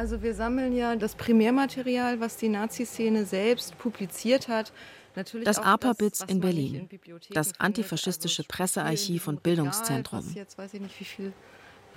Also 0.00 0.22
wir 0.22 0.32
sammeln 0.32 0.74
ja 0.74 0.96
das 0.96 1.14
Primärmaterial, 1.14 2.20
was 2.20 2.38
die 2.38 2.48
Nazi-Szene 2.48 3.26
selbst 3.26 3.76
publiziert 3.76 4.48
hat. 4.48 4.72
Natürlich 5.14 5.44
das 5.44 5.58
APA-BITS 5.58 6.22
in 6.22 6.40
Berlin, 6.40 6.88
in 6.88 7.20
das 7.34 7.60
antifaschistische 7.60 8.40
also 8.40 8.48
Pressearchiv 8.48 9.28
und 9.28 9.42
Bildungszentrum. 9.42 10.24
Was 10.24 10.34
jetzt 10.34 10.56
weiß 10.56 10.72
ich 10.72 10.80
nicht, 10.80 10.98
wie 11.00 11.04
viel 11.04 11.32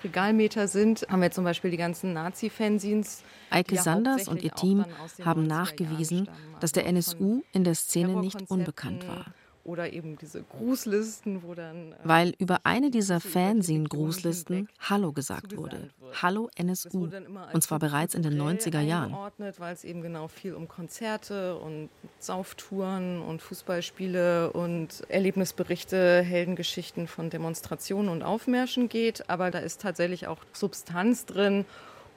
Regalmeter 0.03 0.67
sind, 0.67 1.07
haben 1.07 1.21
wir 1.21 1.31
zum 1.31 1.45
Beispiel 1.45 1.71
die 1.71 1.77
ganzen 1.77 2.11
Nazi-Fanzines. 2.11 3.23
Eike 3.49 3.77
Sanders 3.77 4.27
und 4.27 4.43
ihr 4.43 4.51
Team 4.51 4.83
haben 5.23 5.47
nachgewiesen, 5.47 6.27
dass 6.59 6.73
der 6.73 6.85
NSU 6.87 7.43
in 7.53 7.63
der 7.63 7.75
Szene 7.75 8.19
nicht 8.19 8.51
unbekannt 8.51 9.07
war 9.07 9.33
oder 9.63 9.93
eben 9.93 10.17
diese 10.17 10.43
Grußlisten, 10.43 11.43
wo 11.43 11.53
dann. 11.53 11.93
Äh, 11.93 11.95
Weil 12.03 12.33
über 12.37 12.61
eine 12.63 12.91
dieser 12.91 13.19
Fanzine-Grußlisten 13.19 14.67
Hallo 14.79 15.11
gesagt 15.13 15.55
wurde. 15.55 15.89
Hallo 16.21 16.49
NSU. 16.55 17.09
Und 17.53 17.63
zwar 17.63 17.79
bereits 17.79 18.13
in 18.13 18.23
den 18.23 18.39
90er 18.39 18.81
Jahren. 18.81 19.15
Weil 19.37 19.73
es 19.73 19.83
eben 19.83 20.01
genau 20.01 20.27
viel 20.27 20.53
um 20.53 20.67
Konzerte 20.67 21.57
und 21.57 21.89
Sauftouren 22.19 23.21
und 23.21 23.41
Fußballspiele 23.41 24.51
und 24.51 25.03
Erlebnisberichte, 25.09 26.21
Heldengeschichten 26.21 27.07
von 27.07 27.29
Demonstrationen 27.29 28.09
und 28.09 28.23
Aufmärschen 28.23 28.89
geht. 28.89 29.29
Aber 29.29 29.51
da 29.51 29.59
ist 29.59 29.81
tatsächlich 29.81 30.27
auch 30.27 30.39
Substanz 30.53 31.25
drin 31.25 31.65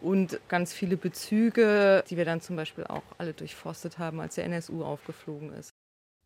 und 0.01 0.41
ganz 0.49 0.73
viele 0.73 0.97
Bezüge, 0.97 2.05
die 2.09 2.17
wir 2.17 2.25
dann 2.25 2.41
zum 2.41 2.57
Beispiel 2.57 2.85
auch 2.85 3.03
alle 3.19 3.33
durchforstet 3.33 3.99
haben, 3.99 4.21
als 4.21 4.35
der 4.35 4.45
NSU 4.45 4.85
aufgeflogen 4.85 5.53
ist. 5.53 5.76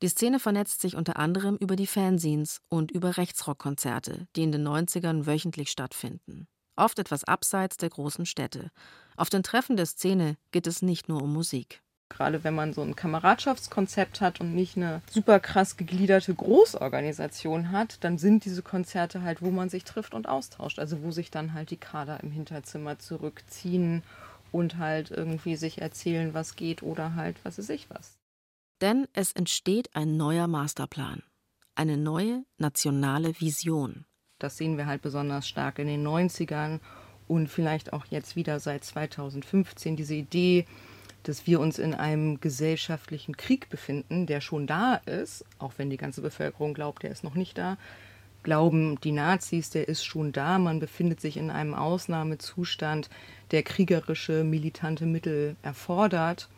Die 0.02 0.08
Szene 0.08 0.40
vernetzt 0.40 0.80
sich 0.80 0.96
unter 0.96 1.18
anderem 1.18 1.56
über 1.56 1.76
die 1.76 1.86
Fanzines 1.86 2.62
und 2.70 2.90
über 2.90 3.18
Rechtsrockkonzerte, 3.18 4.28
die 4.34 4.44
in 4.44 4.50
den 4.52 4.66
90ern 4.66 5.26
wöchentlich 5.26 5.70
stattfinden. 5.70 6.48
Oft 6.74 6.98
etwas 6.98 7.24
abseits 7.24 7.76
der 7.76 7.90
großen 7.90 8.24
Städte. 8.24 8.70
Auf 9.16 9.28
den 9.28 9.42
Treffen 9.42 9.76
der 9.76 9.84
Szene 9.84 10.38
geht 10.52 10.66
es 10.66 10.80
nicht 10.80 11.10
nur 11.10 11.22
um 11.22 11.34
Musik. 11.34 11.82
Gerade 12.08 12.42
wenn 12.44 12.54
man 12.54 12.72
so 12.72 12.80
ein 12.80 12.96
Kameradschaftskonzept 12.96 14.22
hat 14.22 14.40
und 14.40 14.54
nicht 14.54 14.78
eine 14.78 15.02
super 15.10 15.38
krass 15.38 15.76
gegliederte 15.76 16.34
Großorganisation 16.34 17.70
hat, 17.70 18.02
dann 18.02 18.16
sind 18.16 18.46
diese 18.46 18.62
Konzerte 18.62 19.20
halt, 19.20 19.42
wo 19.42 19.50
man 19.50 19.68
sich 19.68 19.84
trifft 19.84 20.14
und 20.14 20.26
austauscht. 20.26 20.78
Also 20.78 21.02
wo 21.02 21.10
sich 21.10 21.30
dann 21.30 21.52
halt 21.52 21.70
die 21.70 21.76
Kader 21.76 22.20
im 22.22 22.30
Hinterzimmer 22.30 22.98
zurückziehen 22.98 24.02
und 24.50 24.78
halt 24.78 25.10
irgendwie 25.10 25.56
sich 25.56 25.82
erzählen, 25.82 26.32
was 26.32 26.56
geht 26.56 26.82
oder 26.82 27.14
halt 27.16 27.36
was 27.44 27.58
ist 27.58 27.68
ich 27.68 27.90
was. 27.90 28.19
Denn 28.80 29.06
es 29.12 29.32
entsteht 29.32 29.94
ein 29.94 30.16
neuer 30.16 30.46
Masterplan, 30.46 31.22
eine 31.74 31.98
neue 31.98 32.44
nationale 32.56 33.38
Vision. 33.38 34.06
Das 34.38 34.56
sehen 34.56 34.78
wir 34.78 34.86
halt 34.86 35.02
besonders 35.02 35.46
stark 35.46 35.78
in 35.78 35.86
den 35.86 36.06
90ern 36.06 36.80
und 37.28 37.48
vielleicht 37.48 37.92
auch 37.92 38.06
jetzt 38.06 38.36
wieder 38.36 38.58
seit 38.58 38.84
2015 38.84 39.96
diese 39.96 40.14
Idee, 40.14 40.64
dass 41.24 41.46
wir 41.46 41.60
uns 41.60 41.78
in 41.78 41.92
einem 41.92 42.40
gesellschaftlichen 42.40 43.36
Krieg 43.36 43.68
befinden, 43.68 44.24
der 44.24 44.40
schon 44.40 44.66
da 44.66 44.94
ist, 44.94 45.44
auch 45.58 45.74
wenn 45.76 45.90
die 45.90 45.98
ganze 45.98 46.22
Bevölkerung 46.22 46.72
glaubt, 46.72 47.02
der 47.02 47.10
ist 47.10 47.22
noch 47.22 47.34
nicht 47.34 47.58
da. 47.58 47.76
Glauben 48.42 48.98
die 49.02 49.12
Nazis, 49.12 49.68
der 49.68 49.88
ist 49.88 50.02
schon 50.02 50.32
da. 50.32 50.58
Man 50.58 50.80
befindet 50.80 51.20
sich 51.20 51.36
in 51.36 51.50
einem 51.50 51.74
Ausnahmezustand, 51.74 53.10
der 53.50 53.62
kriegerische, 53.62 54.42
militante 54.42 55.04
Mittel 55.04 55.56
erfordert 55.60 56.48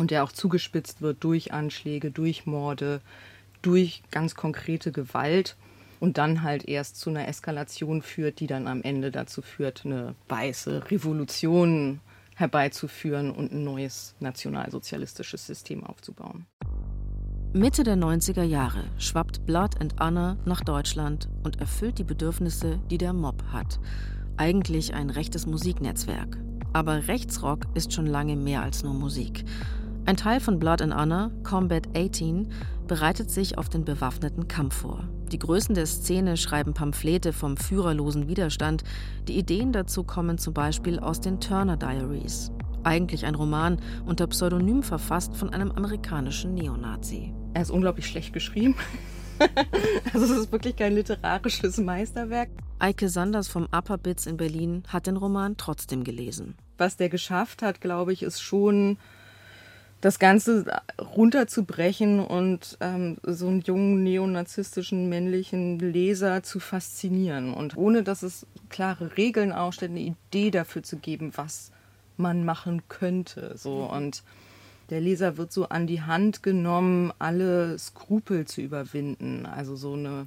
und 0.00 0.10
der 0.10 0.24
auch 0.24 0.32
zugespitzt 0.32 1.02
wird 1.02 1.22
durch 1.22 1.52
Anschläge, 1.52 2.10
durch 2.10 2.46
Morde, 2.46 3.02
durch 3.60 4.02
ganz 4.10 4.34
konkrete 4.34 4.92
Gewalt 4.92 5.56
und 6.00 6.16
dann 6.16 6.42
halt 6.42 6.66
erst 6.66 6.98
zu 6.98 7.10
einer 7.10 7.28
Eskalation 7.28 8.00
führt, 8.00 8.40
die 8.40 8.46
dann 8.46 8.66
am 8.66 8.82
Ende 8.82 9.10
dazu 9.10 9.42
führt, 9.42 9.84
eine 9.84 10.14
weiße 10.28 10.90
Revolution 10.90 12.00
herbeizuführen 12.34 13.30
und 13.30 13.52
ein 13.52 13.62
neues 13.62 14.14
nationalsozialistisches 14.20 15.46
System 15.46 15.84
aufzubauen. 15.84 16.46
Mitte 17.52 17.82
der 17.82 17.96
90er 17.96 18.44
Jahre 18.44 18.84
schwappt 18.96 19.44
Blood 19.44 19.80
and 19.82 20.00
Honor 20.00 20.38
nach 20.46 20.62
Deutschland 20.62 21.28
und 21.42 21.60
erfüllt 21.60 21.98
die 21.98 22.04
Bedürfnisse, 22.04 22.78
die 22.90 22.96
der 22.96 23.12
Mob 23.12 23.42
hat. 23.52 23.78
Eigentlich 24.38 24.94
ein 24.94 25.10
rechtes 25.10 25.46
Musiknetzwerk. 25.46 26.38
Aber 26.72 27.08
Rechtsrock 27.08 27.66
ist 27.74 27.92
schon 27.92 28.06
lange 28.06 28.36
mehr 28.36 28.62
als 28.62 28.84
nur 28.84 28.94
Musik. 28.94 29.44
Ein 30.06 30.16
Teil 30.16 30.40
von 30.40 30.58
Blood 30.58 30.82
and 30.82 30.94
Honor, 30.94 31.30
Combat 31.44 31.86
18, 31.96 32.50
bereitet 32.88 33.30
sich 33.30 33.58
auf 33.58 33.68
den 33.68 33.84
bewaffneten 33.84 34.48
Kampf 34.48 34.76
vor. 34.76 35.04
Die 35.30 35.38
Größen 35.38 35.74
der 35.74 35.86
Szene 35.86 36.36
schreiben 36.36 36.74
Pamphlete 36.74 37.32
vom 37.32 37.56
führerlosen 37.56 38.26
Widerstand. 38.26 38.82
Die 39.28 39.38
Ideen 39.38 39.72
dazu 39.72 40.02
kommen 40.02 40.38
zum 40.38 40.54
Beispiel 40.54 40.98
aus 40.98 41.20
den 41.20 41.38
Turner 41.38 41.76
Diaries. 41.76 42.50
Eigentlich 42.82 43.26
ein 43.26 43.34
Roman 43.34 43.78
unter 44.06 44.26
Pseudonym 44.26 44.82
verfasst 44.82 45.36
von 45.36 45.50
einem 45.50 45.70
amerikanischen 45.70 46.54
Neonazi. 46.54 47.32
Er 47.54 47.62
ist 47.62 47.70
unglaublich 47.70 48.06
schlecht 48.06 48.32
geschrieben. 48.32 48.74
also 50.12 50.24
es 50.24 50.30
ist 50.30 50.52
wirklich 50.52 50.76
kein 50.76 50.94
literarisches 50.94 51.78
Meisterwerk. 51.78 52.48
Eike 52.78 53.08
Sanders 53.08 53.48
vom 53.48 53.68
Upper 53.70 53.98
Bits 53.98 54.26
in 54.26 54.38
Berlin 54.38 54.82
hat 54.88 55.06
den 55.06 55.18
Roman 55.18 55.56
trotzdem 55.58 56.02
gelesen. 56.02 56.56
Was 56.78 56.96
der 56.96 57.10
geschafft 57.10 57.62
hat, 57.62 57.80
glaube 57.80 58.12
ich, 58.12 58.22
ist 58.22 58.40
schon 58.40 58.96
das 60.00 60.18
Ganze 60.18 60.64
runterzubrechen 60.98 62.20
und 62.20 62.78
ähm, 62.80 63.18
so 63.22 63.48
einen 63.48 63.60
jungen 63.60 64.02
neonazistischen 64.02 65.08
männlichen 65.08 65.78
Leser 65.78 66.42
zu 66.42 66.58
faszinieren. 66.58 67.52
Und 67.52 67.76
ohne 67.76 68.02
dass 68.02 68.22
es 68.22 68.46
klare 68.70 69.16
Regeln 69.16 69.52
aufstellt, 69.52 69.90
eine 69.90 70.00
Idee 70.00 70.50
dafür 70.50 70.82
zu 70.82 70.96
geben, 70.96 71.32
was 71.36 71.70
man 72.16 72.44
machen 72.44 72.82
könnte. 72.88 73.52
So. 73.56 73.84
Mhm. 73.84 73.96
Und 73.96 74.22
der 74.88 75.00
Leser 75.00 75.36
wird 75.36 75.52
so 75.52 75.68
an 75.68 75.86
die 75.86 76.02
Hand 76.02 76.42
genommen, 76.42 77.12
alle 77.18 77.78
Skrupel 77.78 78.46
zu 78.46 78.62
überwinden. 78.62 79.46
Also 79.46 79.76
so 79.76 79.92
eine 79.92 80.26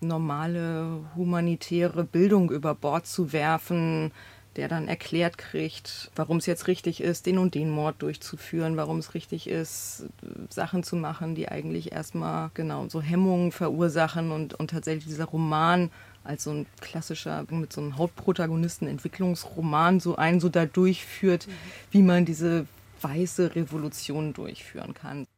normale 0.00 1.00
humanitäre 1.16 2.04
Bildung 2.04 2.50
über 2.50 2.74
Bord 2.74 3.06
zu 3.06 3.32
werfen, 3.32 4.12
der 4.58 4.66
dann 4.66 4.88
erklärt 4.88 5.38
kriegt, 5.38 6.10
warum 6.16 6.38
es 6.38 6.46
jetzt 6.46 6.66
richtig 6.66 7.00
ist, 7.00 7.26
den 7.26 7.38
und 7.38 7.54
den 7.54 7.70
Mord 7.70 8.02
durchzuführen, 8.02 8.76
warum 8.76 8.98
es 8.98 9.14
richtig 9.14 9.48
ist, 9.48 10.06
Sachen 10.50 10.82
zu 10.82 10.96
machen, 10.96 11.36
die 11.36 11.48
eigentlich 11.48 11.92
erstmal 11.92 12.50
genau 12.54 12.88
so 12.88 13.00
Hemmungen 13.00 13.52
verursachen 13.52 14.32
und, 14.32 14.54
und 14.54 14.70
tatsächlich 14.70 15.04
dieser 15.04 15.26
Roman 15.26 15.90
als 16.24 16.42
so 16.42 16.50
ein 16.50 16.66
klassischer, 16.80 17.46
mit 17.50 17.72
so 17.72 17.80
einem 17.80 17.96
Hauptprotagonisten 17.96 18.88
Entwicklungsroman 18.88 20.00
so 20.00 20.16
einen 20.16 20.40
so 20.40 20.48
da 20.48 20.66
durchführt, 20.66 21.46
mhm. 21.46 21.52
wie 21.92 22.02
man 22.02 22.24
diese 22.24 22.66
weiße 23.00 23.54
Revolution 23.54 24.32
durchführen 24.32 24.92
kann. 24.92 25.28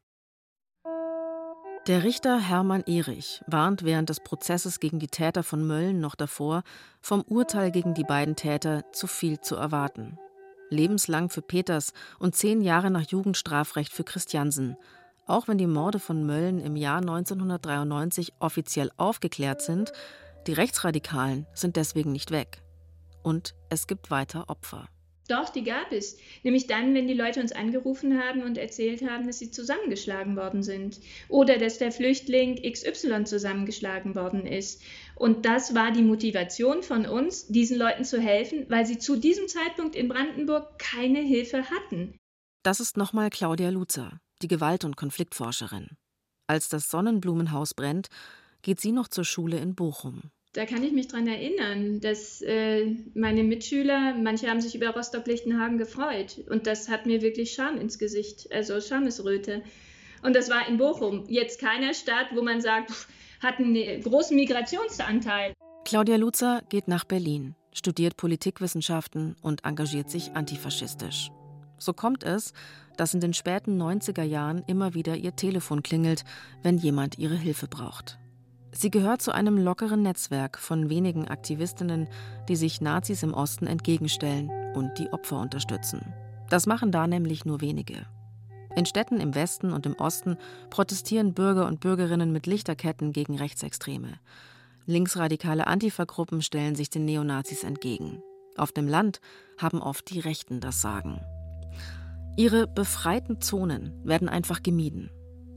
Der 1.91 2.05
Richter 2.05 2.39
Hermann 2.39 2.85
Erich 2.87 3.43
warnt 3.49 3.83
während 3.83 4.11
des 4.11 4.21
Prozesses 4.21 4.79
gegen 4.79 5.01
die 5.01 5.09
Täter 5.09 5.43
von 5.43 5.67
Mölln 5.67 5.99
noch 5.99 6.15
davor, 6.15 6.63
vom 7.01 7.23
Urteil 7.23 7.73
gegen 7.73 7.95
die 7.95 8.05
beiden 8.05 8.37
Täter 8.37 8.85
zu 8.93 9.09
viel 9.09 9.41
zu 9.41 9.57
erwarten. 9.57 10.17
Lebenslang 10.69 11.31
für 11.31 11.43
Peters 11.43 11.93
und 12.21 12.37
zehn 12.37 12.61
Jahre 12.63 12.93
nach 12.93 13.11
Jugendstrafrecht 13.11 13.93
für 13.93 14.05
Christiansen. 14.05 14.77
Auch 15.27 15.49
wenn 15.49 15.59
die 15.59 15.67
Morde 15.67 15.99
von 15.99 16.25
Mölln 16.25 16.61
im 16.61 16.77
Jahr 16.77 16.99
1993 16.99 18.35
offiziell 18.39 18.93
aufgeklärt 18.97 19.61
sind, 19.61 19.93
die 20.47 20.53
Rechtsradikalen 20.53 21.49
sind 21.55 21.75
deswegen 21.75 22.13
nicht 22.13 22.31
weg. 22.31 22.63
Und 23.25 23.57
es 23.69 23.89
gibt 23.89 24.13
weiter 24.13 24.49
Opfer. 24.49 24.89
Doch, 25.31 25.49
die 25.49 25.63
gab 25.63 25.93
es. 25.93 26.19
Nämlich 26.43 26.67
dann, 26.67 26.93
wenn 26.93 27.07
die 27.07 27.15
Leute 27.15 27.41
uns 27.41 27.53
angerufen 27.53 28.21
haben 28.21 28.43
und 28.43 28.59
erzählt 28.59 29.09
haben, 29.09 29.29
dass 29.29 29.39
sie 29.39 29.53
zusammengeschlagen 29.53 30.37
worden 30.37 30.65
sind. 30.65 30.99
Oder 31.29 31.57
dass 31.57 31.79
der 31.79 31.93
Flüchtling 31.93 32.61
XY 32.61 33.25
zusammengeschlagen 33.25 34.17
worden 34.17 34.45
ist. 34.45 34.83
Und 35.15 35.47
das 35.47 35.75
war 35.75 35.93
die 35.93 36.03
Motivation 36.03 36.83
von 36.83 37.07
uns, 37.07 37.47
diesen 37.47 37.79
Leuten 37.79 38.05
zu 38.05 38.21
helfen, 38.21 38.67
weil 38.69 38.87
sie 38.87 38.99
zu 38.99 39.17
diesem 39.17 39.47
Zeitpunkt 39.47 39.95
in 39.95 40.09
Brandenburg 40.09 40.79
keine 40.79 41.21
Hilfe 41.21 41.71
hatten. 41.71 42.19
Das 42.65 42.81
ist 42.81 42.97
nochmal 42.97 43.31
Claudia 43.31 43.71
Luzer, 43.71 44.21
die 44.43 44.49
Gewalt- 44.49 44.85
und 44.85 44.97
Konfliktforscherin. 44.97 45.97
Als 46.49 46.69
das 46.69 46.89
Sonnenblumenhaus 46.89 47.75
brennt, 47.75 48.09
geht 48.63 48.81
sie 48.81 48.91
noch 48.91 49.07
zur 49.07 49.25
Schule 49.25 49.59
in 49.59 49.77
Bochum 49.77 50.31
da 50.53 50.67
kann 50.67 50.83
ich 50.83 50.93
mich 50.93 51.07
dran 51.07 51.29
erinnern, 51.29 52.01
dass 52.01 52.43
äh, 52.43 52.97
meine 53.15 53.45
Mitschüler, 53.45 54.15
manche 54.15 54.49
haben 54.49 54.61
sich 54.61 54.75
über 54.75 54.89
Rostock-Lichtenhagen 54.89 55.79
gefreut. 55.79 56.41
Und 56.49 56.67
das 56.67 56.89
hat 56.89 57.07
mir 57.07 57.23
wirklich 57.23 57.53
Scham 57.53 57.79
ins 57.79 57.99
Gesicht, 57.99 58.53
also 58.53 58.81
Schamesröte. 58.81 59.63
Und 60.23 60.35
das 60.35 60.51
war 60.51 60.69
in 60.69 60.77
Bochum. 60.77 61.25
Jetzt 61.29 61.61
keine 61.61 61.95
Stadt, 61.95 62.27
wo 62.35 62.43
man 62.43 62.61
sagt, 62.61 62.91
hat 63.41 63.59
einen 63.59 64.03
großen 64.03 64.37
Migrationsanteil. 64.37 65.55
Claudia 65.85 66.17
Luzer 66.17 66.63
geht 66.69 66.89
nach 66.89 67.05
Berlin, 67.05 67.55
studiert 67.73 68.17
Politikwissenschaften 68.17 69.37
und 69.41 69.65
engagiert 69.65 70.11
sich 70.11 70.33
antifaschistisch. 70.33 71.31
So 71.79 71.95
kommt 71.95 72.25
es, 72.25 72.53
dass 72.99 73.15
in 73.15 73.21
den 73.21 73.33
späten 73.33 73.81
90er 73.81 74.25
Jahren 74.25 74.63
immer 74.67 74.95
wieder 74.95 75.17
ihr 75.17 75.35
Telefon 75.35 75.83
klingelt, 75.83 76.25
wenn 76.63 76.77
jemand 76.77 77.19
ihre 77.19 77.37
Hilfe 77.37 77.67
braucht. 77.67 78.20
Sie 78.73 78.91
gehört 78.91 79.21
zu 79.21 79.33
einem 79.33 79.59
lockeren 79.59 80.03
Netzwerk 80.03 80.59
von 80.59 80.89
wenigen 80.91 81.29
Aktivistinnen, 81.29 82.09
die 82.49 82.57
sich 82.57 82.81
Nazis 82.81 83.23
im 83.23 83.35
Osten 83.35 83.67
entgegenstellen 83.67 84.51
und 84.75 84.99
die 84.99 85.13
Opfer 85.13 85.41
unterstützen. 85.41 86.15
Das 86.49 86.67
machen 86.67 86.93
da 86.93 87.07
nämlich 87.07 87.45
nur 87.45 87.61
wenige. 87.61 88.07
In 88.77 88.87
Städten 88.87 89.21
im 89.21 89.35
Westen 89.35 89.73
und 89.73 89.87
im 89.87 89.95
Osten 89.95 90.37
protestieren 90.71 91.35
Bürger 91.35 91.67
und 91.67 91.81
Bürgerinnen 91.81 92.33
mit 92.33 92.47
Lichterketten 92.47 93.13
gegen 93.13 93.37
Rechtsextreme. 93.37 94.21
Linksradikale 94.87 95.67
Antifa-Gruppen 95.67 96.41
stellen 96.43 96.77
sich 96.77 96.91
den 96.91 97.05
Neonazis 97.05 97.65
entgegen. 97.65 98.23
Auf 98.57 98.73
dem 98.73 98.87
Land 98.89 99.21
haben 99.59 99.83
oft 99.83 100.11
die 100.11 100.21
Rechten 100.21 100.61
das 100.61 100.81
Sagen. 100.81 101.21
Ihre 102.37 102.67
befreiten 102.67 103.41
Zonen 103.41 103.93
werden 104.05 104.29
einfach 104.29 104.63
gemieden. 104.63 105.11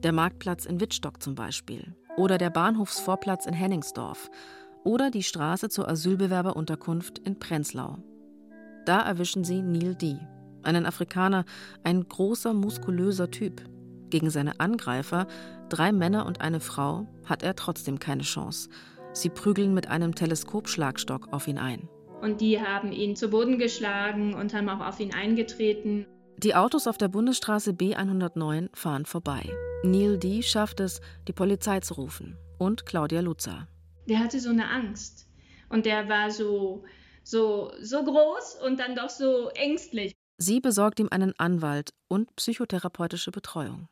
Der 0.03 0.11
Marktplatz 0.11 0.65
in 0.65 0.79
Wittstock 0.79 1.21
zum 1.21 1.35
Beispiel. 1.35 1.95
Oder 2.15 2.37
der 2.37 2.51
Bahnhofsvorplatz 2.51 3.45
in 3.47 3.53
Henningsdorf. 3.53 4.29
Oder 4.83 5.09
die 5.09 5.23
Straße 5.23 5.69
zur 5.69 5.87
Asylbewerberunterkunft 5.87 7.17
in 7.19 7.39
Prenzlau. 7.39 7.97
Da 8.85 9.01
erwischen 9.01 9.43
sie 9.43 9.61
Neil 9.61 9.95
D., 9.95 10.17
einen 10.61 10.85
Afrikaner, 10.85 11.45
ein 11.83 12.07
großer, 12.07 12.53
muskulöser 12.53 13.31
Typ. 13.31 13.63
Gegen 14.09 14.29
seine 14.29 14.59
Angreifer, 14.59 15.25
drei 15.69 15.91
Männer 15.91 16.25
und 16.25 16.41
eine 16.41 16.59
Frau, 16.59 17.07
hat 17.25 17.41
er 17.41 17.55
trotzdem 17.55 17.97
keine 17.97 18.23
Chance. 18.23 18.69
Sie 19.13 19.29
prügeln 19.29 19.73
mit 19.73 19.89
einem 19.89 20.13
Teleskopschlagstock 20.13 21.33
auf 21.33 21.47
ihn 21.47 21.57
ein. 21.57 21.89
Und 22.21 22.41
die 22.41 22.61
haben 22.61 22.91
ihn 22.91 23.15
zu 23.15 23.29
Boden 23.29 23.57
geschlagen 23.57 24.35
und 24.35 24.53
haben 24.53 24.69
auch 24.69 24.85
auf 24.85 24.99
ihn 24.99 25.13
eingetreten. 25.13 26.05
Die 26.37 26.55
Autos 26.55 26.87
auf 26.87 26.97
der 26.97 27.07
Bundesstraße 27.07 27.71
B109 27.71 28.75
fahren 28.75 29.05
vorbei. 29.05 29.41
Neil 29.83 30.17
D. 30.17 30.41
schafft 30.41 30.79
es, 30.79 30.99
die 31.27 31.33
Polizei 31.33 31.79
zu 31.79 31.93
rufen. 31.95 32.37
Und 32.57 32.85
Claudia 32.85 33.21
Lutzer. 33.21 33.67
Der 34.07 34.19
hatte 34.19 34.39
so 34.39 34.49
eine 34.49 34.69
Angst. 34.69 35.27
Und 35.69 35.85
der 35.85 36.09
war 36.09 36.31
so, 36.31 36.83
so, 37.23 37.71
so 37.81 38.03
groß 38.03 38.59
und 38.65 38.79
dann 38.79 38.95
doch 38.95 39.09
so 39.09 39.49
ängstlich. 39.49 40.13
Sie 40.37 40.59
besorgt 40.59 40.99
ihm 40.99 41.09
einen 41.11 41.33
Anwalt 41.37 41.91
und 42.07 42.35
psychotherapeutische 42.35 43.31
Betreuung. 43.31 43.87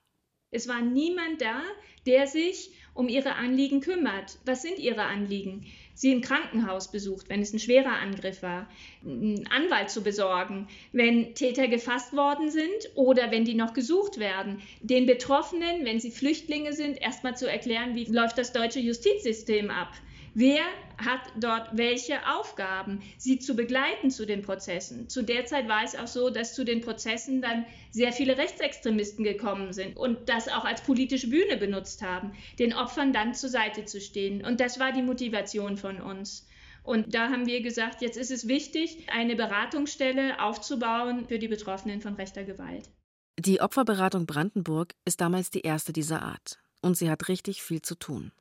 Es 0.50 0.68
war 0.68 0.82
niemand 0.82 1.42
da, 1.42 1.62
der 2.06 2.28
sich 2.28 2.72
um 2.94 3.08
ihre 3.08 3.36
Anliegen 3.36 3.80
kümmert. 3.80 4.38
Was 4.46 4.62
sind 4.62 4.80
ihre 4.80 5.04
Anliegen? 5.04 5.66
Sie 6.02 6.12
im 6.12 6.22
Krankenhaus 6.22 6.90
besucht, 6.90 7.30
wenn 7.30 7.44
es 7.44 7.54
ein 7.54 7.60
schwerer 7.60 8.00
Angriff 8.00 8.42
war, 8.42 8.68
einen 9.06 9.46
Anwalt 9.52 9.92
zu 9.92 10.02
besorgen, 10.02 10.68
wenn 10.94 11.36
Täter 11.36 11.68
gefasst 11.68 12.14
worden 12.14 12.50
sind 12.50 12.90
oder 12.96 13.30
wenn 13.30 13.46
die 13.46 13.54
noch 13.54 13.74
gesucht 13.74 14.18
werden. 14.18 14.64
Den 14.82 15.06
Betroffenen, 15.06 15.86
wenn 15.86 16.00
sie 16.00 16.10
Flüchtlinge 16.10 16.74
sind, 16.74 17.00
erstmal 17.00 17.38
zu 17.38 17.48
erklären, 17.48 17.94
wie 17.94 18.06
läuft 18.06 18.40
das 18.40 18.52
deutsche 18.52 18.80
Justizsystem 18.80 19.70
ab. 19.70 19.94
Wer 20.34 20.62
hat 20.98 21.22
dort 21.36 21.78
welche 21.78 22.26
Aufgaben, 22.26 23.02
sie 23.18 23.40
zu 23.40 23.54
begleiten 23.54 24.10
zu 24.12 24.26
den 24.26 24.42
Prozessen? 24.42 25.10
Zu 25.10 25.24
der 25.24 25.46
Zeit 25.46 25.68
war 25.68 25.84
es 25.84 25.96
auch 25.96 26.08
so, 26.08 26.30
dass 26.30 26.54
zu 26.54 26.64
den 26.64 26.80
Prozessen 26.80 27.42
dann 27.42 27.66
sehr 27.92 28.14
viele 28.14 28.38
Rechtsextremisten 28.38 29.26
gekommen 29.26 29.74
sind 29.74 29.98
und 29.98 30.30
das 30.30 30.48
auch 30.48 30.64
als 30.64 30.82
politische 30.82 31.30
Bühne 31.30 31.58
benutzt 31.58 32.02
haben, 32.02 32.32
den 32.60 32.74
Opfern 32.74 33.12
dann 33.12 33.34
zur 33.34 33.50
Seite 33.50 33.84
zu 33.86 34.00
stehen. 34.00 34.46
Und 34.46 34.62
das 34.62 34.80
war 34.80 34.94
die 34.94 35.02
Motivation 35.02 35.76
von 35.76 36.00
uns. 36.00 36.48
Und 36.84 37.14
da 37.14 37.30
haben 37.30 37.46
wir 37.46 37.62
gesagt, 37.62 38.02
jetzt 38.02 38.18
ist 38.18 38.32
es 38.32 38.48
wichtig, 38.48 39.08
eine 39.12 39.36
Beratungsstelle 39.36 40.42
aufzubauen 40.42 41.28
für 41.28 41.40
die 41.40 41.50
Betroffenen 41.50 42.02
von 42.02 42.16
rechter 42.16 42.44
Gewalt. 42.44 42.90
Die 43.38 43.60
Opferberatung 43.60 44.26
Brandenburg 44.26 44.94
ist 45.06 45.20
damals 45.20 45.52
die 45.52 45.62
erste 45.62 45.94
dieser 45.94 46.22
Art. 46.22 46.60
Und 46.82 46.96
sie 46.96 47.10
hat 47.10 47.28
richtig 47.28 47.62
viel 47.62 47.82
zu 47.82 47.96
tun. 47.96 48.32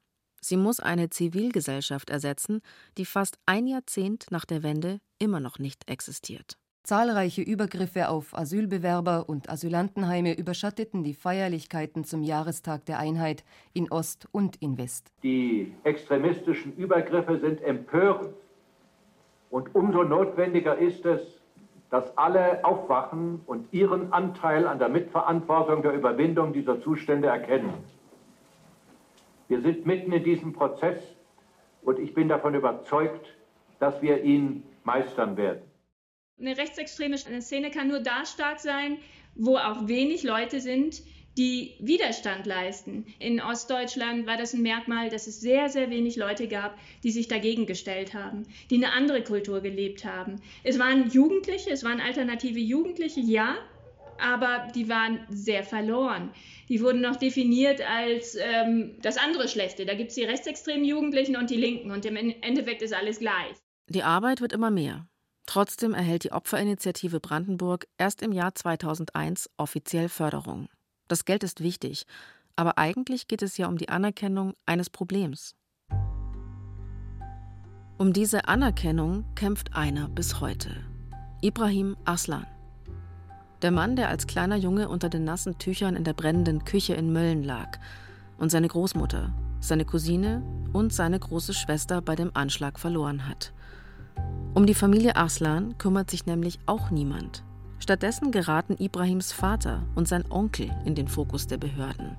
Sie 0.41 0.57
muss 0.57 0.81
eine 0.81 1.11
Zivilgesellschaft 1.11 2.11
ersetzen, 2.11 2.63
die 2.97 3.05
fast 3.05 3.39
ein 3.47 3.67
Jahrzehnt 3.67 4.27
nach 4.31 4.45
der 4.45 4.63
Wende 4.63 5.01
immer 5.19 5.41
noch 5.41 5.59
nicht 5.59 5.89
existiert. 5.91 6.57
Zahlreiche 6.83 7.43
Übergriffe 7.43 8.09
auf 8.09 8.37
Asylbewerber 8.37 9.29
und 9.29 9.51
Asylantenheime 9.51 10.37
überschatteten 10.37 11.05
die 11.05 11.13
Feierlichkeiten 11.13 12.05
zum 12.05 12.23
Jahrestag 12.23 12.87
der 12.87 12.99
Einheit 12.99 13.45
in 13.75 13.93
Ost 13.93 14.29
und 14.33 14.57
in 14.57 14.79
West. 14.79 15.13
Die 15.23 15.75
extremistischen 15.85 16.75
Übergriffe 16.77 17.39
sind 17.39 17.61
empörend. 17.63 18.35
Und 19.51 19.75
umso 19.75 20.05
notwendiger 20.05 20.79
ist 20.79 21.05
es, 21.05 21.21
dass 21.91 22.17
alle 22.17 22.65
aufwachen 22.65 23.41
und 23.47 23.73
ihren 23.73 24.13
Anteil 24.13 24.67
an 24.67 24.79
der 24.79 24.89
Mitverantwortung 24.89 25.83
der 25.83 25.93
Überwindung 25.93 26.53
dieser 26.53 26.81
Zustände 26.81 27.29
erkennen. 27.29 27.75
Wir 29.51 29.61
sind 29.63 29.85
mitten 29.85 30.13
in 30.13 30.23
diesem 30.23 30.53
Prozess 30.53 31.03
und 31.83 31.99
ich 31.99 32.15
bin 32.15 32.29
davon 32.29 32.55
überzeugt, 32.55 33.27
dass 33.81 34.01
wir 34.01 34.23
ihn 34.23 34.63
meistern 34.85 35.37
werden. 35.37 35.63
Eine 36.39 36.57
rechtsextreme 36.57 37.19
Szene 37.19 37.73
kann 37.73 37.89
nur 37.89 37.99
da 37.99 38.25
stark 38.25 38.61
sein, 38.61 38.99
wo 39.35 39.57
auch 39.57 39.89
wenig 39.89 40.23
Leute 40.23 40.61
sind, 40.61 41.03
die 41.37 41.75
Widerstand 41.81 42.47
leisten. 42.47 43.07
In 43.19 43.41
Ostdeutschland 43.41 44.25
war 44.25 44.37
das 44.37 44.55
ein 44.55 44.63
Merkmal, 44.63 45.09
dass 45.09 45.27
es 45.27 45.41
sehr, 45.41 45.69
sehr 45.69 45.91
wenig 45.91 46.15
Leute 46.15 46.47
gab, 46.47 46.79
die 47.03 47.11
sich 47.11 47.27
dagegen 47.27 47.67
gestellt 47.67 48.15
haben, 48.15 48.45
die 48.71 48.77
eine 48.77 48.93
andere 48.93 49.25
Kultur 49.25 49.63
gelebt 49.63 50.05
haben. 50.05 50.37
Es 50.63 50.79
waren 50.79 51.11
Jugendliche, 51.11 51.71
es 51.71 51.83
waren 51.83 52.01
alternative 52.01 52.61
Jugendliche, 52.61 53.21
ja, 53.21 53.57
aber 54.21 54.69
die 54.75 54.89
waren 54.89 55.27
sehr 55.29 55.65
verloren. 55.65 56.31
Die 56.71 56.81
wurden 56.81 57.01
noch 57.01 57.17
definiert 57.17 57.81
als 57.81 58.37
ähm, 58.41 58.97
das 59.03 59.17
andere 59.17 59.49
Schlechte. 59.49 59.85
Da 59.85 59.95
gibt 59.95 60.11
es 60.11 60.15
die 60.15 60.23
rechtsextremen 60.23 60.85
Jugendlichen 60.85 61.35
und 61.37 61.51
die 61.51 61.57
Linken 61.57 61.91
und 61.91 62.07
im 62.07 62.15
Endeffekt 62.15 62.81
ist 62.81 62.95
alles 62.95 63.19
gleich. 63.19 63.57
Die 63.89 64.05
Arbeit 64.05 64.41
wird 64.41 64.53
immer 64.53 64.71
mehr. 64.71 65.09
Trotzdem 65.47 65.95
erhält 65.95 66.23
die 66.23 66.31
Opferinitiative 66.31 67.19
Brandenburg 67.19 67.89
erst 67.99 68.23
im 68.23 68.31
Jahr 68.31 68.55
2001 68.55 69.51
offiziell 69.57 70.09
Förderung. 70.09 70.69
Das 71.09 71.25
Geld 71.25 71.43
ist 71.43 71.61
wichtig, 71.61 72.05
aber 72.55 72.79
eigentlich 72.79 73.27
geht 73.27 73.43
es 73.43 73.57
ja 73.57 73.67
um 73.67 73.77
die 73.77 73.89
Anerkennung 73.89 74.55
eines 74.65 74.91
Problems. 74.91 75.57
Um 77.99 78.13
diese 78.13 78.47
Anerkennung 78.47 79.25
kämpft 79.35 79.75
einer 79.75 80.09
bis 80.09 80.41
heute. 80.41 80.71
Ibrahim 81.43 81.97
Aslan. 82.05 82.47
Der 83.63 83.71
Mann, 83.71 83.95
der 83.95 84.09
als 84.09 84.27
kleiner 84.27 84.57
Junge 84.57 84.89
unter 84.89 85.11
den 85.11 85.25
nassen 85.25 85.59
Tüchern 85.59 85.95
in 85.95 86.05
der 86.05 86.15
brennenden 86.15 86.65
Küche 86.65 86.95
in 86.95 87.13
Mölln 87.13 87.45
lag. 87.45 87.79
Und 88.39 88.51
seine 88.51 88.69
Großmutter, 88.69 89.35
seine 89.61 89.85
Cousine 89.85 90.43
und 90.73 90.95
seine 90.95 91.19
große 91.19 91.53
Schwester 91.53 92.01
bei 92.01 92.17
dem 92.17 92.31
Anschlag 92.33 92.79
verloren 92.79 93.29
hat. 93.29 93.53
Um 94.55 94.65
die 94.65 94.75
Familie 94.75 95.17
Arslan 95.17 95.77
kümmert 95.77 96.11
sich 96.11 96.25
nämlich 96.25 96.59
auch 96.65 96.91
niemand. 96.91 97.45
Stattdessen 97.81 98.31
geraten 98.31 98.77
Ibrahims 98.79 99.33
Vater 99.33 99.83
und 99.95 100.09
sein 100.09 100.25
Onkel 100.31 100.71
in 100.87 100.95
den 100.95 101.09
Fokus 101.09 101.47
der 101.47 101.59
Behörden. 101.59 102.17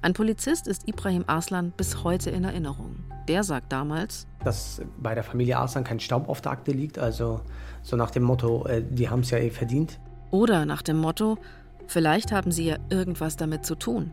Ein 0.00 0.14
Polizist 0.14 0.66
ist 0.66 0.88
Ibrahim 0.88 1.24
Arslan 1.26 1.72
bis 1.76 2.04
heute 2.04 2.30
in 2.30 2.44
Erinnerung. 2.44 2.96
Der 3.28 3.44
sagt 3.44 3.70
damals, 3.70 4.26
dass 4.44 4.80
bei 4.98 5.14
der 5.14 5.24
Familie 5.24 5.58
Arslan 5.58 5.84
kein 5.84 6.00
Staub 6.00 6.26
auf 6.26 6.40
der 6.40 6.52
Akte 6.52 6.72
liegt, 6.72 6.98
also 6.98 7.42
so 7.82 7.96
nach 7.96 8.10
dem 8.10 8.22
Motto, 8.22 8.64
äh, 8.66 8.82
die 8.82 9.10
haben 9.10 9.20
es 9.20 9.30
ja 9.30 9.36
eh 9.36 9.50
verdient. 9.50 10.00
Oder 10.30 10.64
nach 10.64 10.82
dem 10.82 10.98
Motto, 10.98 11.38
vielleicht 11.86 12.32
haben 12.32 12.52
sie 12.52 12.66
ja 12.66 12.76
irgendwas 12.88 13.36
damit 13.36 13.66
zu 13.66 13.74
tun. 13.74 14.12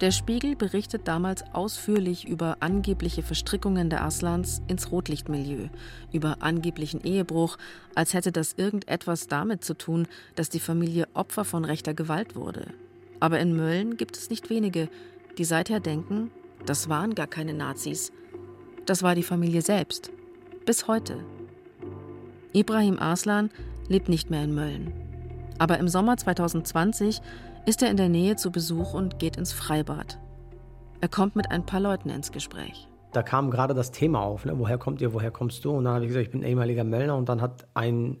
Der 0.00 0.10
Spiegel 0.10 0.56
berichtet 0.56 1.06
damals 1.06 1.44
ausführlich 1.52 2.26
über 2.26 2.56
angebliche 2.60 3.22
Verstrickungen 3.22 3.90
der 3.90 4.04
Aslans 4.04 4.60
ins 4.66 4.90
Rotlichtmilieu, 4.90 5.68
über 6.12 6.38
angeblichen 6.40 7.04
Ehebruch, 7.04 7.56
als 7.94 8.12
hätte 8.12 8.32
das 8.32 8.54
irgendetwas 8.54 9.28
damit 9.28 9.64
zu 9.64 9.74
tun, 9.74 10.08
dass 10.34 10.50
die 10.50 10.58
Familie 10.58 11.06
Opfer 11.14 11.44
von 11.44 11.64
rechter 11.64 11.94
Gewalt 11.94 12.34
wurde. 12.34 12.66
Aber 13.20 13.38
in 13.38 13.54
Mölln 13.56 13.96
gibt 13.96 14.16
es 14.16 14.30
nicht 14.30 14.50
wenige, 14.50 14.88
die 15.38 15.44
seither 15.44 15.78
denken, 15.78 16.32
das 16.66 16.88
waren 16.88 17.14
gar 17.14 17.28
keine 17.28 17.54
Nazis. 17.54 18.10
Das 18.86 19.04
war 19.04 19.14
die 19.14 19.22
Familie 19.22 19.62
selbst. 19.62 20.10
Bis 20.66 20.88
heute. 20.88 21.18
Ibrahim 22.52 22.98
Arslan 22.98 23.50
lebt 23.88 24.08
nicht 24.08 24.28
mehr 24.28 24.42
in 24.42 24.54
Mölln. 24.54 25.03
Aber 25.58 25.78
im 25.78 25.88
Sommer 25.88 26.16
2020 26.16 27.20
ist 27.66 27.82
er 27.82 27.90
in 27.90 27.96
der 27.96 28.08
Nähe 28.08 28.36
zu 28.36 28.50
Besuch 28.50 28.94
und 28.94 29.18
geht 29.18 29.36
ins 29.36 29.52
Freibad. 29.52 30.18
Er 31.00 31.08
kommt 31.08 31.36
mit 31.36 31.50
ein 31.50 31.66
paar 31.66 31.80
Leuten 31.80 32.10
ins 32.10 32.32
Gespräch. 32.32 32.88
Da 33.12 33.22
kam 33.22 33.50
gerade 33.50 33.74
das 33.74 33.90
Thema 33.90 34.22
auf, 34.22 34.44
ne? 34.44 34.58
woher 34.58 34.78
kommt 34.78 35.00
ihr, 35.00 35.12
woher 35.12 35.30
kommst 35.30 35.64
du? 35.64 35.70
Und 35.70 35.84
dann 35.84 35.94
habe 35.94 36.04
ich 36.04 36.08
gesagt, 36.08 36.26
ich 36.26 36.32
bin 36.32 36.42
ehemaliger 36.42 36.84
Möllner. 36.84 37.16
Und 37.16 37.28
dann 37.28 37.40
hat 37.40 37.66
ein 37.74 38.18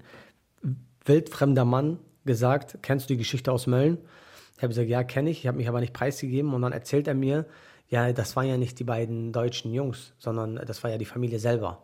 wildfremder 1.04 1.64
Mann 1.64 1.98
gesagt, 2.24 2.78
kennst 2.82 3.08
du 3.08 3.14
die 3.14 3.18
Geschichte 3.18 3.50
aus 3.50 3.66
Mölln? 3.66 3.98
Ich 4.56 4.62
habe 4.62 4.68
gesagt, 4.68 4.88
ja, 4.88 5.02
kenne 5.02 5.30
ich. 5.30 5.40
Ich 5.40 5.46
habe 5.46 5.56
mich 5.56 5.68
aber 5.68 5.80
nicht 5.80 5.92
preisgegeben. 5.92 6.54
Und 6.54 6.62
dann 6.62 6.72
erzählt 6.72 7.08
er 7.08 7.14
mir, 7.14 7.46
ja, 7.88 8.12
das 8.12 8.36
waren 8.36 8.46
ja 8.46 8.56
nicht 8.56 8.78
die 8.78 8.84
beiden 8.84 9.32
deutschen 9.32 9.72
Jungs, 9.72 10.12
sondern 10.18 10.56
das 10.56 10.82
war 10.84 10.90
ja 10.90 10.98
die 10.98 11.04
Familie 11.04 11.38
selber. 11.38 11.82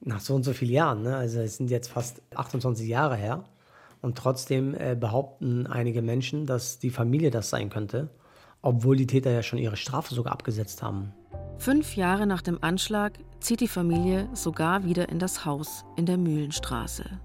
Nach 0.00 0.20
so 0.20 0.34
und 0.34 0.42
so 0.42 0.52
vielen 0.52 0.72
Jahren, 0.72 1.02
ne? 1.02 1.16
also 1.16 1.40
es 1.40 1.56
sind 1.56 1.70
jetzt 1.70 1.88
fast 1.88 2.20
28 2.34 2.86
Jahre 2.86 3.16
her. 3.16 3.44
Und 4.04 4.18
trotzdem 4.18 4.74
äh, 4.74 4.94
behaupten 4.94 5.66
einige 5.66 6.02
Menschen, 6.02 6.44
dass 6.44 6.78
die 6.78 6.90
Familie 6.90 7.30
das 7.30 7.48
sein 7.48 7.70
könnte, 7.70 8.10
obwohl 8.60 8.96
die 8.96 9.06
Täter 9.06 9.30
ja 9.30 9.42
schon 9.42 9.58
ihre 9.58 9.78
Strafe 9.78 10.14
sogar 10.14 10.34
abgesetzt 10.34 10.82
haben. 10.82 11.14
Fünf 11.56 11.96
Jahre 11.96 12.26
nach 12.26 12.42
dem 12.42 12.62
Anschlag 12.62 13.14
zieht 13.40 13.60
die 13.60 13.66
Familie 13.66 14.28
sogar 14.34 14.84
wieder 14.84 15.08
in 15.08 15.18
das 15.18 15.46
Haus 15.46 15.86
in 15.96 16.04
der 16.04 16.18
Mühlenstraße. 16.18 17.18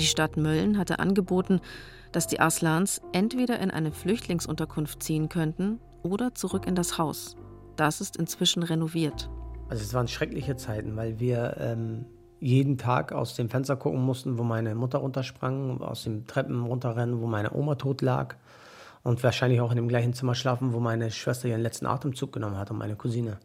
Die 0.00 0.06
Stadt 0.06 0.36
Mölln 0.36 0.76
hatte 0.76 0.98
angeboten, 0.98 1.60
dass 2.10 2.26
die 2.26 2.40
Aslans 2.40 3.00
entweder 3.12 3.60
in 3.60 3.70
eine 3.70 3.92
Flüchtlingsunterkunft 3.92 5.00
ziehen 5.00 5.28
könnten 5.28 5.78
oder 6.02 6.34
zurück 6.34 6.66
in 6.66 6.74
das 6.74 6.98
Haus. 6.98 7.36
Das 7.76 8.00
ist 8.00 8.16
inzwischen 8.16 8.64
renoviert. 8.64 9.30
Also 9.68 9.84
es 9.84 9.94
waren 9.94 10.08
schreckliche 10.08 10.56
Zeiten, 10.56 10.96
weil 10.96 11.20
wir 11.20 11.58
ähm, 11.60 12.06
jeden 12.40 12.78
Tag 12.78 13.12
aus 13.12 13.34
dem 13.34 13.48
Fenster 13.48 13.76
gucken 13.76 14.00
mussten, 14.00 14.38
wo 14.38 14.42
meine 14.42 14.74
Mutter 14.74 14.98
runtersprang, 14.98 15.80
aus 15.80 16.04
den 16.04 16.26
Treppen 16.26 16.64
runterrennen, 16.64 17.20
wo 17.20 17.26
meine 17.26 17.52
Oma 17.52 17.74
tot 17.74 18.02
lag 18.02 18.36
und 19.02 19.22
wahrscheinlich 19.22 19.60
auch 19.60 19.70
in 19.70 19.76
dem 19.76 19.88
gleichen 19.88 20.14
Zimmer 20.14 20.34
schlafen, 20.34 20.72
wo 20.72 20.80
meine 20.80 21.10
Schwester 21.10 21.48
ihren 21.48 21.62
letzten 21.62 21.86
Atemzug 21.86 22.32
genommen 22.32 22.56
hat 22.56 22.70
und 22.70 22.78
meine 22.78 22.96
Cousine. 22.96 23.38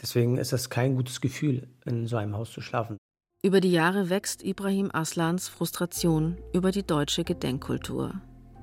Deswegen 0.00 0.38
ist 0.38 0.52
es 0.52 0.70
kein 0.70 0.96
gutes 0.96 1.20
Gefühl, 1.20 1.68
in 1.84 2.06
so 2.06 2.16
einem 2.16 2.36
Haus 2.36 2.52
zu 2.52 2.60
schlafen. 2.60 2.96
Über 3.42 3.60
die 3.60 3.72
Jahre 3.72 4.08
wächst 4.08 4.42
Ibrahim 4.42 4.90
Aslans 4.92 5.48
Frustration 5.48 6.38
über 6.52 6.70
die 6.70 6.86
deutsche 6.86 7.24
Gedenkkultur. 7.24 8.14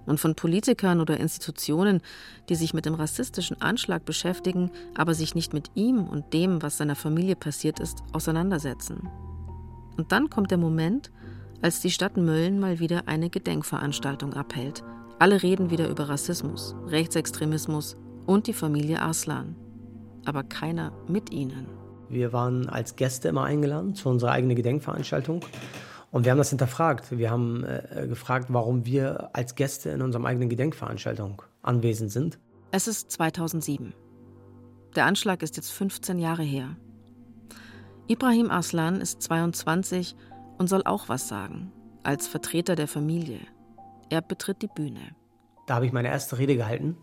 Und 0.07 0.19
von 0.19 0.33
Politikern 0.33 0.99
oder 0.99 1.19
Institutionen, 1.19 2.01
die 2.49 2.55
sich 2.55 2.73
mit 2.73 2.85
dem 2.85 2.95
rassistischen 2.95 3.61
Anschlag 3.61 4.03
beschäftigen, 4.03 4.71
aber 4.95 5.13
sich 5.13 5.35
nicht 5.35 5.53
mit 5.53 5.69
ihm 5.75 6.05
und 6.05 6.33
dem, 6.33 6.63
was 6.63 6.77
seiner 6.77 6.95
Familie 6.95 7.35
passiert 7.35 7.79
ist, 7.79 7.99
auseinandersetzen. 8.11 9.07
Und 9.97 10.11
dann 10.11 10.29
kommt 10.29 10.51
der 10.51 10.57
Moment, 10.57 11.11
als 11.61 11.81
die 11.81 11.91
Stadt 11.91 12.17
Mölln 12.17 12.59
mal 12.59 12.79
wieder 12.79 13.07
eine 13.07 13.29
Gedenkveranstaltung 13.29 14.33
abhält. 14.33 14.83
Alle 15.19 15.43
reden 15.43 15.69
wieder 15.69 15.87
über 15.89 16.09
Rassismus, 16.09 16.75
Rechtsextremismus 16.87 17.97
und 18.25 18.47
die 18.47 18.53
Familie 18.53 19.01
Arslan. 19.01 19.55
Aber 20.25 20.43
keiner 20.43 20.91
mit 21.07 21.31
ihnen. 21.31 21.67
Wir 22.09 22.33
waren 22.33 22.67
als 22.67 22.95
Gäste 22.95 23.29
immer 23.29 23.43
eingeladen 23.43 23.95
zu 23.95 24.09
unserer 24.09 24.31
eigenen 24.31 24.55
Gedenkveranstaltung. 24.55 25.45
Und 26.11 26.25
wir 26.25 26.31
haben 26.31 26.39
das 26.39 26.49
hinterfragt. 26.49 27.17
Wir 27.17 27.31
haben 27.31 27.63
äh, 27.63 28.07
gefragt, 28.07 28.47
warum 28.49 28.85
wir 28.85 29.29
als 29.33 29.55
Gäste 29.55 29.91
in 29.91 30.01
unserem 30.01 30.25
eigenen 30.25 30.49
Gedenkveranstaltung 30.49 31.41
anwesend 31.61 32.11
sind. 32.11 32.37
Es 32.71 32.87
ist 32.87 33.11
2007. 33.11 33.93
Der 34.95 35.05
Anschlag 35.05 35.41
ist 35.41 35.55
jetzt 35.55 35.71
15 35.71 36.19
Jahre 36.19 36.43
her. 36.43 36.75
Ibrahim 38.11 38.51
Aslan 38.51 38.99
ist 38.99 39.21
22 39.21 40.17
und 40.57 40.67
soll 40.67 40.81
auch 40.83 41.07
was 41.07 41.29
sagen, 41.29 41.71
als 42.03 42.27
Vertreter 42.27 42.75
der 42.75 42.89
Familie. 42.89 43.39
Er 44.09 44.21
betritt 44.21 44.61
die 44.61 44.67
Bühne. 44.67 44.99
Da 45.65 45.75
habe 45.75 45.85
ich 45.85 45.93
meine 45.93 46.09
erste 46.09 46.37
Rede 46.37 46.57
gehalten 46.57 46.97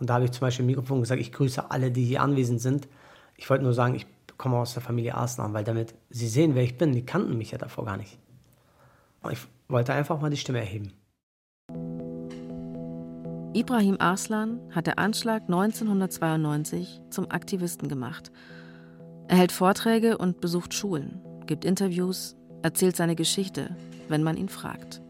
und 0.00 0.08
da 0.08 0.14
habe 0.14 0.24
ich 0.24 0.30
zum 0.30 0.40
Beispiel 0.40 0.62
im 0.62 0.68
Mikrofon 0.68 1.00
gesagt, 1.00 1.20
ich 1.20 1.32
grüße 1.32 1.70
alle, 1.70 1.90
die 1.90 2.06
hier 2.06 2.22
anwesend 2.22 2.62
sind. 2.62 2.88
Ich 3.36 3.50
wollte 3.50 3.62
nur 3.62 3.74
sagen, 3.74 3.94
ich 3.94 4.06
komme 4.38 4.56
aus 4.56 4.72
der 4.72 4.82
Familie 4.82 5.14
Aslan, 5.18 5.52
weil 5.52 5.64
damit 5.64 5.94
sie 6.08 6.28
sehen, 6.28 6.54
wer 6.54 6.62
ich 6.62 6.78
bin. 6.78 6.94
Die 6.94 7.04
kannten 7.04 7.36
mich 7.36 7.50
ja 7.50 7.58
davor 7.58 7.84
gar 7.84 7.98
nicht. 7.98 8.18
Und 9.20 9.32
ich 9.32 9.40
wollte 9.68 9.92
einfach 9.92 10.18
mal 10.18 10.30
die 10.30 10.38
Stimme 10.38 10.60
erheben. 10.60 10.94
Ibrahim 13.52 13.96
Arslan 13.98 14.60
hat 14.70 14.86
der 14.86 14.98
Anschlag 14.98 15.42
1992 15.42 17.02
zum 17.10 17.30
Aktivisten 17.30 17.90
gemacht– 17.90 18.32
er 19.26 19.36
hält 19.36 19.52
Vorträge 19.52 20.18
und 20.18 20.40
besucht 20.40 20.74
Schulen, 20.74 21.20
gibt 21.46 21.64
Interviews, 21.64 22.36
erzählt 22.62 22.96
seine 22.96 23.16
Geschichte, 23.16 23.76
wenn 24.08 24.22
man 24.22 24.36
ihn 24.36 24.48
fragt. 24.48 25.00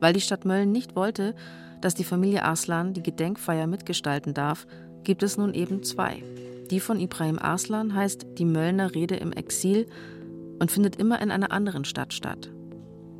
Weil 0.00 0.12
die 0.12 0.20
Stadt 0.20 0.44
Mölln 0.44 0.72
nicht 0.72 0.96
wollte, 0.96 1.34
dass 1.80 1.94
die 1.94 2.04
Familie 2.04 2.44
Arslan 2.44 2.92
die 2.92 3.02
Gedenkfeier 3.02 3.66
mitgestalten 3.66 4.34
darf, 4.34 4.66
gibt 5.04 5.22
es 5.22 5.36
nun 5.36 5.54
eben 5.54 5.82
zwei. 5.82 6.22
Die 6.70 6.80
von 6.80 6.98
Ibrahim 6.98 7.38
Arslan 7.38 7.94
heißt 7.94 8.26
Die 8.38 8.44
Möllner 8.44 8.94
Rede 8.94 9.16
im 9.16 9.32
Exil 9.32 9.86
und 10.58 10.72
findet 10.72 10.96
immer 10.96 11.20
in 11.20 11.30
einer 11.30 11.52
anderen 11.52 11.84
Stadt 11.84 12.12
statt. 12.12 12.50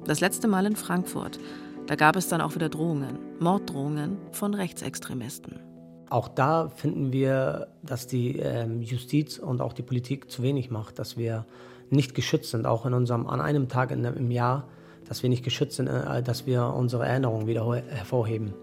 Das 0.05 0.21
letzte 0.21 0.49
Mal 0.49 0.67
in 0.67 0.77
Frankfurt. 0.77 1.39
Da 1.87 1.95
gab 1.95 2.17
es 2.17 2.29
dann 2.29 2.41
auch 2.41 2.57
wieder 2.57 2.69
Drohungen, 2.69 3.19
Morddrohungen 3.39 4.19
von 4.33 4.55
Rechtsextremisten. 4.55 5.66
Auch 6.09 6.29
da 6.29 6.69
finden 6.69 7.13
wir, 7.13 7.69
dass 7.83 8.07
die 8.07 8.39
ähm, 8.39 8.81
Justiz 8.81 9.39
und 9.39 9.61
auch 9.61 9.73
die 9.73 9.83
Politik 9.83 10.31
zu 10.31 10.43
wenig 10.43 10.71
macht, 10.71 10.99
dass 10.99 11.17
wir 11.17 11.47
nicht 11.91 12.15
geschützt 12.15 12.51
sind, 12.51 12.67
auch 12.67 12.87
in 12.87 12.95
unserem, 12.95 13.27
an 13.27 13.41
einem 13.41 13.69
Tag 13.69 13.91
im 13.91 14.31
Jahr, 14.31 14.69
dass 15.09 15.23
wir 15.23 15.31
nicht 15.31 15.45
geschützt 15.45 15.77
sind, 15.77 15.89
äh, 15.89 16.23
dass 16.23 16.47
wir 16.47 16.75
unsere 16.75 17.07
Erinnerungen 17.07 17.47
wieder 17.47 17.65
hervorheben. 17.75 18.55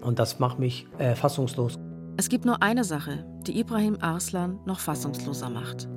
Und 0.00 0.18
das 0.18 0.38
macht 0.38 0.58
mich 0.58 0.86
äh, 0.98 1.14
fassungslos. 1.14 1.78
Es 2.16 2.28
gibt 2.28 2.46
nur 2.46 2.62
eine 2.62 2.84
Sache, 2.84 3.26
die 3.46 3.58
Ibrahim 3.58 3.98
Arslan 4.00 4.58
noch 4.64 4.80
fassungsloser 4.80 5.50
macht. 5.50 5.88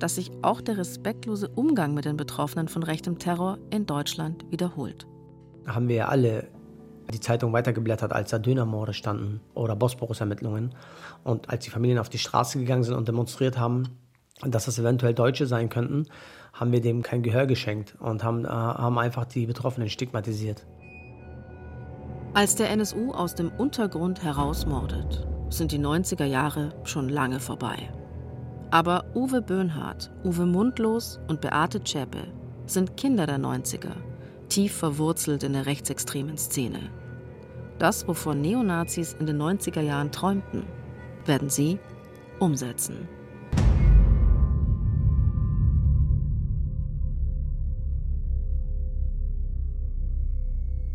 Dass 0.00 0.16
sich 0.16 0.30
auch 0.42 0.60
der 0.60 0.78
respektlose 0.78 1.48
Umgang 1.48 1.94
mit 1.94 2.04
den 2.04 2.16
Betroffenen 2.16 2.68
von 2.68 2.82
rechtem 2.82 3.18
Terror 3.18 3.58
in 3.70 3.86
Deutschland 3.86 4.44
wiederholt. 4.50 5.06
Haben 5.66 5.88
wir 5.88 6.08
alle 6.08 6.48
die 7.12 7.20
Zeitung 7.20 7.52
weitergeblättert, 7.52 8.12
als 8.12 8.30
da 8.30 8.38
Dönermorde 8.38 8.92
standen 8.92 9.40
oder 9.54 9.76
Bosporus-Ermittlungen. 9.76 10.74
Und 11.24 11.50
als 11.50 11.64
die 11.64 11.70
Familien 11.70 11.98
auf 11.98 12.08
die 12.08 12.18
Straße 12.18 12.58
gegangen 12.58 12.84
sind 12.84 12.94
und 12.94 13.08
demonstriert 13.08 13.58
haben, 13.58 13.84
dass 14.42 14.66
das 14.66 14.78
eventuell 14.78 15.14
Deutsche 15.14 15.46
sein 15.46 15.68
könnten, 15.68 16.06
haben 16.52 16.72
wir 16.72 16.80
dem 16.80 17.02
kein 17.02 17.22
Gehör 17.22 17.46
geschenkt 17.46 17.96
und 17.98 18.22
haben, 18.24 18.44
äh, 18.44 18.48
haben 18.48 18.98
einfach 18.98 19.24
die 19.24 19.46
Betroffenen 19.46 19.88
stigmatisiert. 19.88 20.66
Als 22.34 22.54
der 22.54 22.70
NSU 22.70 23.12
aus 23.12 23.34
dem 23.34 23.50
Untergrund 23.50 24.22
herausmordet, 24.22 25.26
sind 25.48 25.72
die 25.72 25.78
90er 25.78 26.26
Jahre 26.26 26.74
schon 26.84 27.08
lange 27.08 27.40
vorbei. 27.40 27.90
Aber 28.70 29.06
Uwe 29.14 29.40
Böhnhardt, 29.40 30.10
Uwe 30.24 30.44
Mundlos 30.44 31.18
und 31.26 31.40
Beate 31.40 31.82
Zschäpe 31.82 32.28
sind 32.66 32.98
Kinder 32.98 33.26
der 33.26 33.38
90er 33.38 33.94
tief 34.48 34.74
verwurzelt 34.74 35.42
in 35.42 35.52
der 35.52 35.66
rechtsextremen 35.66 36.38
Szene. 36.38 36.90
Das, 37.78 38.08
wovon 38.08 38.40
Neonazis 38.40 39.14
in 39.14 39.26
den 39.26 39.40
90er 39.40 39.80
Jahren 39.80 40.10
träumten, 40.10 40.64
werden 41.26 41.48
sie 41.48 41.78
umsetzen. 42.40 43.08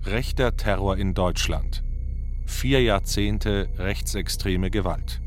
Rechter 0.06 0.58
Terror 0.58 0.98
in 0.98 1.14
Deutschland. 1.14 1.84
Vier 2.46 2.82
Jahrzehnte 2.84 3.70
rechtsextreme 3.78 4.70
Gewalt. 4.70 5.22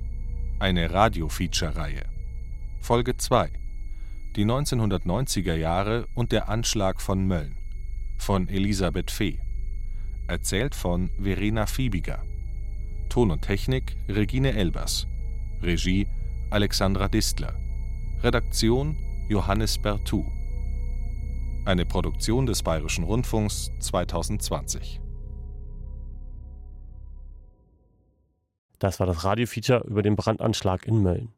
Eine 0.59 0.93
Radio-Feature-Reihe. 0.93 2.03
Folge 2.81 3.17
2. 3.17 3.51
Die 4.37 4.45
1990er 4.45 5.55
Jahre 5.55 6.07
und 6.15 6.33
der 6.33 6.51
Anschlag 6.51 7.01
von 7.01 7.27
Mölln 7.27 7.57
von 8.19 8.49
Elisabeth 8.49 9.11
Fee. 9.11 9.46
Erzählt 10.29 10.75
von 10.75 11.11
Verena 11.23 11.67
Fiebiger. 11.67 12.25
Ton 13.09 13.31
und 13.31 13.43
Technik 13.43 13.97
Regine 14.09 14.55
Elbers. 14.55 15.07
Regie 15.63 16.09
Alexandra 16.51 17.07
Distler. 17.07 17.55
Redaktion 18.25 18.97
Johannes 19.29 19.79
Bertou. 19.79 20.27
Eine 21.65 21.87
Produktion 21.87 22.45
des 22.45 22.65
Bayerischen 22.65 23.05
Rundfunks 23.05 23.71
2020. 23.79 25.01
Das 28.81 28.99
war 28.99 29.07
das 29.07 29.23
Radiofeature 29.23 29.85
über 29.87 30.03
den 30.03 30.17
Brandanschlag 30.17 30.89
in 30.89 31.05
Mölln. 31.05 31.33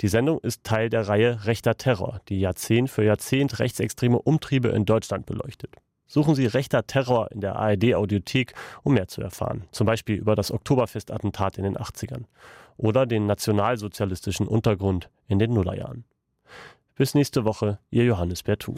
Die 0.00 0.08
Sendung 0.08 0.40
ist 0.40 0.64
Teil 0.64 0.90
der 0.90 1.06
Reihe 1.06 1.44
Rechter 1.44 1.76
Terror, 1.76 2.20
die 2.28 2.40
Jahrzehnt 2.40 2.90
für 2.90 3.04
Jahrzehnt 3.04 3.60
rechtsextreme 3.60 4.20
Umtriebe 4.20 4.70
in 4.70 4.84
Deutschland 4.84 5.26
beleuchtet. 5.26 5.76
Suchen 6.06 6.34
Sie 6.34 6.46
rechter 6.46 6.86
Terror 6.86 7.30
in 7.32 7.40
der 7.40 7.56
ARD-Audiothek, 7.56 8.54
um 8.82 8.94
mehr 8.94 9.08
zu 9.08 9.20
erfahren. 9.20 9.64
Zum 9.72 9.86
Beispiel 9.86 10.16
über 10.16 10.36
das 10.36 10.50
Oktoberfestattentat 10.50 11.58
in 11.58 11.64
den 11.64 11.76
80ern 11.76 12.24
oder 12.76 13.06
den 13.06 13.26
nationalsozialistischen 13.26 14.46
Untergrund 14.46 15.08
in 15.28 15.38
den 15.38 15.52
Nullerjahren. 15.52 16.04
Bis 16.94 17.14
nächste 17.14 17.44
Woche, 17.44 17.78
Ihr 17.90 18.04
Johannes 18.04 18.42
Bertou. 18.42 18.74